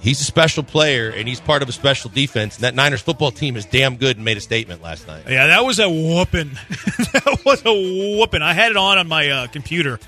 He's 0.01 0.21
a 0.21 0.23
special 0.23 0.63
player 0.63 1.09
and 1.09 1.27
he's 1.27 1.39
part 1.39 1.61
of 1.61 1.69
a 1.69 1.71
special 1.71 2.09
defense. 2.09 2.55
And 2.55 2.63
that 2.63 2.75
Niners 2.75 3.01
football 3.01 3.31
team 3.31 3.55
is 3.55 3.65
damn 3.65 3.97
good 3.97 4.17
and 4.17 4.25
made 4.25 4.37
a 4.37 4.41
statement 4.41 4.81
last 4.81 5.07
night. 5.07 5.23
Yeah, 5.27 5.47
that 5.47 5.65
was 5.65 5.79
a 5.79 5.89
whooping. 5.89 6.51
that 6.69 7.41
was 7.45 7.63
a 7.65 7.71
whooping. 8.17 8.41
I 8.41 8.53
had 8.53 8.71
it 8.71 8.77
on 8.77 8.97
on 8.97 9.07
my 9.07 9.29
uh, 9.29 9.47
computer, 9.47 9.99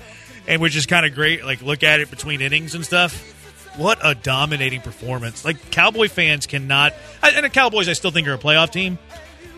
and 0.46 0.62
which 0.62 0.76
is 0.76 0.86
kind 0.86 1.04
of 1.04 1.14
great. 1.14 1.44
Like 1.44 1.62
look 1.62 1.82
at 1.82 2.00
it 2.00 2.10
between 2.10 2.40
innings 2.40 2.74
and 2.74 2.84
stuff. 2.84 3.36
What 3.76 3.98
a 4.02 4.14
dominating 4.16 4.80
performance! 4.80 5.44
Like 5.44 5.70
Cowboy 5.70 6.08
fans 6.08 6.46
cannot, 6.46 6.92
and 7.22 7.44
the 7.44 7.50
Cowboys 7.50 7.88
I 7.88 7.92
still 7.92 8.10
think 8.10 8.26
are 8.26 8.34
a 8.34 8.38
playoff 8.38 8.70
team. 8.72 8.98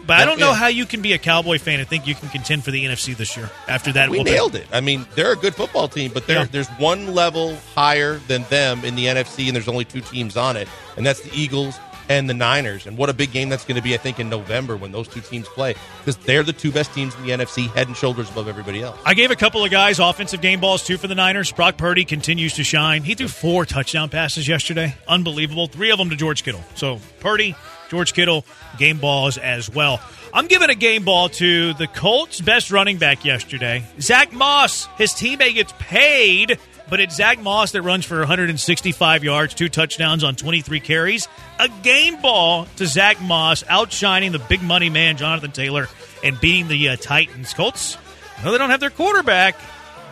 But 0.07 0.19
I 0.21 0.25
don't 0.25 0.39
know 0.41 0.51
Yeah. 0.51 0.57
how 0.57 0.67
you 0.69 0.85
can 0.87 1.01
be 1.03 1.13
a 1.13 1.19
Cowboy 1.19 1.59
fan 1.59 1.81
and 1.81 1.89
think 1.89 2.07
you 2.07 2.15
can 2.15 2.29
contend 2.29 2.65
for 2.65 2.71
the 2.71 2.85
NFC 2.85 3.15
this 3.17 3.37
year 3.37 3.51
after 3.69 3.93
that. 3.93 4.11
We 4.11 4.19
whooping. 4.19 4.33
nailed 4.33 4.55
it. 4.55 4.67
I 4.73 4.81
mean, 4.81 5.07
they're 5.15 5.33
a 5.33 5.37
good 5.37 5.55
football 5.55 5.89
team, 5.89 6.11
but 6.13 6.29
Yeah. 6.29 6.45
there's 6.51 6.69
one 6.79 7.15
level 7.15 7.57
higher 7.75 8.21
than 8.29 8.45
them 8.51 8.85
in 8.85 8.95
the 8.97 9.07
NFC, 9.09 9.47
and 9.49 9.55
there's 9.57 9.69
only 9.69 9.85
two 9.85 10.01
teams 10.01 10.37
on 10.37 10.57
it, 10.57 10.69
and 10.97 11.07
that's 11.07 11.21
the 11.21 11.31
Eagles 11.33 11.77
and 12.09 12.29
the 12.29 12.35
Niners. 12.35 12.85
And 12.87 12.97
what 12.99 13.09
a 13.09 13.13
big 13.15 13.31
game 13.33 13.49
that's 13.49 13.65
going 13.65 13.77
to 13.77 13.83
be, 13.83 13.95
I 13.95 13.97
think, 13.97 14.19
in 14.19 14.29
November 14.29 14.77
when 14.77 14.91
those 14.91 15.07
two 15.07 15.21
teams 15.21 15.47
play, 15.49 15.75
because 16.01 16.17
they're 16.17 16.43
the 16.43 16.53
two 16.53 16.73
best 16.73 16.93
teams 16.93 17.15
in 17.15 17.23
the 17.25 17.31
NFC, 17.33 17.69
head 17.69 17.87
and 17.87 17.97
shoulders 17.97 18.29
above 18.29 18.49
everybody 18.49 18.83
else. 18.83 18.99
I 19.07 19.15
gave 19.15 19.31
a 19.31 19.37
couple 19.37 19.65
of 19.65 19.71
guys 19.71 20.01
offensive 20.01 20.41
game 20.41 20.59
balls 20.61 20.83
too 20.85 20.99
for 20.99 21.07
the 21.07 21.15
Niners. 21.15 21.53
Brock 21.53 21.77
Purdy 21.77 22.05
continues 22.05 22.55
to 22.55 22.65
shine. 22.65 23.05
He 23.05 23.15
threw 23.15 23.29
four 23.29 23.65
touchdown 23.65 24.09
passes 24.09 24.49
yesterday. 24.49 24.97
Unbelievable. 25.07 25.69
Three 25.69 25.91
of 25.93 25.99
them 25.99 26.11
to 26.11 26.17
George 26.17 26.43
Kittle. 26.43 26.65
So 26.75 27.01
Purdy, 27.21 27.55
George 27.93 28.15
Kittle, 28.15 28.47
game 28.79 28.97
balls 28.97 29.37
as 29.37 29.69
well. 29.69 30.01
I'm 30.33 30.47
giving 30.47 30.71
a 30.71 30.75
game 30.75 31.05
ball 31.05 31.29
to 31.29 31.75
the 31.75 31.87
Colts' 31.87 32.41
best 32.41 32.71
running 32.71 32.97
back 32.97 33.23
yesterday, 33.23 33.85
Zach 34.01 34.33
Moss. 34.33 34.87
His 34.97 35.13
teammate 35.13 35.53
gets 35.53 35.75
paid, 35.79 36.59
but 36.89 37.01
it's 37.01 37.17
Zach 37.17 37.39
Moss 37.39 37.73
that 37.73 37.83
runs 37.83 38.07
for 38.07 38.21
165 38.21 39.25
yards, 39.25 39.53
two 39.53 39.69
touchdowns 39.69 40.25
on 40.25 40.37
23 40.37 40.81
carries. 40.81 41.29
A 41.61 41.69
game 41.83 42.23
ball 42.23 42.67
to 42.77 42.87
Zach 42.87 43.21
Moss, 43.21 43.63
outshining 43.69 44.33
the 44.33 44.39
big 44.39 44.63
money 44.63 44.89
man 44.89 45.19
Jonathan 45.19 45.53
Taylor 45.53 45.87
and 46.25 46.41
beating 46.41 46.69
the 46.69 46.89
uh, 46.89 46.97
Titans. 46.97 47.53
Colts, 47.53 47.99
know 48.43 48.53
they 48.53 48.59
don't 48.59 48.71
have 48.71 48.81
their 48.81 48.89
quarterback. 48.89 49.55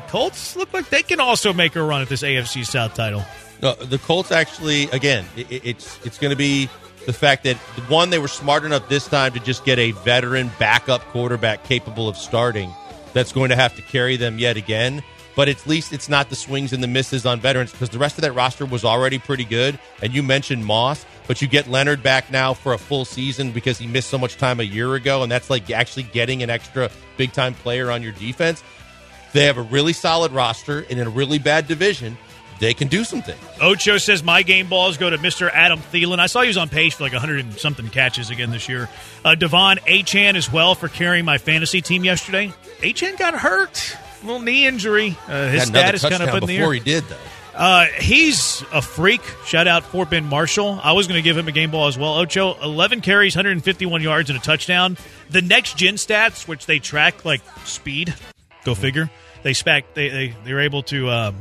Colts 0.09 0.55
look 0.55 0.71
like 0.75 0.91
they 0.91 1.03
can 1.03 1.19
also 1.19 1.55
make 1.55 1.77
a 1.77 1.83
run 1.83 2.03
at 2.03 2.11
this 2.11 2.23
AFC 2.23 2.67
South 2.67 2.93
title. 2.93 3.25
No, 3.63 3.73
the 3.75 3.99
Colts 3.99 4.33
actually, 4.33 4.85
again, 4.91 5.25
it, 5.37 5.65
it's 5.65 6.05
it's 6.05 6.19
going 6.19 6.31
to 6.31 6.37
be 6.37 6.69
the 7.07 7.13
fact 7.13 7.45
that 7.45 7.57
one 7.89 8.11
they 8.11 8.19
were 8.19 8.29
smart 8.29 8.65
enough 8.65 8.89
this 8.89 9.07
time 9.07 9.33
to 9.33 9.41
just 9.41 9.65
get 9.65 9.79
a 9.79 9.93
veteran 9.93 10.51
backup 10.59 11.03
quarterback 11.07 11.65
capable 11.65 12.09
of 12.09 12.17
starting. 12.17 12.73
That's 13.13 13.33
going 13.33 13.51
to 13.51 13.57
have 13.57 13.75
to 13.77 13.83
carry 13.83 14.17
them 14.17 14.39
yet 14.39 14.57
again. 14.57 15.03
But 15.37 15.49
at 15.49 15.67
least 15.67 15.93
it's 15.93 16.09
not 16.09 16.29
the 16.29 16.37
swings 16.37 16.73
and 16.73 16.83
the 16.83 16.89
misses 16.89 17.25
on 17.25 17.41
veterans 17.41 17.73
because 17.73 17.89
the 17.89 17.99
rest 17.99 18.19
of 18.19 18.23
that 18.23 18.33
roster 18.33 18.67
was 18.67 18.85
already 18.85 19.19
pretty 19.19 19.45
good. 19.45 19.79
And 20.03 20.13
you 20.13 20.23
mentioned 20.23 20.65
Moss, 20.67 21.07
but 21.27 21.41
you 21.41 21.49
get 21.49 21.69
Leonard 21.69 22.03
back 22.03 22.31
now 22.31 22.53
for 22.53 22.73
a 22.73 22.79
full 22.79 23.05
season 23.05 23.53
because 23.53 23.79
he 23.79 23.87
missed 23.87 24.11
so 24.11 24.19
much 24.19 24.37
time 24.37 24.61
a 24.61 24.65
year 24.65 24.95
ago, 24.97 25.23
and 25.23 25.31
that's 25.31 25.49
like 25.49 25.71
actually 25.71 26.03
getting 26.03 26.43
an 26.43 26.51
extra 26.51 26.91
big 27.17 27.33
time 27.33 27.55
player 27.55 27.91
on 27.91 28.03
your 28.03 28.13
defense. 28.13 28.63
They 29.33 29.45
have 29.45 29.57
a 29.57 29.63
really 29.63 29.93
solid 29.93 30.33
roster 30.33 30.81
and 30.91 30.99
in 30.99 31.07
a 31.07 31.11
really 31.11 31.39
bad 31.39 31.69
division. 31.69 32.19
They 32.61 32.75
can 32.75 32.89
do 32.89 33.05
some 33.05 33.23
things. 33.23 33.41
Ocho 33.61 33.97
says 33.97 34.23
my 34.23 34.43
game 34.43 34.69
balls 34.69 34.99
go 34.99 35.09
to 35.09 35.17
Mr. 35.17 35.51
Adam 35.51 35.81
Thielen. 35.81 36.19
I 36.19 36.27
saw 36.27 36.43
he 36.43 36.49
was 36.49 36.59
on 36.59 36.69
pace 36.69 36.95
for 36.95 37.05
like 37.05 37.13
100 37.13 37.41
and 37.41 37.55
something 37.55 37.89
catches 37.89 38.29
again 38.29 38.51
this 38.51 38.69
year. 38.69 38.89
Uh, 39.25 39.35
De'Von 39.35 39.79
Achane 39.81 40.35
as 40.35 40.53
well 40.53 40.75
for 40.75 40.89
carrying 40.89 41.25
my 41.25 41.39
fantasy 41.39 41.81
team 41.81 42.05
yesterday. 42.05 42.53
Achane 42.81 43.19
got 43.19 43.35
hurt, 43.35 43.97
a 44.23 44.27
little 44.27 44.41
knee 44.41 44.67
injury. 44.67 45.17
Uh, 45.27 45.49
his 45.49 45.65
status 45.65 46.03
kind 46.03 46.23
of 46.23 46.29
up 46.29 46.43
in 46.43 46.49
the 46.49 46.57
air. 46.57 46.61
before 46.61 46.75
he 46.75 46.81
did 46.81 47.05
though. 47.05 47.17
Uh, 47.55 47.87
he's 47.99 48.63
a 48.73 48.81
freak. 48.81 49.23
Shout 49.45 49.67
out 49.67 49.85
for 49.85 50.07
Ben 50.07 50.25
Marshall. 50.25 50.79
I 50.83 50.93
was 50.93 51.07
going 51.09 51.19
to 51.19 51.23
give 51.23 51.37
him 51.37 51.49
a 51.49 51.53
game 51.53 51.71
ball 51.71 51.89
as 51.89 51.99
well. 51.99 52.15
Ocho, 52.19 52.55
11 52.63 53.01
carries, 53.01 53.35
151 53.35 54.03
yards, 54.03 54.31
and 54.31 54.39
a 54.39 54.43
touchdown. 54.43 54.97
The 55.31 55.43
next 55.43 55.77
gen 55.77 55.95
stats, 55.95 56.47
which 56.47 56.67
they 56.67 56.79
track 56.79 57.25
like 57.25 57.41
speed, 57.65 58.15
go 58.65 58.75
figure. 58.75 59.11
They 59.43 59.55
spec 59.55 59.95
they 59.95 60.09
they 60.09 60.35
they're 60.45 60.61
able 60.61 60.83
to 60.85 61.11
um, 61.11 61.37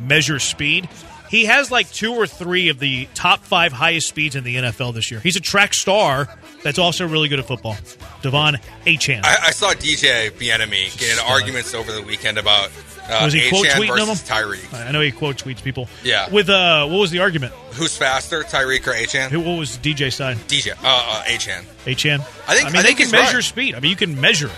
measure 0.00 0.38
speed. 0.38 0.88
He 1.30 1.44
has 1.44 1.70
like 1.70 1.88
two 1.92 2.14
or 2.14 2.26
three 2.26 2.70
of 2.70 2.80
the 2.80 3.06
top 3.14 3.44
five 3.44 3.72
highest 3.72 4.08
speeds 4.08 4.34
in 4.34 4.42
the 4.42 4.56
NFL 4.56 4.94
this 4.94 5.12
year. 5.12 5.20
He's 5.20 5.36
a 5.36 5.40
track 5.40 5.74
star 5.74 6.26
that's 6.64 6.78
also 6.78 7.06
really 7.06 7.28
good 7.28 7.38
at 7.38 7.46
football. 7.46 7.74
De'Von 8.22 8.60
Achane. 8.84 9.20
I, 9.22 9.36
I 9.46 9.50
saw 9.52 9.70
DJ 9.72 10.30
Bienemy 10.32 10.98
get 10.98 11.12
in 11.12 11.18
arguments 11.24 11.72
over 11.72 11.92
the 11.92 12.02
weekend 12.02 12.36
about 12.36 12.70
uh, 13.08 13.20
Was 13.22 13.32
he 13.32 13.48
quote 13.48 13.66
tweeting 13.66 13.94
them? 13.96 14.06
versus 14.08 14.28
Tyreek. 14.28 14.74
I 14.74 14.90
know 14.90 15.00
he 15.00 15.12
quote 15.12 15.36
tweets 15.36 15.62
people. 15.62 15.88
Yeah. 16.02 16.28
With 16.30 16.48
uh, 16.50 16.86
what 16.88 16.98
was 16.98 17.12
the 17.12 17.20
argument? 17.20 17.52
Who's 17.74 17.96
faster, 17.96 18.42
Tyreek 18.42 18.84
or 18.88 18.92
Achane? 18.92 19.28
Who? 19.30 19.38
What 19.40 19.56
was 19.56 19.78
DJ 19.78 20.12
side? 20.12 20.36
DJ, 20.48 20.72
uh, 20.72 20.76
uh, 20.84 21.22
Achane. 21.26 21.62
Achane. 21.86 22.20
I 22.48 22.54
think- 22.56 22.66
I 22.66 22.70
mean, 22.70 22.76
I 22.76 22.82
they 22.82 22.88
think 22.88 22.98
can 22.98 23.06
he's 23.06 23.12
measure 23.12 23.36
right. 23.36 23.44
speed. 23.44 23.74
I 23.76 23.80
mean, 23.80 23.90
you 23.90 23.96
can 23.96 24.20
measure 24.20 24.48
it. 24.48 24.52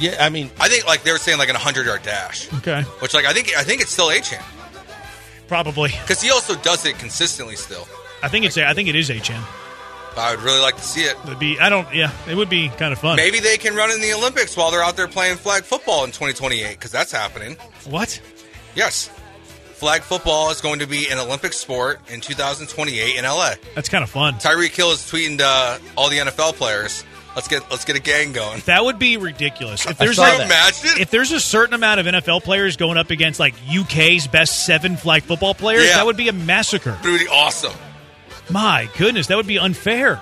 Yeah, 0.00 0.16
I 0.20 0.28
mean, 0.28 0.50
I 0.60 0.68
think 0.68 0.86
like 0.86 1.02
they 1.02 1.12
were 1.12 1.18
saying 1.18 1.38
like 1.38 1.48
an 1.48 1.54
100 1.54 1.86
yard 1.86 2.02
dash, 2.02 2.52
Okay. 2.54 2.82
which 3.00 3.14
like 3.14 3.24
I 3.26 3.32
think 3.32 3.50
I 3.56 3.62
think 3.64 3.80
it's 3.80 3.90
still 3.90 4.08
Achane 4.08 4.42
Probably. 5.48 5.90
because 5.90 6.20
he 6.20 6.30
also 6.30 6.54
does 6.56 6.84
it 6.86 6.98
consistently 6.98 7.56
still. 7.56 7.86
I 8.22 8.28
think 8.28 8.44
it's. 8.44 8.56
I 8.58 8.74
think 8.74 8.88
it 8.88 8.96
is 8.96 9.10
Achane. 9.10 9.42
But 10.14 10.20
I 10.22 10.30
would 10.34 10.42
really 10.42 10.60
like 10.60 10.76
to 10.76 10.82
see 10.82 11.02
it. 11.02 11.16
It'd 11.26 11.38
be. 11.38 11.58
I 11.60 11.68
don't. 11.68 11.92
Yeah, 11.94 12.10
it 12.28 12.34
would 12.34 12.48
be 12.50 12.68
kind 12.70 12.92
of 12.92 12.98
fun. 12.98 13.16
Maybe 13.16 13.38
they 13.40 13.56
can 13.58 13.74
run 13.76 13.90
in 13.90 14.00
the 14.00 14.12
Olympics 14.14 14.56
while 14.56 14.70
they're 14.70 14.82
out 14.82 14.96
there 14.96 15.08
playing 15.08 15.36
flag 15.36 15.62
football 15.62 16.04
in 16.04 16.10
2028 16.10 16.70
because 16.72 16.90
that's 16.90 17.12
happening. 17.12 17.56
What? 17.88 18.20
Yes. 18.74 19.08
Flag 19.74 20.02
football 20.02 20.50
is 20.50 20.60
going 20.60 20.80
to 20.80 20.88
be 20.88 21.08
an 21.08 21.18
Olympic 21.18 21.52
sport 21.52 22.00
in 22.10 22.20
2028 22.20 23.16
in 23.16 23.22
LA. 23.24 23.52
That's 23.76 23.88
kind 23.88 24.02
of 24.02 24.10
fun. 24.10 24.34
Tyreek 24.34 24.74
Hill 24.74 24.90
is 24.90 24.98
tweeting 24.98 25.38
to 25.38 25.80
all 25.96 26.10
the 26.10 26.18
NFL 26.18 26.54
players, 26.54 27.04
"Let's 27.38 27.46
get 27.48 27.70
let's 27.70 27.84
get 27.84 27.94
a 27.96 28.00
gang 28.00 28.32
going." 28.32 28.60
That 28.66 28.84
would 28.84 28.98
be 28.98 29.16
ridiculous. 29.16 29.86
If 29.86 30.00
I 30.00 30.04
there's 30.04 30.16
saw 30.16 30.22
like, 30.22 30.40
imagine? 30.40 30.90
if 31.00 31.10
there's 31.10 31.30
a 31.30 31.38
certain 31.38 31.74
amount 31.74 32.00
of 32.00 32.06
NFL 32.06 32.42
players 32.42 32.76
going 32.76 32.98
up 32.98 33.10
against 33.10 33.38
like 33.38 33.54
UK's 33.72 34.26
best 34.26 34.66
seven 34.66 34.96
flag 34.96 35.22
football 35.22 35.54
players, 35.54 35.84
Yeah. 35.86 35.96
that 35.98 36.06
would 36.06 36.16
be 36.16 36.28
a 36.28 36.32
massacre. 36.32 36.98
It 37.04 37.08
would 37.08 37.20
be 37.20 37.28
awesome. 37.28 37.72
My 38.50 38.88
goodness, 38.98 39.28
that 39.28 39.36
would 39.36 39.46
be 39.46 39.58
unfair. 39.58 40.20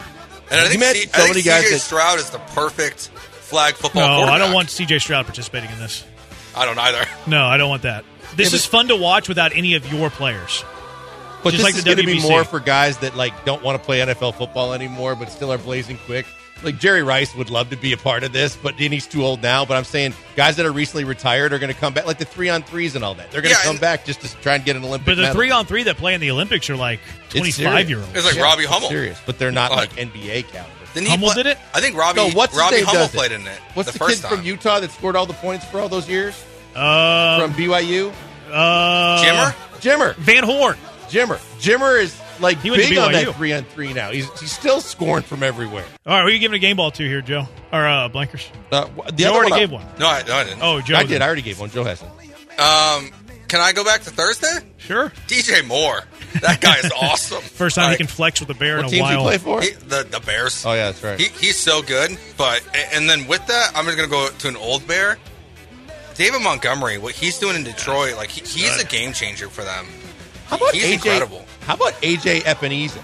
And 0.50 0.60
I 0.60 0.64
think, 0.68 0.80
met 0.80 0.96
C- 0.96 1.02
so 1.06 1.08
I 1.14 1.20
think 1.22 1.28
many 1.36 1.42
guys 1.42 1.64
CJ 1.64 1.70
that- 1.72 1.78
Stroud 1.80 2.18
is 2.18 2.30
the 2.30 2.38
perfect 2.38 3.08
flag 3.08 3.74
football. 3.74 4.26
No, 4.26 4.32
I 4.32 4.38
don't 4.38 4.52
want 4.52 4.68
CJ 4.68 5.00
Stroud 5.00 5.24
participating 5.26 5.70
in 5.70 5.78
this. 5.78 6.04
I 6.54 6.64
don't 6.66 6.78
either. 6.78 7.04
No, 7.26 7.44
I 7.46 7.56
don't 7.56 7.68
want 7.68 7.82
that. 7.82 8.04
This 8.34 8.46
Yeah, 8.48 8.50
but- 8.50 8.54
is 8.54 8.66
fun 8.66 8.88
to 8.88 8.96
watch 8.96 9.28
without 9.28 9.56
any 9.56 9.74
of 9.74 9.90
your 9.92 10.10
players. 10.10 10.64
But 11.46 11.52
Just 11.52 11.64
this 11.64 11.64
like 11.64 11.78
is 11.78 11.84
going 11.84 11.96
to 11.98 12.04
be 12.06 12.20
more 12.20 12.44
for 12.44 12.60
guys 12.60 12.98
that 12.98 13.16
like 13.16 13.44
don't 13.44 13.62
want 13.62 13.78
to 13.80 13.84
play 13.84 14.00
NFL 14.00 14.34
football 14.34 14.72
anymore, 14.74 15.14
but 15.14 15.30
still 15.30 15.52
are 15.52 15.58
blazing 15.58 15.98
quick. 16.06 16.26
Like 16.62 16.78
Jerry 16.78 17.02
Rice 17.02 17.34
would 17.34 17.50
love 17.50 17.68
to 17.70 17.76
be 17.76 17.92
a 17.92 17.98
part 17.98 18.22
of 18.24 18.32
this, 18.32 18.56
but 18.56 18.78
then 18.78 18.90
he's 18.90 19.06
too 19.06 19.22
old 19.22 19.42
now. 19.42 19.66
But 19.66 19.76
I'm 19.76 19.84
saying 19.84 20.14
guys 20.36 20.56
that 20.56 20.64
are 20.64 20.72
recently 20.72 21.04
retired 21.04 21.52
are 21.52 21.58
going 21.58 21.72
to 21.72 21.78
come 21.78 21.92
back, 21.92 22.06
like 22.06 22.16
the 22.18 22.24
three 22.24 22.48
on 22.48 22.62
threes 22.62 22.94
and 22.96 23.04
all 23.04 23.14
that. 23.16 23.30
They're 23.30 23.42
going 23.42 23.54
to 23.54 23.60
Yeah, 23.60 23.66
come 23.70 23.76
back 23.76 24.06
just 24.06 24.22
to 24.22 24.34
try 24.40 24.54
and 24.54 24.64
get 24.64 24.74
an 24.74 24.82
Olympic. 24.82 25.04
But 25.06 25.14
the 25.16 25.22
medal. 25.22 25.34
three 25.36 25.50
on 25.50 25.66
three 25.66 25.82
that 25.82 25.98
play 25.98 26.14
in 26.14 26.20
the 26.22 26.30
Olympics 26.30 26.70
are 26.70 26.76
like 26.76 27.00
It's 27.26 27.34
25 27.34 27.90
year 27.90 27.98
serious. 27.98 28.06
olds. 28.06 28.16
It's 28.26 28.36
like 28.36 28.42
Robbie 28.42 28.64
Hummel. 28.64 28.88
serious, 28.88 29.20
but 29.26 29.38
they're 29.38 29.52
not 29.52 29.70
Like- 29.70 29.96
like 29.96 30.08
NBA 30.12 30.44
caliber. 30.50 30.70
Didn't 30.94 31.10
Hummel 31.10 31.28
play- 31.32 31.42
did 31.42 31.46
it? 31.50 31.58
I 31.74 31.80
think 31.82 31.94
Robbie. 31.94 32.16
No, 32.16 32.30
what's 32.30 32.52
his 32.54 32.58
Robbie 32.60 32.80
Hummel 32.80 33.02
does 33.02 33.14
it? 33.14 33.16
played 33.18 33.32
in 33.32 33.46
it. 33.46 33.58
What's 33.74 33.88
the, 33.88 33.92
the, 33.92 33.98
first 33.98 34.22
kid 34.22 34.28
time? 34.28 34.38
from 34.38 34.46
Utah 34.46 34.80
that 34.80 34.90
scored 34.92 35.14
all 35.14 35.26
the 35.26 35.34
points 35.34 35.66
for 35.66 35.78
all 35.78 35.90
those 35.90 36.08
years 36.08 36.42
Uh, 36.74 37.38
from 37.38 37.52
BYU? 37.52 38.14
uh, 38.50 39.22
Jimmer? 39.22 39.54
Jimmer, 39.80 40.14
Van 40.16 40.42
Horn. 40.42 40.78
Jimmer, 41.08 41.38
Jimmer 41.60 42.00
is 42.00 42.18
like 42.40 42.58
He 42.60 42.70
went 42.70 42.82
to 42.82 42.88
big 42.88 42.98
on 42.98 43.12
that 43.12 43.34
three 43.36 43.52
on 43.52 43.64
three 43.64 43.92
now. 43.92 44.10
He's 44.10 44.28
he's 44.40 44.52
still 44.52 44.80
scoring 44.80 45.22
from 45.24 45.42
everywhere. 45.42 45.84
All 46.04 46.12
right, 46.14 46.20
who 46.22 46.26
are 46.28 46.30
you 46.30 46.38
giving 46.38 46.56
a 46.56 46.58
game 46.58 46.76
ball 46.76 46.90
to 46.92 47.02
here, 47.06 47.20
Joe? 47.22 47.48
Or 47.72 47.86
uh, 47.86 48.08
Blankers? 48.08 48.46
Uh, 48.72 48.86
the 49.06 49.12
Joe 49.12 49.28
other 49.30 49.36
already 49.36 49.50
one 49.50 49.52
I- 49.52 49.58
gave 49.60 49.70
one. 49.70 49.86
No, 49.98 50.08
I, 50.08 50.22
no, 50.26 50.34
I 50.34 50.44
didn't. 50.44 50.62
Oh, 50.62 50.80
Joe. 50.80 50.96
I 50.96 51.04
did. 51.04 51.22
I 51.22 51.26
already 51.26 51.42
gave 51.42 51.58
one. 51.60 51.70
Joe 51.70 51.84
hasn't. 51.84 52.10
Um, 52.58 53.10
can 53.48 53.60
I 53.60 53.72
go 53.72 53.84
back 53.84 54.02
to 54.02 54.10
Thursday? 54.10 54.58
Sure. 54.78 55.10
DJ 55.28 55.64
Moore. 55.66 56.02
That 56.40 56.60
guy 56.60 56.78
is 56.78 56.90
awesome. 57.00 57.42
First 57.42 57.76
time 57.76 57.90
he 57.92 57.96
can 57.96 58.06
flex 58.06 58.40
with 58.40 58.48
the 58.48 58.54
bear 58.54 58.76
What 58.78 58.80
in 58.80 58.86
a 58.86 58.90
teams 58.90 59.08
he 59.10 59.16
while. 59.16 59.24
play 59.24 59.38
for? 59.38 59.60
he- 59.62 59.70
the 59.70 60.06
the 60.10 60.20
Bears. 60.24 60.64
Oh 60.66 60.72
yeah, 60.72 60.86
that's 60.86 61.02
right. 61.02 61.18
He, 61.20 61.28
he's 61.28 61.56
so 61.56 61.82
good. 61.82 62.16
But 62.36 62.62
and 62.92 63.08
then 63.08 63.26
with 63.28 63.46
that, 63.46 63.72
I'm 63.74 63.84
just 63.84 63.96
gonna 63.96 64.08
go 64.10 64.28
to 64.30 64.48
an 64.48 64.56
old 64.56 64.86
bear. 64.86 65.16
David 66.14 66.40
Montgomery, 66.42 66.96
what 66.98 67.14
he's 67.14 67.38
doing 67.38 67.56
in 67.56 67.62
Detroit, 67.64 68.16
like 68.16 68.30
he, 68.30 68.40
he's 68.40 68.80
a 68.80 68.86
game 68.86 69.12
changer 69.12 69.48
for 69.50 69.62
them. 69.64 69.86
How 70.46 70.56
about 70.56 70.74
he's 70.74 70.84
AJ? 70.84 70.92
incredible. 70.94 71.44
How 71.60 71.74
about 71.74 71.92
AJ 72.02 72.42
Epenesa? 72.42 73.02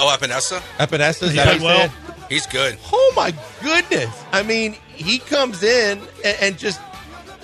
Oh, 0.00 0.16
Epenesa, 0.18 0.60
Epenesa, 0.78 1.24
is 1.24 1.34
that 1.34 1.46
how 1.46 1.52
you 1.54 1.62
well. 1.64 1.78
say 1.78 1.84
it? 1.86 2.14
he's 2.28 2.46
good. 2.46 2.78
Oh 2.92 3.12
my 3.16 3.34
goodness! 3.62 4.10
I 4.32 4.42
mean, 4.42 4.76
he 4.94 5.18
comes 5.18 5.62
in 5.62 5.98
and, 6.24 6.36
and 6.40 6.58
just 6.58 6.80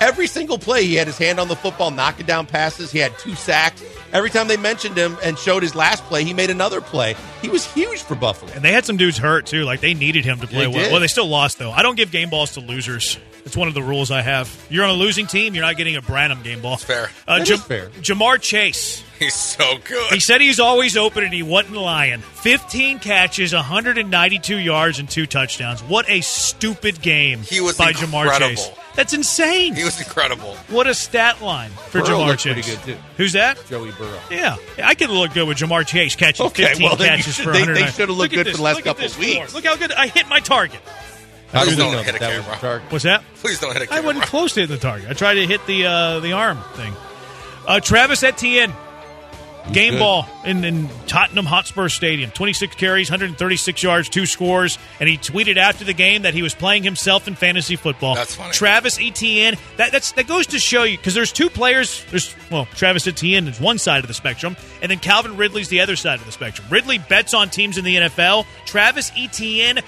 every 0.01 0.27
single 0.27 0.59
play 0.59 0.85
he 0.85 0.95
had 0.95 1.07
his 1.07 1.19
hand 1.19 1.41
on 1.41 1.49
the 1.49 1.57
football, 1.57 1.91
knocking 1.91 2.27
down 2.27 2.47
passes. 2.47 2.93
He 2.93 2.99
had 3.01 3.19
two 3.19 3.35
sacks. 3.35 3.83
Every 4.13 4.31
time 4.31 4.47
they 4.47 4.57
mentioned 4.57 4.97
him 4.97 5.17
and 5.25 5.37
showed 5.37 5.65
his 5.65 5.75
last 5.75 6.05
play, 6.05 6.23
he 6.23 6.33
made 6.33 6.49
another 6.51 6.81
play. 6.81 7.17
He 7.43 7.49
was 7.49 7.67
huge 7.73 8.03
for 8.03 8.15
Buffalo. 8.15 8.53
And 8.53 8.63
they 8.63 8.71
had 8.71 8.85
some 8.85 8.97
dudes 8.97 9.19
hurt 9.19 9.47
too. 9.47 9.65
Like 9.65 9.81
they 9.81 9.93
needed 9.95 10.25
him 10.25 10.39
to 10.41 10.47
play 10.47 10.61
They 10.61 10.67
well. 10.69 10.79
did. 10.85 10.93
Well, 10.93 11.01
they 11.01 11.09
still 11.09 11.27
lost 11.27 11.59
though. 11.59 11.73
I 11.73 11.83
don't 11.83 11.97
give 11.97 12.13
game 12.13 12.31
balls 12.31 12.53
to 12.53 12.61
losers. 12.61 13.19
It's 13.45 13.57
one 13.57 13.67
of 13.69 13.75
the 13.75 13.83
rules 13.83 14.11
I 14.13 14.23
have. 14.23 14.49
You're 14.71 14.85
on 14.85 14.91
a 14.91 14.95
losing 14.95 15.27
team. 15.27 15.55
You're 15.55 15.65
not 15.65 15.77
getting 15.77 15.97
a 15.97 16.03
Branham 16.03 16.43
game 16.45 16.63
ball. 16.63 16.77
fair. 16.77 17.11
Uh, 17.27 17.39
That 17.41 17.47
Jam- 17.47 17.59
is 17.59 17.65
fair. 17.65 17.89
Ja'Marr 18.01 18.41
Chase. 18.41 19.03
He's 19.25 19.35
so 19.35 19.79
good. 19.85 20.13
He 20.13 20.21
said 20.21 20.41
he's 20.41 20.61
always 20.61 20.97
open 20.97 21.25
and 21.25 21.33
he 21.33 21.43
wasn't 21.43 21.77
lying. 21.77 22.21
15 22.21 22.99
catches, 22.99 23.53
192 23.55 24.57
yards, 24.59 24.99
and 24.99 25.09
two 25.09 25.27
touchdowns. 25.27 25.83
What 25.83 26.09
a 26.09 26.21
stupid 26.21 27.01
game 27.01 27.41
He 27.41 27.61
was 27.61 27.77
by 27.79 27.93
Ja'Marr. 27.93 28.39
Chase. 28.39 28.71
That's 28.95 29.13
insane. 29.13 29.75
he 29.75 29.83
was 29.85 29.99
incredible. 30.01 30.55
what 30.69 30.87
a 30.87 30.95
stat 30.95 31.43
line 31.43 31.71
for 31.71 32.01
Burrow 32.03 32.19
Ja'Marr 32.21 32.39
Chase. 32.39 32.53
pretty 32.53 32.63
good, 32.63 32.97
too. 32.97 32.97
Who's 33.17 33.33
that? 33.33 33.59
Joey 33.69 33.91
Burrow. 33.93 34.19
Yeah, 34.31 34.57
I 34.83 34.95
could 34.95 35.11
look 35.11 35.33
good 35.35 35.49
with 35.49 35.59
Ja'Marr 35.59 35.87
Chase 35.87 36.15
catching 36.17 36.47
Okay, 36.47 36.67
15 36.67 36.85
well, 36.87 36.97
then 36.97 37.13
you 37.13 37.17
catches 37.19 37.35
should- 37.35 37.45
for 37.45 37.51
100. 37.53 37.75
they 37.77 37.87
should 37.87 38.09
have 38.09 38.11
looked 38.11 38.35
good 38.35 38.47
for 38.49 38.57
the 38.57 38.63
last 38.63 38.83
couple 38.85 39.05
of 39.05 39.19
weeks. 39.19 39.51
score. 39.51 39.61
Look 39.61 39.65
how 39.67 39.77
good 39.77 39.93
I 39.93 40.07
hit 40.09 40.29
my 40.29 40.41
target. 40.41 40.81
How 41.53 41.63
Please 41.65 41.77
do 41.77 41.77
we 41.77 41.83
don't 41.83 41.93
know 41.93 42.03
hit 42.03 42.07
that 42.07 42.17
a 42.17 42.19
that 42.21 42.29
was 42.37 42.39
camera. 42.45 42.55
the 42.57 42.61
target? 42.61 42.93
What's 42.93 43.05
that? 43.05 43.23
Please 43.37 43.61
don't 43.61 43.73
hit 43.73 43.83
a 43.83 43.85
I 43.85 43.87
camera. 43.87 44.03
I 44.03 44.07
wasn't 44.07 44.25
close 44.27 44.53
to 44.55 44.61
hitting 44.61 44.75
the 44.77 44.81
target. 44.83 45.09
I 45.09 45.13
tried 45.13 45.35
to 45.35 45.47
hit 45.47 45.65
the 45.67 45.87
uh, 45.87 46.21
the 46.21 46.33
arm 46.33 46.59
thing. 46.75 46.93
Uh, 47.67 47.81
Travis 47.81 48.23
Etienne, 48.23 48.73
game 49.73 49.95
good. 49.95 49.99
ball 49.99 50.27
in, 50.45 50.65
in 50.65 50.89
Tottenham 51.07 51.47
Hotspur 51.47 51.89
Stadium. 51.89 52.31
26 52.31 52.75
carries, 52.77 53.11
136 53.11 53.83
yards, 53.83 54.09
two 54.09 54.27
scores. 54.27 54.79
And 55.01 55.09
he 55.09 55.17
tweeted 55.17 55.57
after 55.57 55.85
the 55.85 55.95
game 55.95 56.23
that 56.23 56.35
he 56.35 56.43
was 56.43 56.55
playing 56.55 56.83
himself 56.83 57.29
in 57.29 57.35
fantasy 57.35 57.77
football. 57.77 58.15
That's 58.15 58.35
funny. 58.35 58.53
Travis 58.53 58.99
Etienne. 59.01 59.57
That 59.77 59.93
that's 59.93 60.13
that 60.13 60.27
goes 60.27 60.49
to 60.49 60.59
show 60.59 60.83
you 60.85 60.97
because 60.97 61.15
there's 61.15 61.33
two 61.33 61.51
players. 61.51 62.05
There's 62.11 62.35
well, 62.51 62.67
Travis 62.75 63.07
Etienne 63.07 63.49
is 63.49 63.61
one 63.61 63.79
side 63.79 64.05
of 64.05 64.09
the 64.09 64.15
spectrum, 64.15 64.57
and 64.83 64.91
then 64.91 64.99
Calvin 64.99 65.37
Ridley's 65.37 65.69
the 65.69 65.81
other 65.81 65.97
side 65.97 66.21
of 66.21 66.27
the 66.27 66.33
spectrum. 66.33 66.67
Ridley 66.71 66.99
bets 66.99 67.35
on 67.35 67.51
teams 67.51 67.79
in 67.79 67.85
the 67.85 67.97
NFL. 67.97 68.47
Travis 68.67 69.11
Etienne 69.17 69.81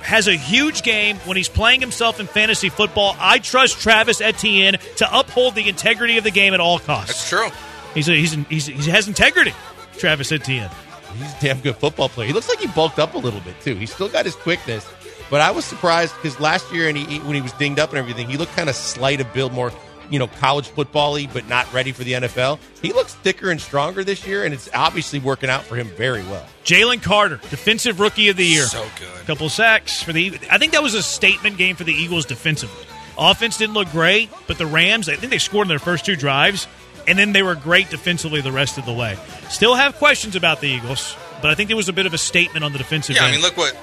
has 0.00 0.28
a 0.28 0.36
huge 0.36 0.82
game 0.82 1.16
when 1.24 1.36
he's 1.36 1.48
playing 1.48 1.80
himself 1.80 2.20
in 2.20 2.26
fantasy 2.26 2.68
football. 2.68 3.16
I 3.18 3.38
trust 3.38 3.80
Travis 3.80 4.20
Etienne 4.20 4.76
to 4.96 5.18
uphold 5.18 5.54
the 5.54 5.68
integrity 5.68 6.18
of 6.18 6.24
the 6.24 6.30
game 6.30 6.54
at 6.54 6.60
all 6.60 6.78
costs. 6.78 7.08
That's 7.08 7.28
true. 7.28 7.48
He's 7.96 8.10
a, 8.10 8.14
he's, 8.14 8.34
an, 8.34 8.44
he's 8.50 8.66
he 8.66 8.90
has 8.90 9.08
integrity. 9.08 9.54
Travis 9.96 10.30
Etienne. 10.30 10.70
He's 11.14 11.32
a 11.32 11.40
damn 11.40 11.60
good 11.60 11.76
football 11.76 12.10
player. 12.10 12.26
He 12.26 12.34
looks 12.34 12.46
like 12.46 12.58
he 12.58 12.66
bulked 12.66 12.98
up 12.98 13.14
a 13.14 13.18
little 13.18 13.40
bit 13.40 13.58
too. 13.62 13.74
He's 13.74 13.90
still 13.90 14.10
got 14.10 14.26
his 14.26 14.36
quickness, 14.36 14.86
but 15.30 15.40
I 15.40 15.50
was 15.50 15.64
surprised 15.64 16.14
because 16.16 16.38
last 16.38 16.70
year 16.70 16.88
and 16.90 16.98
he, 16.98 17.20
when 17.20 17.34
he 17.34 17.40
was 17.40 17.52
dinged 17.52 17.80
up 17.80 17.88
and 17.88 17.98
everything, 17.98 18.28
he 18.28 18.36
looked 18.36 18.52
kind 18.52 18.68
of 18.68 18.74
slight 18.74 19.22
of 19.22 19.32
build, 19.32 19.54
more 19.54 19.72
you 20.10 20.18
know, 20.18 20.26
college 20.26 20.68
football-y, 20.68 21.26
but 21.32 21.48
not 21.48 21.72
ready 21.72 21.90
for 21.90 22.04
the 22.04 22.12
NFL. 22.12 22.58
He 22.82 22.92
looks 22.92 23.14
thicker 23.14 23.50
and 23.50 23.60
stronger 23.60 24.04
this 24.04 24.26
year, 24.26 24.44
and 24.44 24.52
it's 24.54 24.68
obviously 24.74 25.18
working 25.18 25.48
out 25.50 25.64
for 25.64 25.74
him 25.74 25.88
very 25.88 26.22
well. 26.24 26.46
Jalen 26.64 27.02
Carter, 27.02 27.38
defensive 27.50 27.98
rookie 27.98 28.28
of 28.28 28.36
the 28.36 28.44
year. 28.44 28.64
So 28.64 28.86
good. 29.00 29.26
Couple 29.26 29.48
sacks 29.48 30.02
for 30.02 30.12
the. 30.12 30.38
I 30.50 30.58
think 30.58 30.72
that 30.72 30.82
was 30.82 30.94
a 30.94 31.02
statement 31.02 31.56
game 31.56 31.76
for 31.76 31.84
the 31.84 31.94
Eagles 31.94 32.26
defensively. 32.26 32.84
Offense 33.18 33.56
didn't 33.56 33.74
look 33.74 33.90
great, 33.90 34.30
but 34.46 34.58
the 34.58 34.66
Rams, 34.66 35.08
I 35.08 35.16
think 35.16 35.30
they 35.30 35.38
scored 35.38 35.64
in 35.64 35.68
their 35.70 35.78
first 35.78 36.04
two 36.04 36.16
drives, 36.16 36.68
and 37.08 37.18
then 37.18 37.32
they 37.32 37.42
were 37.42 37.54
great 37.54 37.90
defensively 37.90 38.40
the 38.40 38.52
rest 38.52 38.78
of 38.78 38.84
the 38.86 38.92
way. 38.92 39.16
Still 39.48 39.74
have 39.74 39.96
questions 39.96 40.36
about 40.36 40.60
the 40.60 40.68
Eagles, 40.68 41.16
but 41.42 41.50
I 41.50 41.54
think 41.54 41.70
it 41.70 41.74
was 41.74 41.88
a 41.88 41.92
bit 41.92 42.06
of 42.06 42.14
a 42.14 42.18
statement 42.18 42.64
on 42.64 42.72
the 42.72 42.78
defensive 42.78 43.16
Yeah, 43.16 43.22
end. 43.24 43.30
I 43.30 43.36
mean, 43.36 43.42
look 43.42 43.56
what 43.56 43.76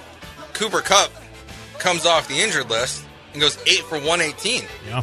Cooper 0.54 0.82
Kupp 0.82 1.12
comes 1.80 2.06
off 2.06 2.28
the 2.28 2.40
injured 2.40 2.70
list 2.70 3.04
and 3.34 3.42
goes 3.42 3.58
eight 3.68 3.80
for 3.82 3.98
118. 3.98 4.64
yeah. 4.88 5.02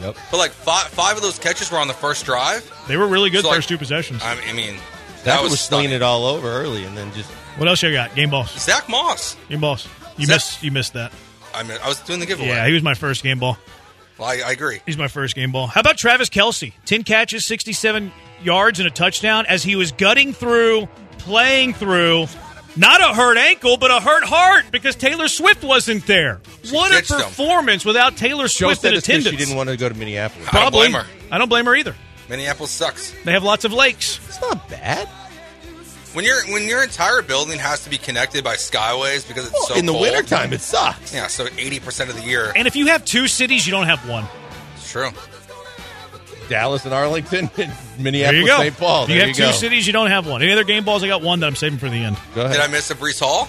Yep. 0.00 0.16
But 0.30 0.36
like 0.36 0.52
five, 0.52 0.86
five 0.88 1.16
of 1.16 1.22
those 1.22 1.40
catches 1.40 1.72
were 1.72 1.78
on 1.78 1.88
the 1.88 1.92
first 1.94 2.24
drive. 2.24 2.70
They 2.86 2.96
were 2.96 3.08
really 3.08 3.30
good 3.30 3.42
So, 3.42 3.48
like, 3.48 3.56
first 3.56 3.68
two 3.68 3.78
possessions. 3.78 4.22
I 4.22 4.38
I 4.48 4.52
mean, 4.52 4.76
That 4.76 5.24
that 5.24 5.42
was, 5.42 5.50
was 5.50 5.60
slinging 5.60 5.86
stunning. 5.88 5.96
it 5.96 6.02
all 6.02 6.24
over 6.24 6.48
early, 6.48 6.84
and 6.84 6.96
then 6.96 7.12
just 7.14 7.28
what 7.56 7.66
else 7.66 7.82
you 7.82 7.90
got? 7.90 8.14
Game 8.14 8.30
balls. 8.30 8.50
Zack 8.60 8.88
Moss. 8.88 9.36
Game 9.48 9.60
balls. 9.60 9.88
You 10.16 10.26
Zach- 10.26 10.36
missed. 10.36 10.62
You 10.62 10.70
missed 10.70 10.92
that. 10.92 11.10
I 11.52 11.64
mean, 11.64 11.78
I 11.82 11.88
was 11.88 11.98
doing 12.00 12.20
the 12.20 12.26
giveaway. 12.26 12.50
Yeah, 12.50 12.66
he 12.68 12.72
was 12.74 12.84
my 12.84 12.94
first 12.94 13.24
game 13.24 13.40
ball. 13.40 13.58
Well, 14.18 14.28
I, 14.28 14.48
I 14.48 14.50
agree. 14.52 14.80
He's 14.84 14.98
my 14.98 15.08
first 15.08 15.34
game 15.34 15.52
ball. 15.52 15.66
How 15.68 15.80
about 15.80 15.96
Travis 15.96 16.28
Kelce? 16.28 16.72
10 16.86 17.04
catches, 17.04 17.46
67 17.46 18.12
yards, 18.42 18.80
and 18.80 18.86
a 18.88 18.90
touchdown 18.90 19.46
as 19.46 19.62
he 19.62 19.76
was 19.76 19.92
gutting 19.92 20.32
through, 20.32 20.88
playing 21.18 21.74
through. 21.74 22.26
Not 22.76 23.00
a 23.00 23.14
hurt 23.14 23.36
ankle, 23.38 23.76
but 23.76 23.90
a 23.90 24.00
hurt 24.00 24.24
heart 24.24 24.66
because 24.70 24.94
Taylor 24.94 25.26
Swift 25.28 25.64
wasn't 25.64 26.06
there. 26.06 26.40
what 26.70 26.92
a 26.92 26.96
ditched 26.96 27.10
him. 27.10 27.18
performance 27.20 27.84
without 27.84 28.16
Taylor 28.16 28.46
Joe 28.46 28.68
Swift 28.68 28.84
in 28.84 28.90
said 28.90 28.98
attendance. 28.98 29.30
she 29.30 29.36
didn't 29.36 29.56
want 29.56 29.68
to 29.68 29.76
go 29.76 29.88
to 29.88 29.94
Minneapolis. 29.96 30.48
I 30.52 30.60
don't 30.62 30.72
blame 30.72 30.92
her. 30.92 31.04
I 31.30 31.38
don't 31.38 31.48
blame 31.48 31.64
her 31.64 31.74
either. 31.74 31.94
Minneapolis 32.28 32.70
sucks. 32.70 33.12
They 33.24 33.32
have 33.32 33.42
lots 33.42 33.64
of 33.64 33.72
lakes. 33.72 34.20
It's 34.28 34.40
not 34.40 34.68
bad. 34.68 35.08
When 36.18 36.24
your 36.24 36.44
when 36.48 36.66
your 36.66 36.82
entire 36.82 37.22
building 37.22 37.60
has 37.60 37.84
to 37.84 37.90
be 37.90 37.96
connected 37.96 38.42
by 38.42 38.56
skyways 38.56 39.28
because 39.28 39.46
it's 39.46 39.68
so 39.68 39.76
in 39.76 39.86
the 39.86 39.92
cold. 39.92 40.02
wintertime, 40.02 40.52
it 40.52 40.60
sucks. 40.60 41.14
Yeah, 41.14 41.28
so 41.28 41.46
eighty 41.56 41.78
percent 41.78 42.10
of 42.10 42.16
the 42.16 42.22
year. 42.22 42.52
And 42.56 42.66
if 42.66 42.74
you 42.74 42.88
have 42.88 43.04
two 43.04 43.28
cities, 43.28 43.68
you 43.68 43.70
don't 43.70 43.86
have 43.86 44.00
one. 44.08 44.24
It's 44.74 44.90
true. 44.90 45.10
Dallas 46.48 46.84
and 46.86 46.92
Arlington, 46.92 47.48
and 47.56 47.70
There 47.70 47.76
Minneapolis, 48.00 48.40
you 48.40 48.46
go. 48.48 48.58
St. 48.58 48.76
Paul. 48.76 49.04
If 49.04 49.10
you 49.10 49.20
have 49.20 49.28
you 49.28 49.34
two 49.34 49.42
go. 49.42 49.50
cities, 49.52 49.86
you 49.86 49.92
don't 49.92 50.10
have 50.10 50.26
one. 50.26 50.42
Any 50.42 50.50
other 50.50 50.64
game 50.64 50.82
balls? 50.84 51.04
I 51.04 51.06
got 51.06 51.22
one 51.22 51.38
that 51.38 51.46
I'm 51.46 51.54
saving 51.54 51.78
for 51.78 51.88
the 51.88 52.02
end. 52.02 52.16
Go 52.34 52.40
ahead. 52.40 52.54
Did 52.56 52.62
I 52.62 52.66
miss 52.66 52.90
a 52.90 52.96
Breece 52.96 53.20
Hall? 53.20 53.48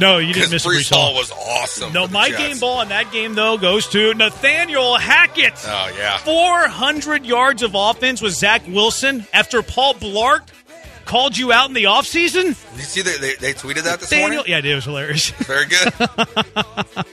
No, 0.00 0.18
you 0.18 0.34
didn't 0.34 0.50
miss 0.50 0.66
a 0.66 0.68
Breece 0.70 0.90
Hall 0.92 1.12
Hall. 1.12 1.14
was 1.14 1.30
awesome. 1.30 1.92
No, 1.92 2.08
my 2.08 2.30
Jets. 2.30 2.40
game 2.42 2.58
ball 2.58 2.80
in 2.80 2.88
that 2.88 3.12
game 3.12 3.34
though 3.36 3.58
goes 3.58 3.86
to 3.90 4.12
Nathaniel 4.14 4.96
Hackett. 4.96 5.54
Oh 5.66 5.92
yeah. 5.96 6.18
400 6.18 7.24
yards 7.26 7.62
of 7.62 7.76
offense 7.76 8.20
with 8.20 8.32
Zach 8.32 8.62
Wilson 8.66 9.24
after 9.32 9.62
Paul 9.62 9.94
Blart 9.94 10.48
called 11.04 11.36
you 11.36 11.52
out 11.52 11.68
in 11.68 11.74
the 11.74 11.84
offseason? 11.84 12.44
Did 12.44 12.76
you 12.76 12.82
see 12.82 13.02
that 13.02 13.18
they, 13.20 13.34
they 13.34 13.52
tweeted 13.54 13.82
that 13.84 14.00
this 14.00 14.10
Nathaniel, 14.10 14.44
morning? 14.44 14.64
yeah, 14.64 14.70
it 14.72 14.74
was 14.74 14.84
hilarious. 14.84 15.30
Very 15.38 15.66
good. 15.66 15.92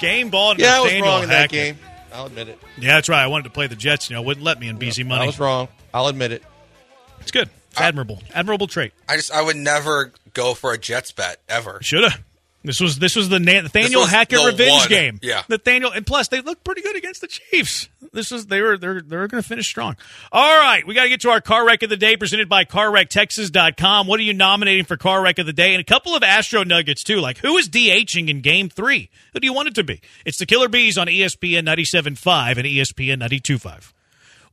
game 0.00 0.30
ball. 0.30 0.52
and 0.52 0.60
yeah, 0.60 0.76
I 0.76 0.80
was 0.80 0.84
Nathaniel 0.92 1.06
wrong 1.12 1.22
in 1.24 1.28
that 1.30 1.50
Hackett. 1.50 1.50
game. 1.50 1.78
I'll 2.12 2.26
admit 2.26 2.48
it. 2.48 2.58
Yeah, 2.78 2.94
that's 2.94 3.08
right. 3.08 3.22
I 3.22 3.26
wanted 3.26 3.44
to 3.44 3.50
play 3.50 3.66
the 3.66 3.74
Jets. 3.76 4.08
You 4.08 4.14
know, 4.16 4.22
wouldn't 4.22 4.44
let 4.44 4.60
me 4.60 4.68
in 4.68 4.78
BZ 4.78 5.04
money. 5.06 5.22
I 5.22 5.26
was 5.26 5.40
wrong. 5.40 5.68
I'll 5.92 6.06
admit 6.06 6.30
it. 6.32 6.42
It's 7.20 7.30
good. 7.32 7.50
It's 7.72 7.80
admirable. 7.80 8.22
Admirable 8.32 8.68
trait. 8.68 8.92
I 9.08 9.16
just 9.16 9.32
I 9.32 9.42
would 9.42 9.56
never 9.56 10.12
go 10.32 10.54
for 10.54 10.72
a 10.72 10.78
Jets 10.78 11.10
bet 11.10 11.38
ever. 11.48 11.78
Shoulda. 11.82 12.14
This 12.64 12.80
was 12.80 12.98
this 12.98 13.14
was 13.14 13.28
the 13.28 13.38
Nathaniel 13.38 14.00
was 14.00 14.10
Hackett 14.10 14.40
the 14.40 14.46
revenge 14.46 14.72
one. 14.72 14.88
game. 14.88 15.18
Yeah. 15.22 15.42
Nathaniel, 15.50 15.92
and 15.92 16.06
plus 16.06 16.28
they 16.28 16.40
looked 16.40 16.64
pretty 16.64 16.80
good 16.80 16.96
against 16.96 17.20
the 17.20 17.26
Chiefs. 17.26 17.90
This 18.12 18.32
is 18.32 18.46
they 18.46 18.62
were 18.62 18.78
they're 18.78 19.02
they're 19.02 19.28
going 19.28 19.42
to 19.42 19.46
finish 19.48 19.68
strong. 19.68 19.96
All 20.32 20.58
right, 20.58 20.86
we 20.86 20.94
got 20.94 21.02
to 21.04 21.08
get 21.08 21.20
to 21.22 21.30
our 21.30 21.40
car 21.40 21.66
wreck 21.66 21.82
of 21.82 21.90
the 21.90 21.96
day, 21.96 22.16
presented 22.16 22.48
by 22.48 22.64
CarWreckTexas.com. 22.64 24.06
What 24.06 24.18
are 24.20 24.22
you 24.22 24.32
nominating 24.34 24.84
for 24.84 24.96
car 24.96 25.22
wreck 25.22 25.38
of 25.38 25.46
the 25.46 25.52
day? 25.52 25.74
And 25.74 25.80
a 25.80 25.84
couple 25.84 26.14
of 26.16 26.22
Astro 26.22 26.64
Nuggets 26.64 27.02
too. 27.02 27.20
Like 27.20 27.38
who 27.38 27.56
is 27.56 27.68
DHing 27.68 28.28
in 28.28 28.40
Game 28.40 28.68
Three? 28.68 29.10
Who 29.32 29.40
do 29.40 29.46
you 29.46 29.52
want 29.52 29.68
it 29.68 29.74
to 29.76 29.84
be? 29.84 30.00
It's 30.24 30.38
the 30.38 30.46
Killer 30.46 30.68
Bees 30.68 30.96
on 30.96 31.06
ESPN 31.06 31.66
97.5 31.66 32.56
and 32.56 32.66
ESPN 32.66 33.20
92.5. 33.20 33.92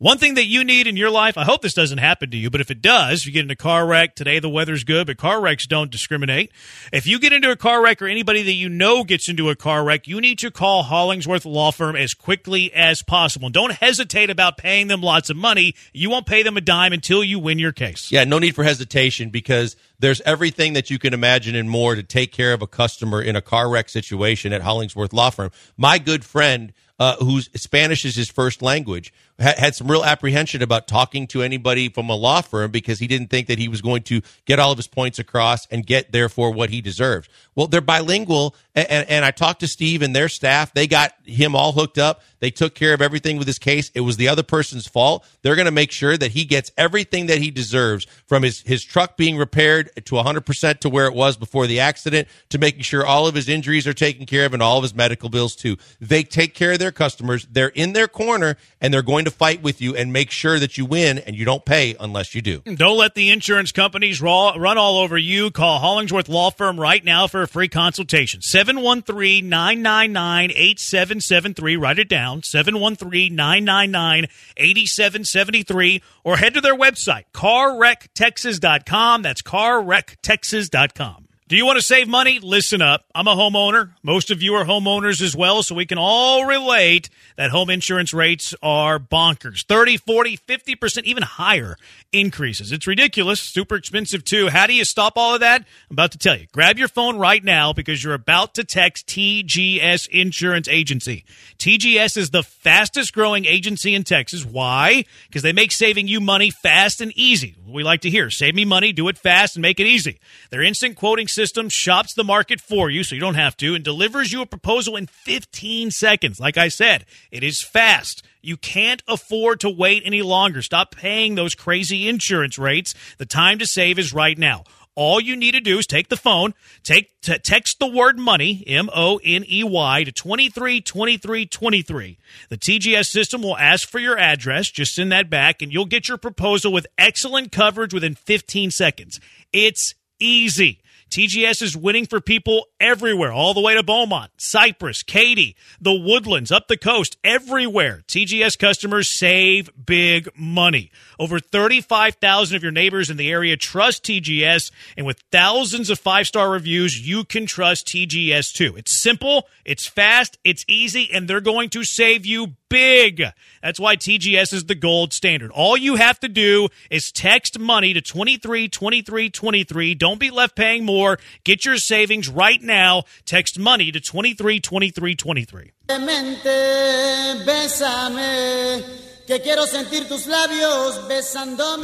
One 0.01 0.17
thing 0.17 0.33
that 0.33 0.47
you 0.47 0.63
need 0.63 0.87
in 0.87 0.97
your 0.97 1.11
life, 1.11 1.37
I 1.37 1.43
hope 1.43 1.61
this 1.61 1.75
doesn't 1.75 1.99
happen 1.99 2.31
to 2.31 2.37
you, 2.37 2.49
but 2.49 2.59
if 2.59 2.71
it 2.71 2.81
does, 2.81 3.23
you 3.23 3.31
get 3.31 3.45
in 3.45 3.51
a 3.51 3.55
car 3.55 3.85
wreck. 3.85 4.15
Today 4.15 4.39
the 4.39 4.49
weather's 4.49 4.83
good, 4.83 5.05
but 5.05 5.17
car 5.17 5.39
wrecks 5.39 5.67
don't 5.67 5.91
discriminate. 5.91 6.51
If 6.91 7.05
you 7.05 7.19
get 7.19 7.33
into 7.33 7.51
a 7.51 7.55
car 7.55 7.83
wreck 7.83 8.01
or 8.01 8.07
anybody 8.07 8.41
that 8.41 8.53
you 8.53 8.67
know 8.67 9.03
gets 9.03 9.29
into 9.29 9.51
a 9.51 9.55
car 9.55 9.83
wreck, 9.83 10.07
you 10.07 10.19
need 10.19 10.39
to 10.39 10.49
call 10.49 10.81
Hollingsworth 10.81 11.45
Law 11.45 11.69
Firm 11.69 11.95
as 11.95 12.15
quickly 12.15 12.73
as 12.73 13.03
possible. 13.03 13.51
Don't 13.51 13.73
hesitate 13.73 14.31
about 14.31 14.57
paying 14.57 14.87
them 14.87 15.01
lots 15.01 15.29
of 15.29 15.37
money. 15.37 15.75
You 15.93 16.09
won't 16.09 16.25
pay 16.25 16.41
them 16.41 16.57
a 16.57 16.61
dime 16.61 16.93
until 16.93 17.23
you 17.23 17.37
win 17.37 17.59
your 17.59 17.71
case. 17.71 18.11
Yeah, 18.11 18.23
no 18.23 18.39
need 18.39 18.55
for 18.55 18.63
hesitation 18.63 19.29
because 19.29 19.75
there's 19.99 20.19
everything 20.21 20.73
that 20.73 20.89
you 20.89 20.97
can 20.97 21.13
imagine 21.13 21.53
and 21.53 21.69
more 21.69 21.93
to 21.93 22.01
take 22.01 22.31
care 22.31 22.53
of 22.53 22.63
a 22.63 22.67
customer 22.67 23.21
in 23.21 23.35
a 23.35 23.41
car 23.41 23.69
wreck 23.69 23.87
situation 23.87 24.51
at 24.51 24.63
Hollingsworth 24.63 25.13
Law 25.13 25.29
Firm. 25.29 25.51
My 25.77 25.99
good 25.99 26.25
friend, 26.25 26.73
uh, 26.97 27.17
whose 27.17 27.49
Spanish 27.55 28.03
is 28.03 28.15
his 28.15 28.29
first 28.29 28.63
language, 28.63 29.13
had 29.41 29.75
some 29.75 29.89
real 29.89 30.03
apprehension 30.03 30.61
about 30.61 30.87
talking 30.87 31.27
to 31.27 31.41
anybody 31.41 31.89
from 31.89 32.09
a 32.09 32.15
law 32.15 32.41
firm 32.41 32.71
because 32.71 32.99
he 32.99 33.07
didn't 33.07 33.29
think 33.29 33.47
that 33.47 33.57
he 33.57 33.67
was 33.67 33.81
going 33.81 34.03
to 34.03 34.21
get 34.45 34.59
all 34.59 34.71
of 34.71 34.77
his 34.77 34.87
points 34.87 35.19
across 35.19 35.65
and 35.67 35.85
get 35.85 36.11
therefore 36.11 36.51
what 36.51 36.69
he 36.69 36.81
deserved. 36.81 37.29
Well, 37.55 37.67
they're 37.67 37.81
bilingual, 37.81 38.55
and, 38.73 39.09
and, 39.09 39.25
I 39.25 39.31
talked 39.31 39.59
to 39.61 39.67
Steve 39.67 40.01
and 40.01 40.15
their 40.15 40.29
staff. 40.29 40.73
They 40.73 40.87
got 40.87 41.13
him 41.25 41.55
all 41.55 41.73
hooked 41.73 41.97
up. 41.97 42.21
They 42.39 42.51
took 42.51 42.73
care 42.73 42.93
of 42.93 43.01
everything 43.01 43.37
with 43.37 43.47
his 43.47 43.59
case. 43.59 43.91
It 43.93 44.01
was 44.01 44.17
the 44.17 44.27
other 44.29 44.43
person's 44.43 44.87
fault. 44.87 45.25
They're 45.41 45.55
going 45.55 45.65
to 45.65 45.71
make 45.71 45.91
sure 45.91 46.17
that 46.17 46.31
he 46.31 46.45
gets 46.45 46.71
everything 46.77 47.27
that 47.27 47.37
he 47.39 47.51
deserves 47.51 48.07
from 48.25 48.43
his, 48.43 48.61
his 48.61 48.83
truck 48.83 49.17
being 49.17 49.37
repaired 49.37 49.91
to 49.95 50.15
100% 50.15 50.79
to 50.79 50.89
where 50.89 51.05
it 51.05 51.13
was 51.13 51.37
before 51.37 51.67
the 51.67 51.81
accident 51.81 52.27
to 52.49 52.57
making 52.57 52.81
sure 52.81 53.05
all 53.05 53.27
of 53.27 53.35
his 53.35 53.47
injuries 53.47 53.85
are 53.87 53.93
taken 53.93 54.25
care 54.25 54.45
of 54.45 54.53
and 54.53 54.63
all 54.63 54.77
of 54.77 54.83
his 54.83 54.95
medical 54.95 55.29
bills 55.29 55.55
too. 55.55 55.77
They 55.99 56.23
take 56.23 56.55
care 56.55 56.71
of 56.71 56.79
their 56.79 56.91
customers. 56.91 57.45
They're 57.51 57.67
in 57.67 57.93
their 57.93 58.07
corner 58.07 58.57
and 58.79 58.93
they're 58.93 59.01
going 59.03 59.25
to 59.25 59.31
fight 59.31 59.61
with 59.61 59.81
you 59.81 59.95
and 59.95 60.11
make 60.11 60.31
sure 60.31 60.59
that 60.59 60.77
you 60.77 60.85
win 60.85 61.19
and 61.19 61.35
you 61.35 61.45
don't 61.45 61.65
pay 61.65 61.95
unless 61.99 62.33
you 62.33 62.41
do. 62.41 62.59
Don't 62.59 62.97
let 62.97 63.15
the 63.15 63.29
insurance 63.29 63.71
companies 63.71 64.21
run 64.21 64.77
all 64.77 64.97
over 64.97 65.17
you. 65.17 65.51
Call 65.51 65.79
Hollingsworth 65.79 66.29
Law 66.29 66.49
Firm 66.49 66.79
right 66.79 67.03
now 67.03 67.27
for 67.27 67.43
a 67.43 67.47
free 67.47 67.67
consultation. 67.67 68.41
713 68.67 69.49
999 69.49 70.51
8773. 70.51 71.77
Write 71.77 71.99
it 71.99 72.09
down 72.09 72.43
713 72.43 73.35
999 73.35 74.27
8773. 74.57 76.03
Or 76.23 76.37
head 76.37 76.53
to 76.53 76.61
their 76.61 76.77
website, 76.77 77.25
carwrecktexas.com. 77.33 79.23
That's 79.23 79.41
carwrecktexas.com. 79.41 81.27
Do 81.51 81.57
you 81.57 81.65
want 81.65 81.77
to 81.79 81.83
save 81.83 82.07
money? 82.07 82.39
Listen 82.39 82.81
up. 82.81 83.03
I'm 83.13 83.27
a 83.27 83.35
homeowner. 83.35 83.89
Most 84.03 84.31
of 84.31 84.41
you 84.41 84.53
are 84.53 84.63
homeowners 84.63 85.21
as 85.21 85.35
well, 85.35 85.63
so 85.63 85.75
we 85.75 85.85
can 85.85 85.97
all 85.97 86.45
relate 86.45 87.09
that 87.35 87.51
home 87.51 87.69
insurance 87.69 88.13
rates 88.13 88.55
are 88.63 88.97
bonkers 88.99 89.65
30, 89.65 89.97
40, 89.97 90.37
50%, 90.37 91.03
even 91.03 91.23
higher 91.23 91.75
increases. 92.13 92.71
It's 92.71 92.87
ridiculous, 92.87 93.41
super 93.41 93.75
expensive 93.75 94.23
too. 94.23 94.47
How 94.47 94.65
do 94.65 94.73
you 94.73 94.85
stop 94.85 95.17
all 95.17 95.33
of 95.33 95.41
that? 95.41 95.65
I'm 95.89 95.95
about 95.95 96.13
to 96.13 96.17
tell 96.17 96.37
you. 96.37 96.47
Grab 96.53 96.77
your 96.77 96.87
phone 96.87 97.19
right 97.19 97.43
now 97.43 97.73
because 97.73 98.01
you're 98.01 98.13
about 98.13 98.53
to 98.53 98.63
text 98.63 99.07
TGS 99.07 100.07
Insurance 100.07 100.69
Agency. 100.69 101.25
TGS 101.57 102.15
is 102.15 102.29
the 102.29 102.43
fastest 102.43 103.11
growing 103.11 103.43
agency 103.43 103.93
in 103.93 104.05
Texas. 104.05 104.45
Why? 104.45 105.03
Because 105.27 105.41
they 105.41 105.51
make 105.51 105.73
saving 105.73 106.07
you 106.07 106.21
money 106.21 106.49
fast 106.49 107.01
and 107.01 107.11
easy. 107.17 107.55
We 107.67 107.83
like 107.83 108.01
to 108.01 108.09
hear 108.09 108.29
save 108.29 108.55
me 108.55 108.63
money, 108.63 108.93
do 108.93 109.09
it 109.09 109.17
fast, 109.17 109.57
and 109.57 109.61
make 109.61 109.81
it 109.81 109.87
easy. 109.87 110.17
Their 110.49 110.61
instant 110.61 110.95
quoting 110.95 111.27
system 111.27 111.40
shops 111.69 112.13
the 112.13 112.23
market 112.23 112.61
for 112.61 112.89
you 112.89 113.03
so 113.03 113.15
you 113.15 113.21
don't 113.21 113.35
have 113.35 113.57
to 113.57 113.75
and 113.75 113.83
delivers 113.83 114.31
you 114.31 114.41
a 114.41 114.45
proposal 114.45 114.95
in 114.95 115.07
15 115.07 115.91
seconds. 115.91 116.39
Like 116.39 116.57
I 116.57 116.67
said, 116.67 117.05
it 117.31 117.43
is 117.43 117.61
fast. 117.61 118.23
You 118.41 118.57
can't 118.57 119.03
afford 119.07 119.59
to 119.61 119.69
wait 119.69 120.03
any 120.05 120.21
longer. 120.21 120.61
Stop 120.61 120.95
paying 120.95 121.35
those 121.35 121.55
crazy 121.55 122.07
insurance 122.07 122.57
rates. 122.57 122.93
The 123.17 123.25
time 123.25 123.59
to 123.59 123.65
save 123.65 123.99
is 123.99 124.13
right 124.13 124.37
now. 124.37 124.63
All 124.93 125.21
you 125.21 125.37
need 125.37 125.53
to 125.53 125.61
do 125.61 125.79
is 125.79 125.87
take 125.87 126.09
the 126.09 126.17
phone, 126.17 126.53
take 126.83 127.21
t- 127.21 127.37
text 127.37 127.79
the 127.79 127.87
word 127.87 128.19
money, 128.19 128.61
M 128.67 128.89
O 128.93 129.21
N 129.23 129.45
E 129.49 129.63
Y, 129.63 130.03
to 130.03 130.11
232323. 130.11 132.17
The 132.49 132.57
TGS 132.57 133.05
system 133.05 133.41
will 133.41 133.57
ask 133.57 133.87
for 133.87 133.99
your 133.99 134.17
address. 134.17 134.69
Just 134.69 134.93
send 134.93 135.13
that 135.13 135.29
back, 135.29 135.61
and 135.61 135.71
you'll 135.71 135.85
get 135.85 136.09
your 136.09 136.17
proposal 136.17 136.73
with 136.73 136.87
excellent 136.97 137.53
coverage 137.53 137.93
within 137.93 138.15
15 138.15 138.71
seconds. 138.71 139.21
It's 139.53 139.93
easy. 140.19 140.80
TGS 141.11 141.61
is 141.61 141.75
winning 141.75 142.05
for 142.05 142.21
people 142.21 142.67
everywhere, 142.79 143.33
all 143.33 143.53
the 143.53 143.59
way 143.59 143.73
to 143.73 143.83
Beaumont, 143.83 144.31
Cypress, 144.37 145.03
Katy, 145.03 145.57
the 145.81 145.93
Woodlands, 145.93 146.53
up 146.53 146.69
the 146.69 146.77
coast, 146.77 147.17
everywhere. 147.21 148.01
TGS 148.07 148.57
customers 148.57 149.19
save 149.19 149.69
big 149.85 150.29
money. 150.37 150.89
Over 151.19 151.41
35,000 151.41 152.55
of 152.55 152.63
your 152.63 152.71
neighbors 152.71 153.09
in 153.09 153.17
the 153.17 153.29
area 153.29 153.57
trust 153.57 154.05
TGS, 154.05 154.71
and 154.95 155.05
with 155.05 155.21
thousands 155.33 155.89
of 155.89 155.99
five 155.99 156.27
star 156.27 156.49
reviews, 156.49 157.05
you 157.05 157.25
can 157.25 157.45
trust 157.45 157.87
TGS 157.87 158.53
too. 158.53 158.77
It's 158.77 159.01
simple, 159.01 159.49
it's 159.65 159.85
fast, 159.85 160.37
it's 160.45 160.63
easy, 160.69 161.09
and 161.11 161.27
they're 161.27 161.41
going 161.41 161.69
to 161.71 161.83
save 161.83 162.25
you 162.25 162.55
big. 162.69 163.21
That's 163.61 163.81
why 163.81 163.97
TGS 163.97 164.53
is 164.53 164.65
the 164.65 164.75
gold 164.75 165.11
standard. 165.11 165.51
All 165.51 165.75
you 165.75 165.97
have 165.97 166.21
to 166.21 166.29
do 166.29 166.69
is 166.89 167.11
text 167.11 167.59
money 167.59 167.93
to 167.93 167.99
232323. 167.99 169.93
Don't 169.95 170.19
be 170.19 170.31
left 170.31 170.55
paying 170.55 170.85
more. 170.85 171.00
Get 171.43 171.65
your 171.65 171.77
savings 171.77 172.29
right 172.29 172.61
now. 172.61 173.03
Text 173.25 173.57
money 173.59 173.91
to 173.91 173.99
232323. 173.99 175.71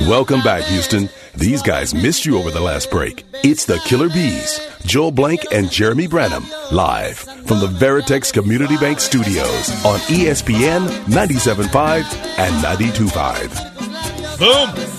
Welcome 0.07 0.41
back, 0.41 0.63
Houston. 0.63 1.09
These 1.35 1.61
guys 1.61 1.93
missed 1.93 2.25
you 2.25 2.37
over 2.37 2.51
the 2.51 2.59
last 2.59 2.91
break. 2.91 3.23
It's 3.43 3.65
the 3.65 3.79
Killer 3.85 4.09
Bees, 4.09 4.59
Joel 4.85 5.11
Blank 5.11 5.45
and 5.51 5.71
Jeremy 5.71 6.07
Branham, 6.07 6.45
live 6.71 7.17
from 7.17 7.59
the 7.59 7.67
Veritex 7.67 8.33
Community 8.33 8.75
Bank 8.77 8.99
Studios 8.99 9.69
on 9.85 9.99
ESPN 10.09 10.87
97.5 11.05 12.39
and 12.39 12.55
92.5. 12.63 14.37
Boom. 14.39 14.96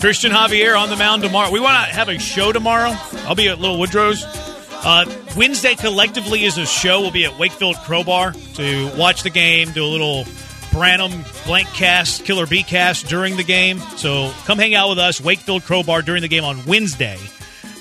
Christian 0.00 0.30
Javier 0.30 0.78
on 0.78 0.90
the 0.90 0.96
mound 0.96 1.22
tomorrow. 1.22 1.50
We 1.50 1.60
want 1.60 1.88
to 1.88 1.94
have 1.94 2.08
a 2.08 2.18
show 2.18 2.52
tomorrow. 2.52 2.92
I'll 3.26 3.34
be 3.34 3.48
at 3.48 3.58
Little 3.58 3.78
Woodrow's. 3.78 4.24
Uh, 4.70 5.04
Wednesday 5.36 5.74
collectively 5.74 6.44
is 6.44 6.56
a 6.56 6.66
show. 6.66 7.00
We'll 7.00 7.10
be 7.10 7.24
at 7.24 7.36
Wakefield 7.36 7.76
Crowbar 7.78 8.32
to 8.54 8.96
watch 8.96 9.24
the 9.24 9.30
game, 9.30 9.72
do 9.72 9.84
a 9.84 9.86
little 9.86 10.24
Branham 10.72 11.24
blank 11.46 11.66
cast, 11.68 12.24
Killer 12.24 12.46
B 12.46 12.62
cast 12.62 13.06
during 13.06 13.36
the 13.36 13.42
game. 13.42 13.80
So 13.96 14.32
come 14.44 14.58
hang 14.58 14.74
out 14.74 14.90
with 14.90 14.98
us, 14.98 15.20
Wakefield 15.20 15.64
Crowbar 15.64 16.02
during 16.02 16.22
the 16.22 16.28
game 16.28 16.44
on 16.44 16.64
Wednesday. 16.64 17.18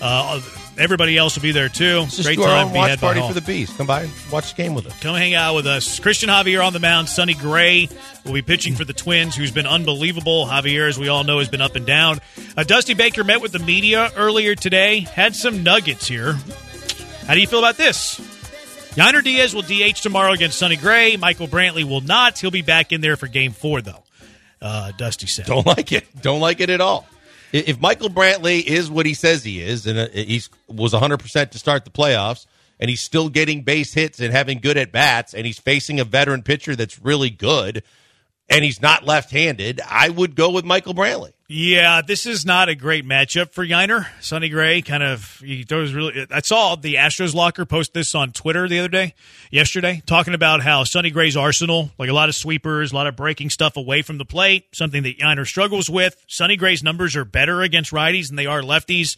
Uh, 0.01 0.41
everybody 0.77 1.17
else 1.17 1.35
will 1.35 1.43
be 1.43 1.51
there 1.51 1.69
too. 1.69 2.05
Great 2.21 2.39
time. 2.39 2.71
Be 2.71 2.77
watch 2.79 2.99
party 2.99 3.21
for 3.21 3.33
the 3.33 3.41
bees. 3.41 3.71
Come 3.73 3.87
by 3.87 4.03
and 4.03 4.11
watch 4.31 4.53
the 4.53 4.61
game 4.61 4.73
with 4.75 4.85
us. 4.85 4.99
Come 4.99 5.15
hang 5.15 5.33
out 5.33 5.55
with 5.55 5.67
us. 5.67 5.99
Christian 5.99 6.29
Javier 6.29 6.65
on 6.65 6.73
the 6.73 6.79
mound. 6.79 7.09
Sonny 7.09 7.33
Gray 7.33 7.89
will 8.25 8.33
be 8.33 8.41
pitching 8.41 8.75
for 8.75 8.85
the 8.85 8.93
Twins, 8.93 9.35
who's 9.35 9.51
been 9.51 9.67
unbelievable. 9.67 10.45
Javier, 10.45 10.87
as 10.87 10.97
we 10.97 11.07
all 11.07 11.23
know, 11.23 11.39
has 11.39 11.49
been 11.49 11.61
up 11.61 11.75
and 11.75 11.85
down. 11.85 12.19
Uh, 12.55 12.63
Dusty 12.63 12.93
Baker 12.93 13.23
met 13.23 13.41
with 13.41 13.51
the 13.51 13.59
media 13.59 14.11
earlier 14.15 14.55
today, 14.55 15.01
had 15.01 15.35
some 15.35 15.63
nuggets 15.63 16.07
here. 16.07 16.33
How 17.25 17.33
do 17.33 17.41
you 17.41 17.47
feel 17.47 17.59
about 17.59 17.77
this? 17.77 18.19
Yainer 18.97 19.23
Diaz 19.23 19.53
will 19.53 19.61
DH 19.61 20.01
tomorrow 20.01 20.31
against 20.31 20.57
Sonny 20.57 20.75
Gray. 20.75 21.17
Michael 21.17 21.47
Brantley 21.47 21.83
will 21.83 22.01
not. 22.01 22.39
He'll 22.39 22.49
be 22.49 22.63
back 22.63 22.91
in 22.91 23.01
there 23.01 23.15
for 23.15 23.27
game 23.27 23.51
four, 23.51 23.81
though. 23.81 24.03
Uh, 24.59 24.91
Dusty 24.97 25.27
said. 25.27 25.45
Don't 25.45 25.67
like 25.67 25.91
it. 25.91 26.05
Don't 26.19 26.39
like 26.39 26.61
it 26.61 26.71
at 26.71 26.81
all. 26.81 27.07
If 27.51 27.79
Michael 27.79 28.09
Brantley 28.09 28.63
is 28.63 28.89
what 28.91 29.05
he 29.05 29.13
says 29.13 29.43
he 29.43 29.61
is, 29.61 29.87
and 29.87 29.97
uh, 29.97 30.07
he 30.09 30.41
was 30.67 30.93
100% 30.93 31.49
to 31.51 31.57
start 31.59 31.85
the 31.85 31.91
playoffs, 31.91 32.45
and 32.79 32.89
he's 32.89 33.01
still 33.01 33.29
getting 33.29 33.63
base 33.63 33.93
hits 33.93 34.19
and 34.19 34.31
having 34.31 34.59
good 34.59 34.77
at 34.77 34.91
bats, 34.91 35.33
and 35.33 35.45
he's 35.45 35.59
facing 35.59 35.99
a 35.99 36.03
veteran 36.03 36.43
pitcher 36.43 36.75
that's 36.75 36.99
really 36.99 37.29
good, 37.29 37.83
and 38.49 38.63
he's 38.63 38.81
not 38.81 39.03
left 39.03 39.31
handed, 39.31 39.81
I 39.85 40.09
would 40.09 40.35
go 40.35 40.51
with 40.51 40.65
Michael 40.65 40.93
Brantley. 40.93 41.33
Yeah, 41.49 42.01
this 42.01 42.25
is 42.25 42.45
not 42.45 42.67
a 42.67 42.75
great 42.75 43.05
matchup 43.05 43.53
for 43.53 43.65
Yainer. 43.65 44.05
Sonny 44.19 44.49
Gray 44.49 44.81
kind 44.81 45.01
of 45.01 45.39
he 45.39 45.63
throws 45.63 45.93
really. 45.93 46.27
I 46.29 46.41
saw 46.41 46.75
the 46.75 46.95
Astros 46.95 47.33
locker 47.33 47.65
post 47.65 47.93
this 47.93 48.13
on 48.15 48.33
Twitter 48.33 48.67
the 48.67 48.79
other 48.79 48.89
day, 48.89 49.13
yesterday, 49.49 50.01
talking 50.05 50.33
about 50.33 50.61
how 50.61 50.83
Sonny 50.83 51.09
Gray's 51.09 51.37
arsenal, 51.37 51.89
like 51.97 52.09
a 52.09 52.13
lot 52.13 52.27
of 52.27 52.35
sweepers, 52.35 52.91
a 52.91 52.95
lot 52.95 53.07
of 53.07 53.15
breaking 53.15 53.49
stuff 53.49 53.77
away 53.77 54.01
from 54.01 54.17
the 54.17 54.25
plate, 54.25 54.65
something 54.73 55.03
that 55.03 55.19
Yainer 55.19 55.47
struggles 55.47 55.89
with. 55.89 56.21
Sonny 56.27 56.57
Gray's 56.57 56.83
numbers 56.83 57.15
are 57.15 57.23
better 57.23 57.61
against 57.61 57.91
righties 57.91 58.27
than 58.27 58.35
they 58.35 58.45
are 58.45 58.61
lefties. 58.61 59.15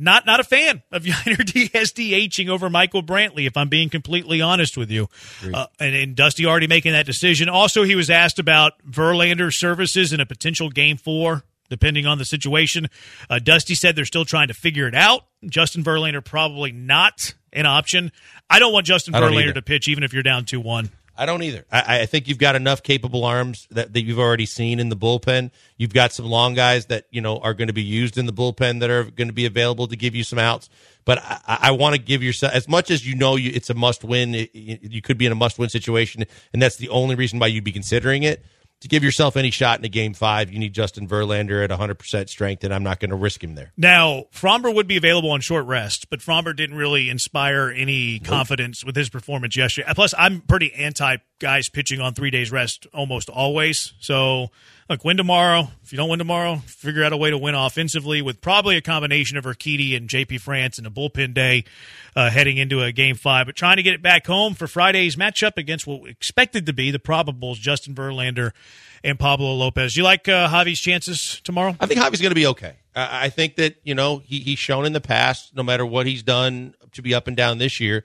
Not 0.00 0.26
not 0.26 0.38
a 0.38 0.44
fan 0.44 0.82
of 0.92 1.02
Yainer 1.04 1.44
Diaz 1.44 1.92
DHing 1.92 2.48
over 2.48 2.70
Michael 2.70 3.02
Brantley, 3.02 3.46
if 3.46 3.56
I'm 3.56 3.68
being 3.68 3.90
completely 3.90 4.40
honest 4.40 4.76
with 4.76 4.90
you. 4.90 5.08
Uh, 5.52 5.66
and, 5.80 5.94
and 5.94 6.16
Dusty 6.16 6.46
already 6.46 6.68
making 6.68 6.92
that 6.92 7.04
decision. 7.04 7.48
Also, 7.48 7.82
he 7.82 7.96
was 7.96 8.08
asked 8.08 8.38
about 8.38 8.74
Verlander's 8.88 9.58
services 9.58 10.12
in 10.12 10.20
a 10.20 10.26
potential 10.26 10.70
game 10.70 10.96
four, 10.96 11.42
depending 11.68 12.06
on 12.06 12.18
the 12.18 12.24
situation. 12.24 12.88
Uh, 13.28 13.40
Dusty 13.40 13.74
said 13.74 13.96
they're 13.96 14.04
still 14.04 14.24
trying 14.24 14.48
to 14.48 14.54
figure 14.54 14.86
it 14.86 14.94
out. 14.94 15.24
Justin 15.44 15.82
Verlander 15.82 16.24
probably 16.24 16.70
not 16.70 17.34
an 17.52 17.66
option. 17.66 18.12
I 18.48 18.60
don't 18.60 18.72
want 18.72 18.86
Justin 18.86 19.16
I 19.16 19.20
Verlander 19.20 19.54
to 19.54 19.62
pitch, 19.62 19.88
even 19.88 20.04
if 20.04 20.12
you're 20.12 20.22
down 20.22 20.44
2 20.44 20.60
1. 20.60 20.90
I 21.18 21.26
don't 21.26 21.42
either. 21.42 21.64
I, 21.70 22.02
I 22.02 22.06
think 22.06 22.28
you've 22.28 22.38
got 22.38 22.54
enough 22.54 22.82
capable 22.84 23.24
arms 23.24 23.66
that, 23.72 23.92
that 23.92 24.02
you've 24.02 24.20
already 24.20 24.46
seen 24.46 24.78
in 24.78 24.88
the 24.88 24.96
bullpen. 24.96 25.50
You've 25.76 25.92
got 25.92 26.12
some 26.12 26.26
long 26.26 26.54
guys 26.54 26.86
that 26.86 27.06
you 27.10 27.20
know 27.20 27.38
are 27.38 27.54
going 27.54 27.66
to 27.66 27.74
be 27.74 27.82
used 27.82 28.16
in 28.16 28.26
the 28.26 28.32
bullpen 28.32 28.78
that 28.80 28.88
are 28.88 29.02
going 29.02 29.26
to 29.26 29.34
be 29.34 29.44
available 29.44 29.88
to 29.88 29.96
give 29.96 30.14
you 30.14 30.22
some 30.22 30.38
outs. 30.38 30.70
But 31.04 31.18
I, 31.18 31.58
I 31.62 31.70
want 31.72 31.96
to 31.96 32.00
give 32.00 32.22
yourself 32.22 32.52
as 32.52 32.68
much 32.68 32.92
as 32.92 33.04
you 33.04 33.16
know 33.16 33.34
you, 33.34 33.50
it's 33.52 33.68
a 33.68 33.74
must 33.74 34.04
win. 34.04 34.34
It, 34.34 34.54
you 34.54 35.02
could 35.02 35.18
be 35.18 35.26
in 35.26 35.32
a 35.32 35.34
must 35.34 35.58
win 35.58 35.68
situation, 35.68 36.24
and 36.52 36.62
that's 36.62 36.76
the 36.76 36.88
only 36.90 37.16
reason 37.16 37.40
why 37.40 37.48
you'd 37.48 37.64
be 37.64 37.72
considering 37.72 38.22
it. 38.22 38.44
To 38.82 38.88
give 38.88 39.02
yourself 39.02 39.36
any 39.36 39.50
shot 39.50 39.80
in 39.80 39.84
a 39.84 39.88
game 39.88 40.14
five, 40.14 40.52
you 40.52 40.58
need 40.60 40.72
Justin 40.72 41.08
Verlander 41.08 41.64
at 41.64 41.70
100% 41.70 42.28
strength, 42.28 42.62
and 42.62 42.72
I'm 42.72 42.84
not 42.84 43.00
going 43.00 43.10
to 43.10 43.16
risk 43.16 43.42
him 43.42 43.56
there. 43.56 43.72
Now, 43.76 44.26
Framber 44.32 44.72
would 44.72 44.86
be 44.86 44.96
available 44.96 45.32
on 45.32 45.40
short 45.40 45.66
rest, 45.66 46.08
but 46.10 46.20
Framber 46.20 46.54
didn't 46.54 46.76
really 46.76 47.10
inspire 47.10 47.70
any 47.74 48.20
confidence 48.20 48.84
with 48.84 48.94
his 48.94 49.08
performance 49.08 49.56
yesterday. 49.56 49.88
Plus, 49.94 50.14
I'm 50.16 50.42
pretty 50.42 50.72
anti 50.74 51.16
guys 51.40 51.68
pitching 51.68 52.00
on 52.00 52.14
three 52.14 52.30
days 52.30 52.52
rest 52.52 52.86
almost 52.94 53.28
always. 53.28 53.94
So, 53.98 54.52
look, 54.88 55.04
win 55.04 55.16
tomorrow. 55.16 55.68
If 55.82 55.92
you 55.92 55.96
don't 55.96 56.08
win 56.08 56.18
tomorrow, 56.18 56.56
figure 56.66 57.04
out 57.04 57.12
a 57.12 57.16
way 57.16 57.30
to 57.30 57.38
win 57.38 57.54
offensively 57.54 58.22
with 58.22 58.40
probably 58.40 58.76
a 58.76 58.80
combination 58.80 59.36
of 59.36 59.44
Urquidy 59.44 59.96
and 59.96 60.08
JP 60.08 60.40
France 60.40 60.78
and 60.78 60.86
a 60.86 60.90
bullpen 60.90 61.34
day 61.34 61.64
uh, 62.16 62.30
heading 62.30 62.56
into 62.56 62.82
a 62.82 62.92
game 62.92 63.16
five. 63.16 63.46
But 63.46 63.56
trying 63.56 63.76
to 63.76 63.82
get 63.82 63.94
it 63.94 64.02
back 64.02 64.26
home 64.26 64.54
for 64.54 64.66
Friday's 64.66 65.16
matchup 65.16 65.56
against 65.56 65.86
what 65.86 66.08
expected 66.08 66.66
to 66.66 66.72
be 66.72 66.90
the 66.90 66.98
probables, 66.98 67.56
Justin 67.56 67.94
Verlander 67.94 68.52
and 69.04 69.18
Pablo 69.18 69.54
Lopez. 69.54 69.96
You 69.96 70.02
like 70.02 70.28
uh, 70.28 70.48
Javi's 70.48 70.80
chances 70.80 71.40
tomorrow? 71.44 71.76
I 71.80 71.86
think 71.86 72.00
Javi's 72.00 72.20
going 72.20 72.30
to 72.30 72.34
be 72.34 72.46
okay. 72.46 72.76
I, 72.94 73.26
I 73.26 73.28
think 73.28 73.56
that 73.56 73.76
you 73.84 73.94
know 73.94 74.18
he, 74.18 74.40
he's 74.40 74.58
shown 74.58 74.86
in 74.86 74.92
the 74.92 75.00
past, 75.00 75.54
no 75.54 75.62
matter 75.62 75.86
what 75.86 76.06
he's 76.06 76.22
done 76.22 76.74
to 76.92 77.02
be 77.02 77.14
up 77.14 77.28
and 77.28 77.36
down 77.36 77.58
this 77.58 77.80
year, 77.80 78.04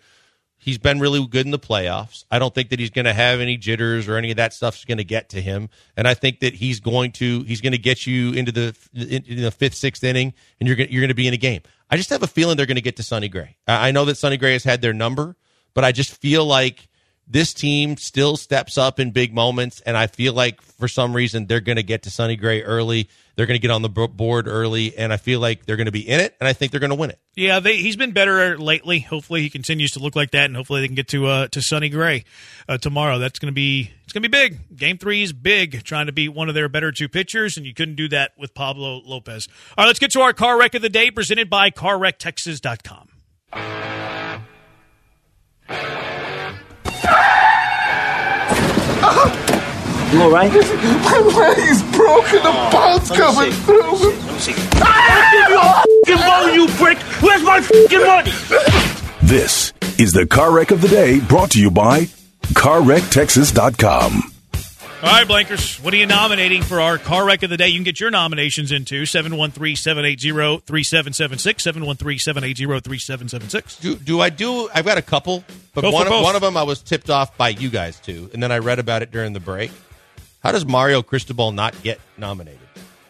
he's 0.64 0.78
been 0.78 1.00
really 1.00 1.26
good 1.28 1.46
in 1.46 1.52
the 1.52 1.60
playoffs. 1.60 2.24
I 2.32 2.40
don't 2.40 2.56
think 2.56 2.70
that 2.70 2.80
he's 2.80 2.90
going 2.90 3.06
to 3.06 3.14
have 3.14 3.42
any 3.42 3.58
jitters 3.58 4.08
or 4.08 4.16
any 4.16 4.32
of 4.32 4.38
that 4.38 4.54
stuff's 4.54 4.86
going 4.86 4.98
to 4.98 5.04
get 5.04 5.30
to 5.30 5.42
him. 5.42 5.70
And 5.98 6.08
I 6.08 6.14
think 6.14 6.40
that 6.40 6.54
he's 6.54 6.80
going 6.80 7.12
to 7.14 7.44
he's 7.44 7.60
going 7.60 7.74
to 7.74 7.78
get 7.78 8.08
you 8.08 8.32
into 8.32 8.52
the 8.52 8.76
in 8.94 9.42
the 9.42 9.52
fifth, 9.52 9.76
sixth 9.76 10.04
inning, 10.04 10.34
and 10.60 10.68
you're 10.68 10.78
going 10.78 10.90
you're 10.92 11.02
going 11.02 11.10
to 11.10 11.16
be 11.16 11.28
in 11.28 11.34
a 11.34 11.38
game. 11.38 11.62
I 11.90 11.98
just 11.98 12.10
have 12.10 12.24
a 12.24 12.28
feeling 12.28 12.56
they're 12.56 12.66
going 12.66 12.76
to 12.76 12.82
get 12.82 12.96
to 12.96 13.04
Sonny 13.04 13.28
Gray. 13.28 13.58
I 13.68 13.92
know 13.92 14.06
that 14.06 14.16
Sonny 14.16 14.38
Gray 14.38 14.54
has 14.54 14.64
had 14.64 14.82
their 14.82 14.94
number, 14.94 15.36
but 15.74 15.84
I 15.84 15.92
just 15.92 16.16
feel 16.16 16.46
like 16.46 16.88
this 17.28 17.54
team 17.54 17.98
still 17.98 18.38
steps 18.38 18.78
up 18.78 19.00
in 19.00 19.12
big 19.12 19.34
moments, 19.34 19.82
and 19.82 19.98
I 19.98 20.08
feel 20.08 20.34
like 20.34 20.62
for 20.62 20.88
some 20.88 21.16
reason 21.16 21.48
they're 21.48 21.62
going 21.62 21.78
to 21.78 21.84
get 21.84 22.04
to 22.04 22.10
Sonny 22.10 22.36
Gray 22.36 22.62
early. 22.64 23.10
They're 23.36 23.48
going 23.48 23.60
to 23.60 23.62
get 23.62 23.72
on 23.72 23.82
the 23.82 23.90
board 23.90 24.48
early, 24.48 24.96
and 24.96 25.12
I 25.12 25.18
feel 25.18 25.40
like 25.40 25.66
they're 25.66 25.76
going 25.76 25.88
to 25.88 25.92
be 25.92 26.08
in 26.08 26.20
it, 26.20 26.36
and 26.40 26.48
I 26.48 26.54
think 26.54 26.72
they're 26.72 26.80
going 26.80 26.92
to 26.92 26.96
win 26.96 27.10
it. 27.10 27.20
Yeah, 27.36 27.60
they, 27.60 27.78
he's 27.78 27.96
been 27.96 28.12
better 28.12 28.60
lately. 28.60 29.00
Hopefully, 29.00 29.42
he 29.42 29.50
continues 29.50 29.92
to 29.94 30.00
look 30.00 30.16
like 30.16 30.30
that, 30.32 30.46
and 30.46 30.56
hopefully, 30.56 30.82
they 30.82 30.88
can 30.88 30.96
get 30.96 31.08
to 31.10 31.26
uh, 31.26 31.48
to 31.48 31.62
Sonny 31.62 31.90
Gray 31.90 32.26
uh, 32.70 32.78
tomorrow. 32.78 33.18
That's 33.18 33.40
going 33.40 33.52
to 33.52 33.56
be 33.56 33.92
it's 34.04 34.14
going 34.14 34.22
to 34.22 34.30
be 34.30 34.38
big. 34.38 34.78
Game 34.78 35.00
three 35.00 35.24
is 35.24 35.34
big, 35.34 35.84
trying 35.84 36.06
to 36.06 36.12
beat 36.12 36.30
one 36.30 36.48
of 36.48 36.54
their 36.54 36.70
better 36.70 36.92
two 36.92 37.10
pitchers, 37.10 37.58
and 37.58 37.66
you 37.66 37.74
couldn't 37.74 37.96
do 37.96 38.08
that 38.10 38.34
with 38.38 38.54
Pablo 38.54 39.02
Lopez. 39.04 39.48
All 39.76 39.84
right, 39.84 39.88
let's 39.88 39.98
get 40.00 40.12
to 40.12 40.22
our 40.22 40.34
car 40.34 40.60
wreck 40.60 40.76
of 40.76 40.84
the 40.84 40.90
day, 40.90 41.10
presented 41.10 41.50
by 41.50 41.72
CarWreckTexas.com. 41.72 43.10
You 50.14 50.22
all 50.22 50.30
right? 50.30 50.52
My 50.52 50.60
leg's 51.36 51.82
broken. 51.98 52.44
The 52.44 52.52
oh, 52.54 52.70
bone's 52.72 53.10
coming 53.10 53.52
through. 53.52 54.14
Ah! 54.76 55.84
Give 56.06 56.20
money, 56.20 56.54
you 56.54 56.68
prick! 56.68 57.00
Where's 57.20 57.42
my 57.42 57.60
fucking 57.60 58.00
money? 58.00 58.32
This 59.24 59.74
is 59.98 60.12
the 60.12 60.28
Car 60.28 60.54
Wreck 60.54 60.70
of 60.70 60.82
the 60.82 60.88
Day 60.88 61.20
brought 61.20 61.50
to 61.52 61.60
you 61.60 61.72
by 61.72 62.02
CarWreckTexas.com. 62.54 64.34
All 65.02 65.10
right, 65.10 65.28
Blankers, 65.28 65.84
what 65.84 65.96
are 65.96 65.98
you 65.98 66.06
nominating 66.06 66.62
for 66.62 66.80
our 66.80 67.00
car 67.00 67.26
wreck 67.26 67.42
of 67.42 67.50
the 67.50 67.58
day? 67.58 67.70
You 67.70 67.78
can 67.78 67.84
get 67.84 68.00
your 68.00 68.12
nominations 68.12 68.72
into 68.72 69.08
713 69.08 69.76
780 69.76 70.62
3776. 70.68 71.64
713 71.64 72.20
780 72.20 72.66
3776. 72.82 73.78
Do 73.78 73.96
do 73.96 74.22
I 74.22 74.30
do? 74.30 74.70
I've 74.76 74.86
got 74.86 75.00
a 75.00 75.02
couple, 75.02 75.44
but 75.74 75.82
Go 75.82 75.90
one 75.90 76.06
of, 76.06 76.22
one 76.22 76.36
of 76.36 76.44
them 76.44 76.56
I 76.56 76.64
was 76.64 76.84
tipped 76.84 77.10
off 77.10 77.36
by 77.36 77.50
you 77.50 77.72
guys 77.72 78.00
too, 78.00 78.30
and 78.32 78.44
then 78.44 78.52
I 78.52 78.60
read 78.60 78.78
about 78.78 79.02
it 79.02 79.10
during 79.12 79.34
the 79.34 79.40
break. 79.40 79.72
How 80.44 80.52
does 80.52 80.66
Mario 80.66 81.02
Cristobal 81.02 81.52
not 81.52 81.82
get 81.84 82.00
nominated? 82.18 82.60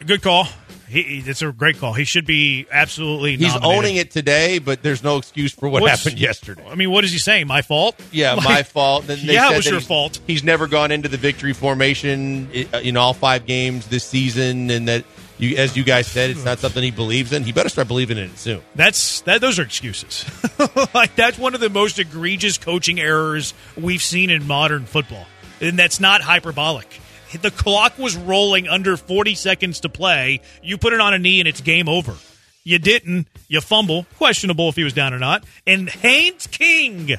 Good 0.05 0.21
call. 0.21 0.47
He, 0.87 1.01
he- 1.01 1.29
it's 1.29 1.41
a 1.41 1.51
great 1.51 1.77
call. 1.79 1.93
He 1.93 2.03
should 2.03 2.25
be 2.25 2.67
absolutely 2.71 3.31
He's 3.37 3.53
nominated. 3.55 3.77
owning 3.77 3.95
it 3.95 4.11
today, 4.11 4.59
but 4.59 4.83
there's 4.83 5.01
no 5.03 5.17
excuse 5.17 5.51
for 5.51 5.67
what 5.67 5.81
What's- 5.81 6.03
happened 6.03 6.19
yesterday. 6.19 6.63
I 6.69 6.75
mean, 6.75 6.91
what 6.91 7.03
is 7.03 7.11
he 7.11 7.17
saying? 7.17 7.47
My 7.47 7.61
fault? 7.63 7.99
Yeah, 8.11 8.33
Like, 8.35 8.43
my 8.45 8.63
fault. 8.63 9.07
Then 9.07 9.25
they 9.25 9.33
yeah, 9.33 9.47
said 9.47 9.53
it 9.53 9.57
was 9.57 9.65
your 9.65 9.73
he's- 9.75 9.87
fault. 9.87 10.19
He's 10.27 10.43
never 10.43 10.67
gone 10.67 10.91
into 10.91 11.09
the 11.09 11.17
victory 11.17 11.53
formation 11.53 12.49
i- 12.53 12.67
uh, 12.73 12.79
in 12.81 12.97
all 12.97 13.13
five 13.13 13.45
games 13.47 13.87
this 13.87 14.03
season, 14.03 14.69
and 14.69 14.87
that 14.87 15.03
you, 15.39 15.55
as 15.57 15.75
you 15.75 15.83
guys 15.83 16.05
said, 16.05 16.29
it's 16.29 16.45
not 16.45 16.59
something 16.59 16.83
he 16.83 16.91
believes 16.91 17.33
in. 17.33 17.43
He 17.43 17.51
better 17.51 17.69
start 17.69 17.87
believing 17.87 18.17
in 18.19 18.25
it 18.25 18.37
soon. 18.37 18.61
That's 18.75 19.21
that. 19.21 19.41
Those 19.41 19.57
are 19.57 19.63
excuses. 19.63 20.25
like 20.93 21.15
that's 21.15 21.39
one 21.39 21.55
of 21.55 21.61
the 21.61 21.69
most 21.71 21.97
egregious 21.97 22.59
coaching 22.59 22.99
errors 22.99 23.53
we've 23.75 24.01
seen 24.03 24.29
in 24.29 24.45
modern 24.45 24.85
football. 24.85 25.25
and 25.59 25.79
that's 25.79 25.99
not 25.99 26.21
hyperbolic. 26.21 26.99
The 27.41 27.51
clock 27.51 27.97
was 27.97 28.15
rolling 28.15 28.67
under 28.67 28.97
40 28.97 29.35
seconds 29.35 29.81
to 29.81 29.89
play. 29.89 30.41
You 30.61 30.77
put 30.77 30.93
it 30.93 30.99
on 30.99 31.13
a 31.13 31.19
knee 31.19 31.39
and 31.39 31.47
it's 31.47 31.61
game 31.61 31.89
over. 31.89 32.15
You 32.63 32.79
didn't. 32.79 33.27
You 33.47 33.61
fumble. 33.61 34.05
Questionable 34.17 34.69
if 34.69 34.75
he 34.75 34.83
was 34.83 34.93
down 34.93 35.13
or 35.13 35.19
not. 35.19 35.43
And 35.67 35.89
Haynes 35.89 36.47
King 36.47 37.15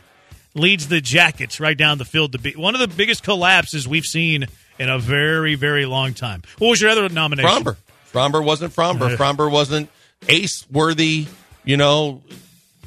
leads 0.55 0.89
the 0.89 1.01
Jackets 1.01 1.61
right 1.61 1.77
down 1.77 1.99
the 1.99 2.05
field 2.05 2.33
to 2.33 2.39
be 2.39 2.53
one 2.53 2.75
of 2.75 2.81
the 2.81 2.89
biggest 2.89 3.23
collapses 3.23 3.87
we've 3.87 4.05
seen 4.05 4.47
in 4.79 4.89
a 4.89 4.99
very, 4.99 5.55
very 5.55 5.87
long 5.87 6.15
time. 6.15 6.43
What 6.59 6.69
was 6.71 6.81
your 6.81 6.91
other 6.91 7.09
nomination? 7.09 7.51
Framber. 7.51 7.77
Framber 8.13 8.45
wasn't 8.45 8.75
Framber. 8.75 9.17
Framber 9.17 9.51
wasn't 9.51 9.91
ace 10.29 10.65
worthy, 10.71 11.27
you 11.65 11.77
know, 11.77 12.23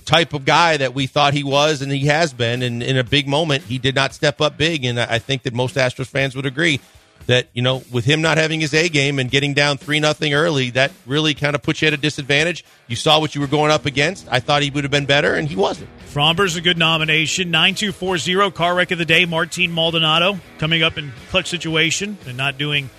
type 0.06 0.34
of 0.34 0.46
guy 0.46 0.78
that 0.78 0.94
we 0.94 1.06
thought 1.06 1.34
he 1.34 1.44
was 1.44 1.82
and 1.82 1.92
he 1.92 2.08
has 2.08 2.34
been. 2.34 2.64
And 2.64 2.82
in 2.82 2.98
a 2.98 3.04
big 3.04 3.28
moment, 3.28 3.66
he 3.66 3.78
did 3.78 3.94
not 3.94 4.14
step 4.14 4.40
up 4.42 4.58
big. 4.58 4.86
And 4.86 5.00
I 5.00 5.20
think 5.20 5.44
that 5.44 5.54
most 5.54 5.76
Astros 5.76 6.08
fans 6.08 6.36
would 6.36 6.46
agree 6.46 6.80
that, 7.28 7.48
you 7.54 7.62
know, 7.62 7.84
with 7.92 8.06
him 8.06 8.22
not 8.22 8.38
having 8.38 8.60
his 8.60 8.74
A 8.74 8.90
game 8.90 9.20
and 9.20 9.30
getting 9.30 9.54
down 9.54 9.78
3 9.78 10.00
nothing 10.00 10.34
early, 10.34 10.72
that 10.72 10.92
really 11.06 11.34
kind 11.34 11.56
of 11.56 11.62
puts 11.62 11.82
you 11.82 11.88
at 11.88 11.94
a 11.94 11.98
disadvantage. 11.98 12.66
You 12.88 12.96
saw 12.96 13.20
what 13.20 13.36
you 13.36 13.42
were 13.42 13.48
going 13.48 13.72
up 13.72 13.86
against. 13.86 14.28
I 14.30 14.40
thought 14.40 14.64
he 14.64 14.70
would 14.70 14.84
have 14.84 14.92
been 14.92 15.06
better, 15.06 15.36
and 15.36 15.48
he 15.48 15.56
wasn't. 15.56 15.90
Framber's 16.06 16.56
a 16.56 16.62
good 16.62 16.78
nomination. 16.78 17.52
9240 17.52 18.52
car 18.52 18.76
wreck 18.76 18.92
of 18.92 18.98
the 18.98 19.06
day. 19.06 19.26
Martin 19.26 19.74
Maldonado 19.74 20.40
coming 20.58 20.82
up 20.84 20.98
in 20.98 21.12
clutch 21.30 21.48
situation 21.48 22.18
and 22.26 22.38
not 22.38 22.58
doing 22.58 22.90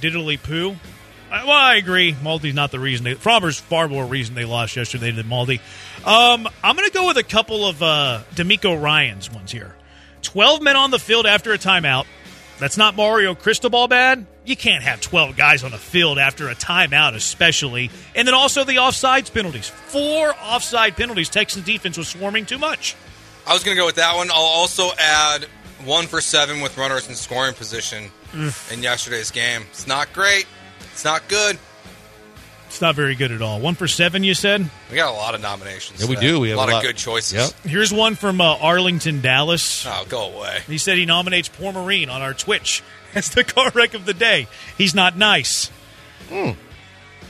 diddly 0.00 0.42
poo. 0.42 0.76
Well, 1.30 1.50
I 1.50 1.76
agree. 1.76 2.12
Maldi's 2.12 2.54
not 2.54 2.70
the 2.70 2.78
reason. 2.78 3.04
They, 3.04 3.14
Framber's 3.14 3.58
far 3.58 3.88
more 3.88 4.06
reason 4.06 4.34
they 4.34 4.44
lost 4.44 4.76
yesterday 4.76 5.10
than 5.10 5.26
Maldi. 5.26 5.60
Um, 6.06 6.48
I'm 6.62 6.76
going 6.76 6.88
to 6.88 6.94
go 6.94 7.08
with 7.08 7.16
a 7.16 7.24
couple 7.24 7.66
of 7.66 7.82
uh, 7.82 8.22
DeMeco 8.34 8.80
Ryans' 8.80 9.32
ones 9.32 9.50
here. 9.50 9.74
12 10.22 10.62
men 10.62 10.76
on 10.76 10.90
the 10.90 10.98
field 10.98 11.26
after 11.26 11.52
a 11.52 11.58
timeout. 11.58 12.06
That's 12.58 12.76
not 12.76 12.94
Mario 12.96 13.34
Cristobal 13.34 13.88
bad. 13.88 14.26
You 14.44 14.56
can't 14.56 14.82
have 14.84 15.00
12 15.00 15.36
guys 15.36 15.64
on 15.64 15.70
the 15.70 15.78
field 15.78 16.18
after 16.18 16.48
a 16.48 16.54
timeout, 16.54 17.14
especially. 17.14 17.90
And 18.14 18.28
then 18.28 18.34
also 18.34 18.64
the 18.64 18.76
offsides 18.76 19.32
penalties. 19.32 19.68
Four 19.68 20.34
offside 20.42 20.96
penalties. 20.96 21.28
Texans 21.28 21.64
defense 21.64 21.96
was 21.98 22.08
swarming 22.08 22.46
too 22.46 22.58
much. 22.58 22.94
I 23.46 23.52
was 23.52 23.64
going 23.64 23.76
to 23.76 23.80
go 23.80 23.86
with 23.86 23.96
that 23.96 24.16
one. 24.16 24.30
I'll 24.30 24.36
also 24.36 24.90
add 24.98 25.46
one 25.84 26.06
for 26.06 26.20
seven 26.20 26.60
with 26.60 26.76
runners 26.78 27.08
in 27.08 27.14
scoring 27.14 27.54
position 27.54 28.10
in 28.72 28.82
yesterday's 28.82 29.30
game. 29.30 29.62
It's 29.70 29.86
not 29.86 30.12
great. 30.12 30.46
It's 30.92 31.04
not 31.04 31.26
good. 31.28 31.58
It's 32.74 32.80
not 32.80 32.96
very 32.96 33.14
good 33.14 33.30
at 33.30 33.40
all. 33.40 33.60
One 33.60 33.76
for 33.76 33.86
seven, 33.86 34.24
you 34.24 34.34
said? 34.34 34.68
We 34.90 34.96
got 34.96 35.08
a 35.12 35.16
lot 35.16 35.36
of 35.36 35.40
nominations. 35.40 36.00
Yeah, 36.02 36.08
we 36.08 36.16
today. 36.16 36.26
do. 36.26 36.40
We 36.40 36.48
a 36.48 36.50
have 36.50 36.58
lot, 36.58 36.68
a 36.70 36.72
lot- 36.72 36.84
of 36.84 36.88
good 36.88 36.96
choices. 36.96 37.32
Yep. 37.34 37.50
Here's 37.70 37.92
one 37.92 38.16
from 38.16 38.40
uh, 38.40 38.56
Arlington, 38.56 39.20
Dallas. 39.20 39.86
Oh, 39.86 40.04
go 40.08 40.32
away. 40.36 40.58
He 40.66 40.76
said 40.78 40.98
he 40.98 41.06
nominates 41.06 41.48
Poor 41.48 41.72
Marine 41.72 42.08
on 42.08 42.20
our 42.20 42.34
Twitch 42.34 42.82
as 43.14 43.28
the 43.30 43.44
car 43.44 43.70
wreck 43.76 43.94
of 43.94 44.06
the 44.06 44.12
day. 44.14 44.48
He's 44.76 44.92
not 44.92 45.16
nice. 45.16 45.70
Eh, 46.32 46.54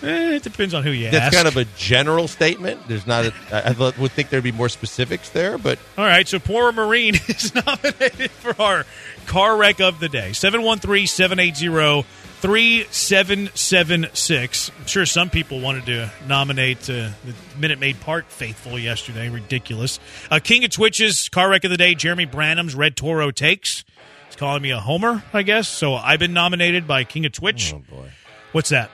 it 0.02 0.42
depends 0.42 0.72
on 0.72 0.82
who 0.82 0.90
you 0.90 1.08
Hmm. 1.08 1.12
That's 1.12 1.26
ask. 1.26 1.34
kind 1.36 1.48
of 1.48 1.56
a 1.58 1.64
general 1.76 2.26
statement. 2.26 2.80
There's 2.88 3.06
not. 3.06 3.26
A, 3.26 3.32
I 3.52 3.58
I 3.68 3.72
thought- 3.74 3.98
would 3.98 4.12
think 4.12 4.30
there'd 4.30 4.42
be 4.42 4.50
more 4.52 4.70
specifics 4.70 5.28
there, 5.28 5.58
but 5.58 5.78
All 5.98 6.04
right, 6.06 6.26
so 6.26 6.38
Poor 6.38 6.72
Marine 6.72 7.14
is 7.28 7.54
nominated 7.54 8.30
for 8.30 8.60
our 8.60 8.86
car 9.26 9.56
wreck 9.58 9.80
of 9.80 10.00
the 10.00 10.08
day. 10.08 10.32
713 10.32 11.06
780 11.06 12.04
3776. 12.44 14.70
I'm 14.78 14.86
sure 14.86 15.06
some 15.06 15.30
people 15.30 15.60
wanted 15.60 15.86
to 15.86 16.10
nominate 16.28 16.78
uh, 16.90 17.08
the 17.24 17.34
Minute 17.58 17.78
Maid 17.80 17.98
Park 18.00 18.26
faithful 18.28 18.78
yesterday. 18.78 19.30
Ridiculous. 19.30 19.98
Uh, 20.30 20.40
King 20.44 20.62
of 20.64 20.70
Twitches, 20.70 21.30
car 21.30 21.48
wreck 21.48 21.64
of 21.64 21.70
the 21.70 21.78
day, 21.78 21.94
Jeremy 21.94 22.26
Branham's 22.26 22.74
Red 22.74 22.96
Toro 22.96 23.30
Takes. 23.30 23.82
He's 24.26 24.36
calling 24.36 24.60
me 24.62 24.70
a 24.72 24.78
homer, 24.78 25.24
I 25.32 25.42
guess. 25.42 25.68
So 25.68 25.94
I've 25.94 26.18
been 26.18 26.34
nominated 26.34 26.86
by 26.86 27.04
King 27.04 27.24
of 27.24 27.32
Twitch. 27.32 27.72
oh 27.74 27.78
boy, 27.78 28.10
What's 28.52 28.68
that? 28.68 28.90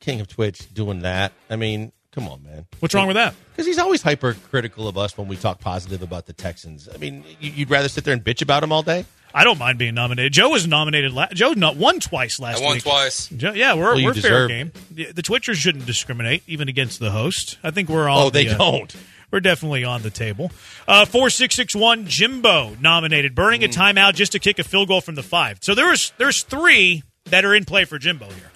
King 0.00 0.20
of 0.20 0.26
Twitch 0.26 0.74
doing 0.74 1.02
that. 1.02 1.32
I 1.48 1.54
mean, 1.56 1.92
come 2.10 2.26
on, 2.28 2.42
man. 2.42 2.66
What's 2.80 2.92
wrong 2.94 3.06
with 3.06 3.14
that? 3.14 3.34
Because 3.52 3.66
he's 3.66 3.78
always 3.78 4.02
hypercritical 4.02 4.88
of 4.88 4.98
us 4.98 5.16
when 5.16 5.28
we 5.28 5.36
talk 5.36 5.60
positive 5.60 6.02
about 6.02 6.26
the 6.26 6.32
Texans. 6.32 6.88
I 6.92 6.96
mean, 6.98 7.22
you- 7.40 7.52
you'd 7.52 7.70
rather 7.70 7.88
sit 7.88 8.02
there 8.04 8.14
and 8.14 8.24
bitch 8.24 8.42
about 8.42 8.64
him 8.64 8.72
all 8.72 8.82
day. 8.82 9.04
I 9.34 9.44
don't 9.44 9.58
mind 9.58 9.78
being 9.78 9.94
nominated. 9.94 10.32
Joe 10.32 10.48
was 10.50 10.66
nominated. 10.66 11.12
La- 11.12 11.28
Joe 11.32 11.52
not 11.52 11.76
won 11.76 12.00
twice 12.00 12.40
last 12.40 12.60
I 12.60 12.64
won 12.64 12.74
week. 12.74 12.82
twice. 12.82 13.28
Joe, 13.28 13.52
yeah, 13.52 13.74
we're, 13.74 13.82
Well, 13.92 13.98
you 14.00 14.06
we're 14.06 14.14
fair 14.14 14.22
deserve- 14.46 14.48
game. 14.48 14.72
The, 14.90 15.12
the 15.12 15.22
Twitchers 15.22 15.54
shouldn't 15.56 15.86
discriminate, 15.86 16.42
even 16.46 16.68
against 16.68 16.98
the 17.00 17.10
host. 17.10 17.58
I 17.62 17.70
think 17.70 17.88
we're 17.88 18.08
all. 18.08 18.26
Oh, 18.26 18.30
they 18.30 18.46
the, 18.46 18.54
uh, 18.54 18.58
don't. 18.58 18.96
We're 19.30 19.40
definitely 19.40 19.84
on 19.84 20.02
the 20.02 20.10
table. 20.10 20.50
Uh, 20.88 21.04
four 21.04 21.30
six 21.30 21.54
six 21.54 21.74
one 21.76 22.06
Jimbo 22.06 22.76
nominated, 22.80 23.34
burning 23.36 23.62
a 23.62 23.68
Mm. 23.68 23.74
timeout 23.94 24.14
just 24.14 24.32
to 24.32 24.40
kick 24.40 24.58
a 24.58 24.64
field 24.64 24.88
goal 24.88 25.00
from 25.00 25.14
the 25.14 25.22
five. 25.22 25.58
So 25.62 25.76
there's 25.76 26.12
there's 26.18 26.42
three 26.42 27.04
that 27.26 27.44
are 27.44 27.54
in 27.54 27.64
play 27.64 27.84
for 27.84 27.96
Jimbo 27.98 28.26
here. 28.26 28.50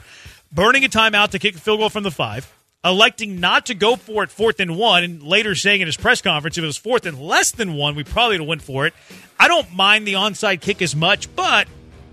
Burning 0.51 0.85
a 0.85 0.89
timeout 0.89 1.31
to 1.31 1.39
kick 1.39 1.55
a 1.55 1.59
field 1.61 1.79
goal 1.79 1.91
from 1.91 2.03
the 2.03 2.11
five, 2.11 2.53
electing 2.85 3.41
not 3.41 3.67
to 3.67 3.75
go 3.75 3.97
for 3.97 4.23
it 4.25 4.31
fourth 4.31 4.61
and 4.61 4.77
one, 4.77 5.05
and 5.05 5.23
later 5.23 5.55
saying 5.55 5.81
in 5.81 5.87
his 5.87 5.97
press 5.97 6.21
conference 6.21 6.59
if 6.59 6.65
it 6.65 6.67
was 6.67 6.77
fourth 6.77 7.07
and 7.07 7.19
less 7.19 7.51
than 7.51 7.75
one, 7.75 7.95
we 7.95 8.05
probably 8.05 8.35
would 8.35 8.43
have 8.43 8.49
went 8.49 8.63
for 8.63 8.87
it. 8.87 8.95
I 9.39 9.49
don't 9.49 9.73
mind 9.73 10.07
the 10.07 10.15
onside 10.15 10.61
kick 10.61 10.83
as 10.83 10.95
much, 10.95 11.35
but 11.35 11.67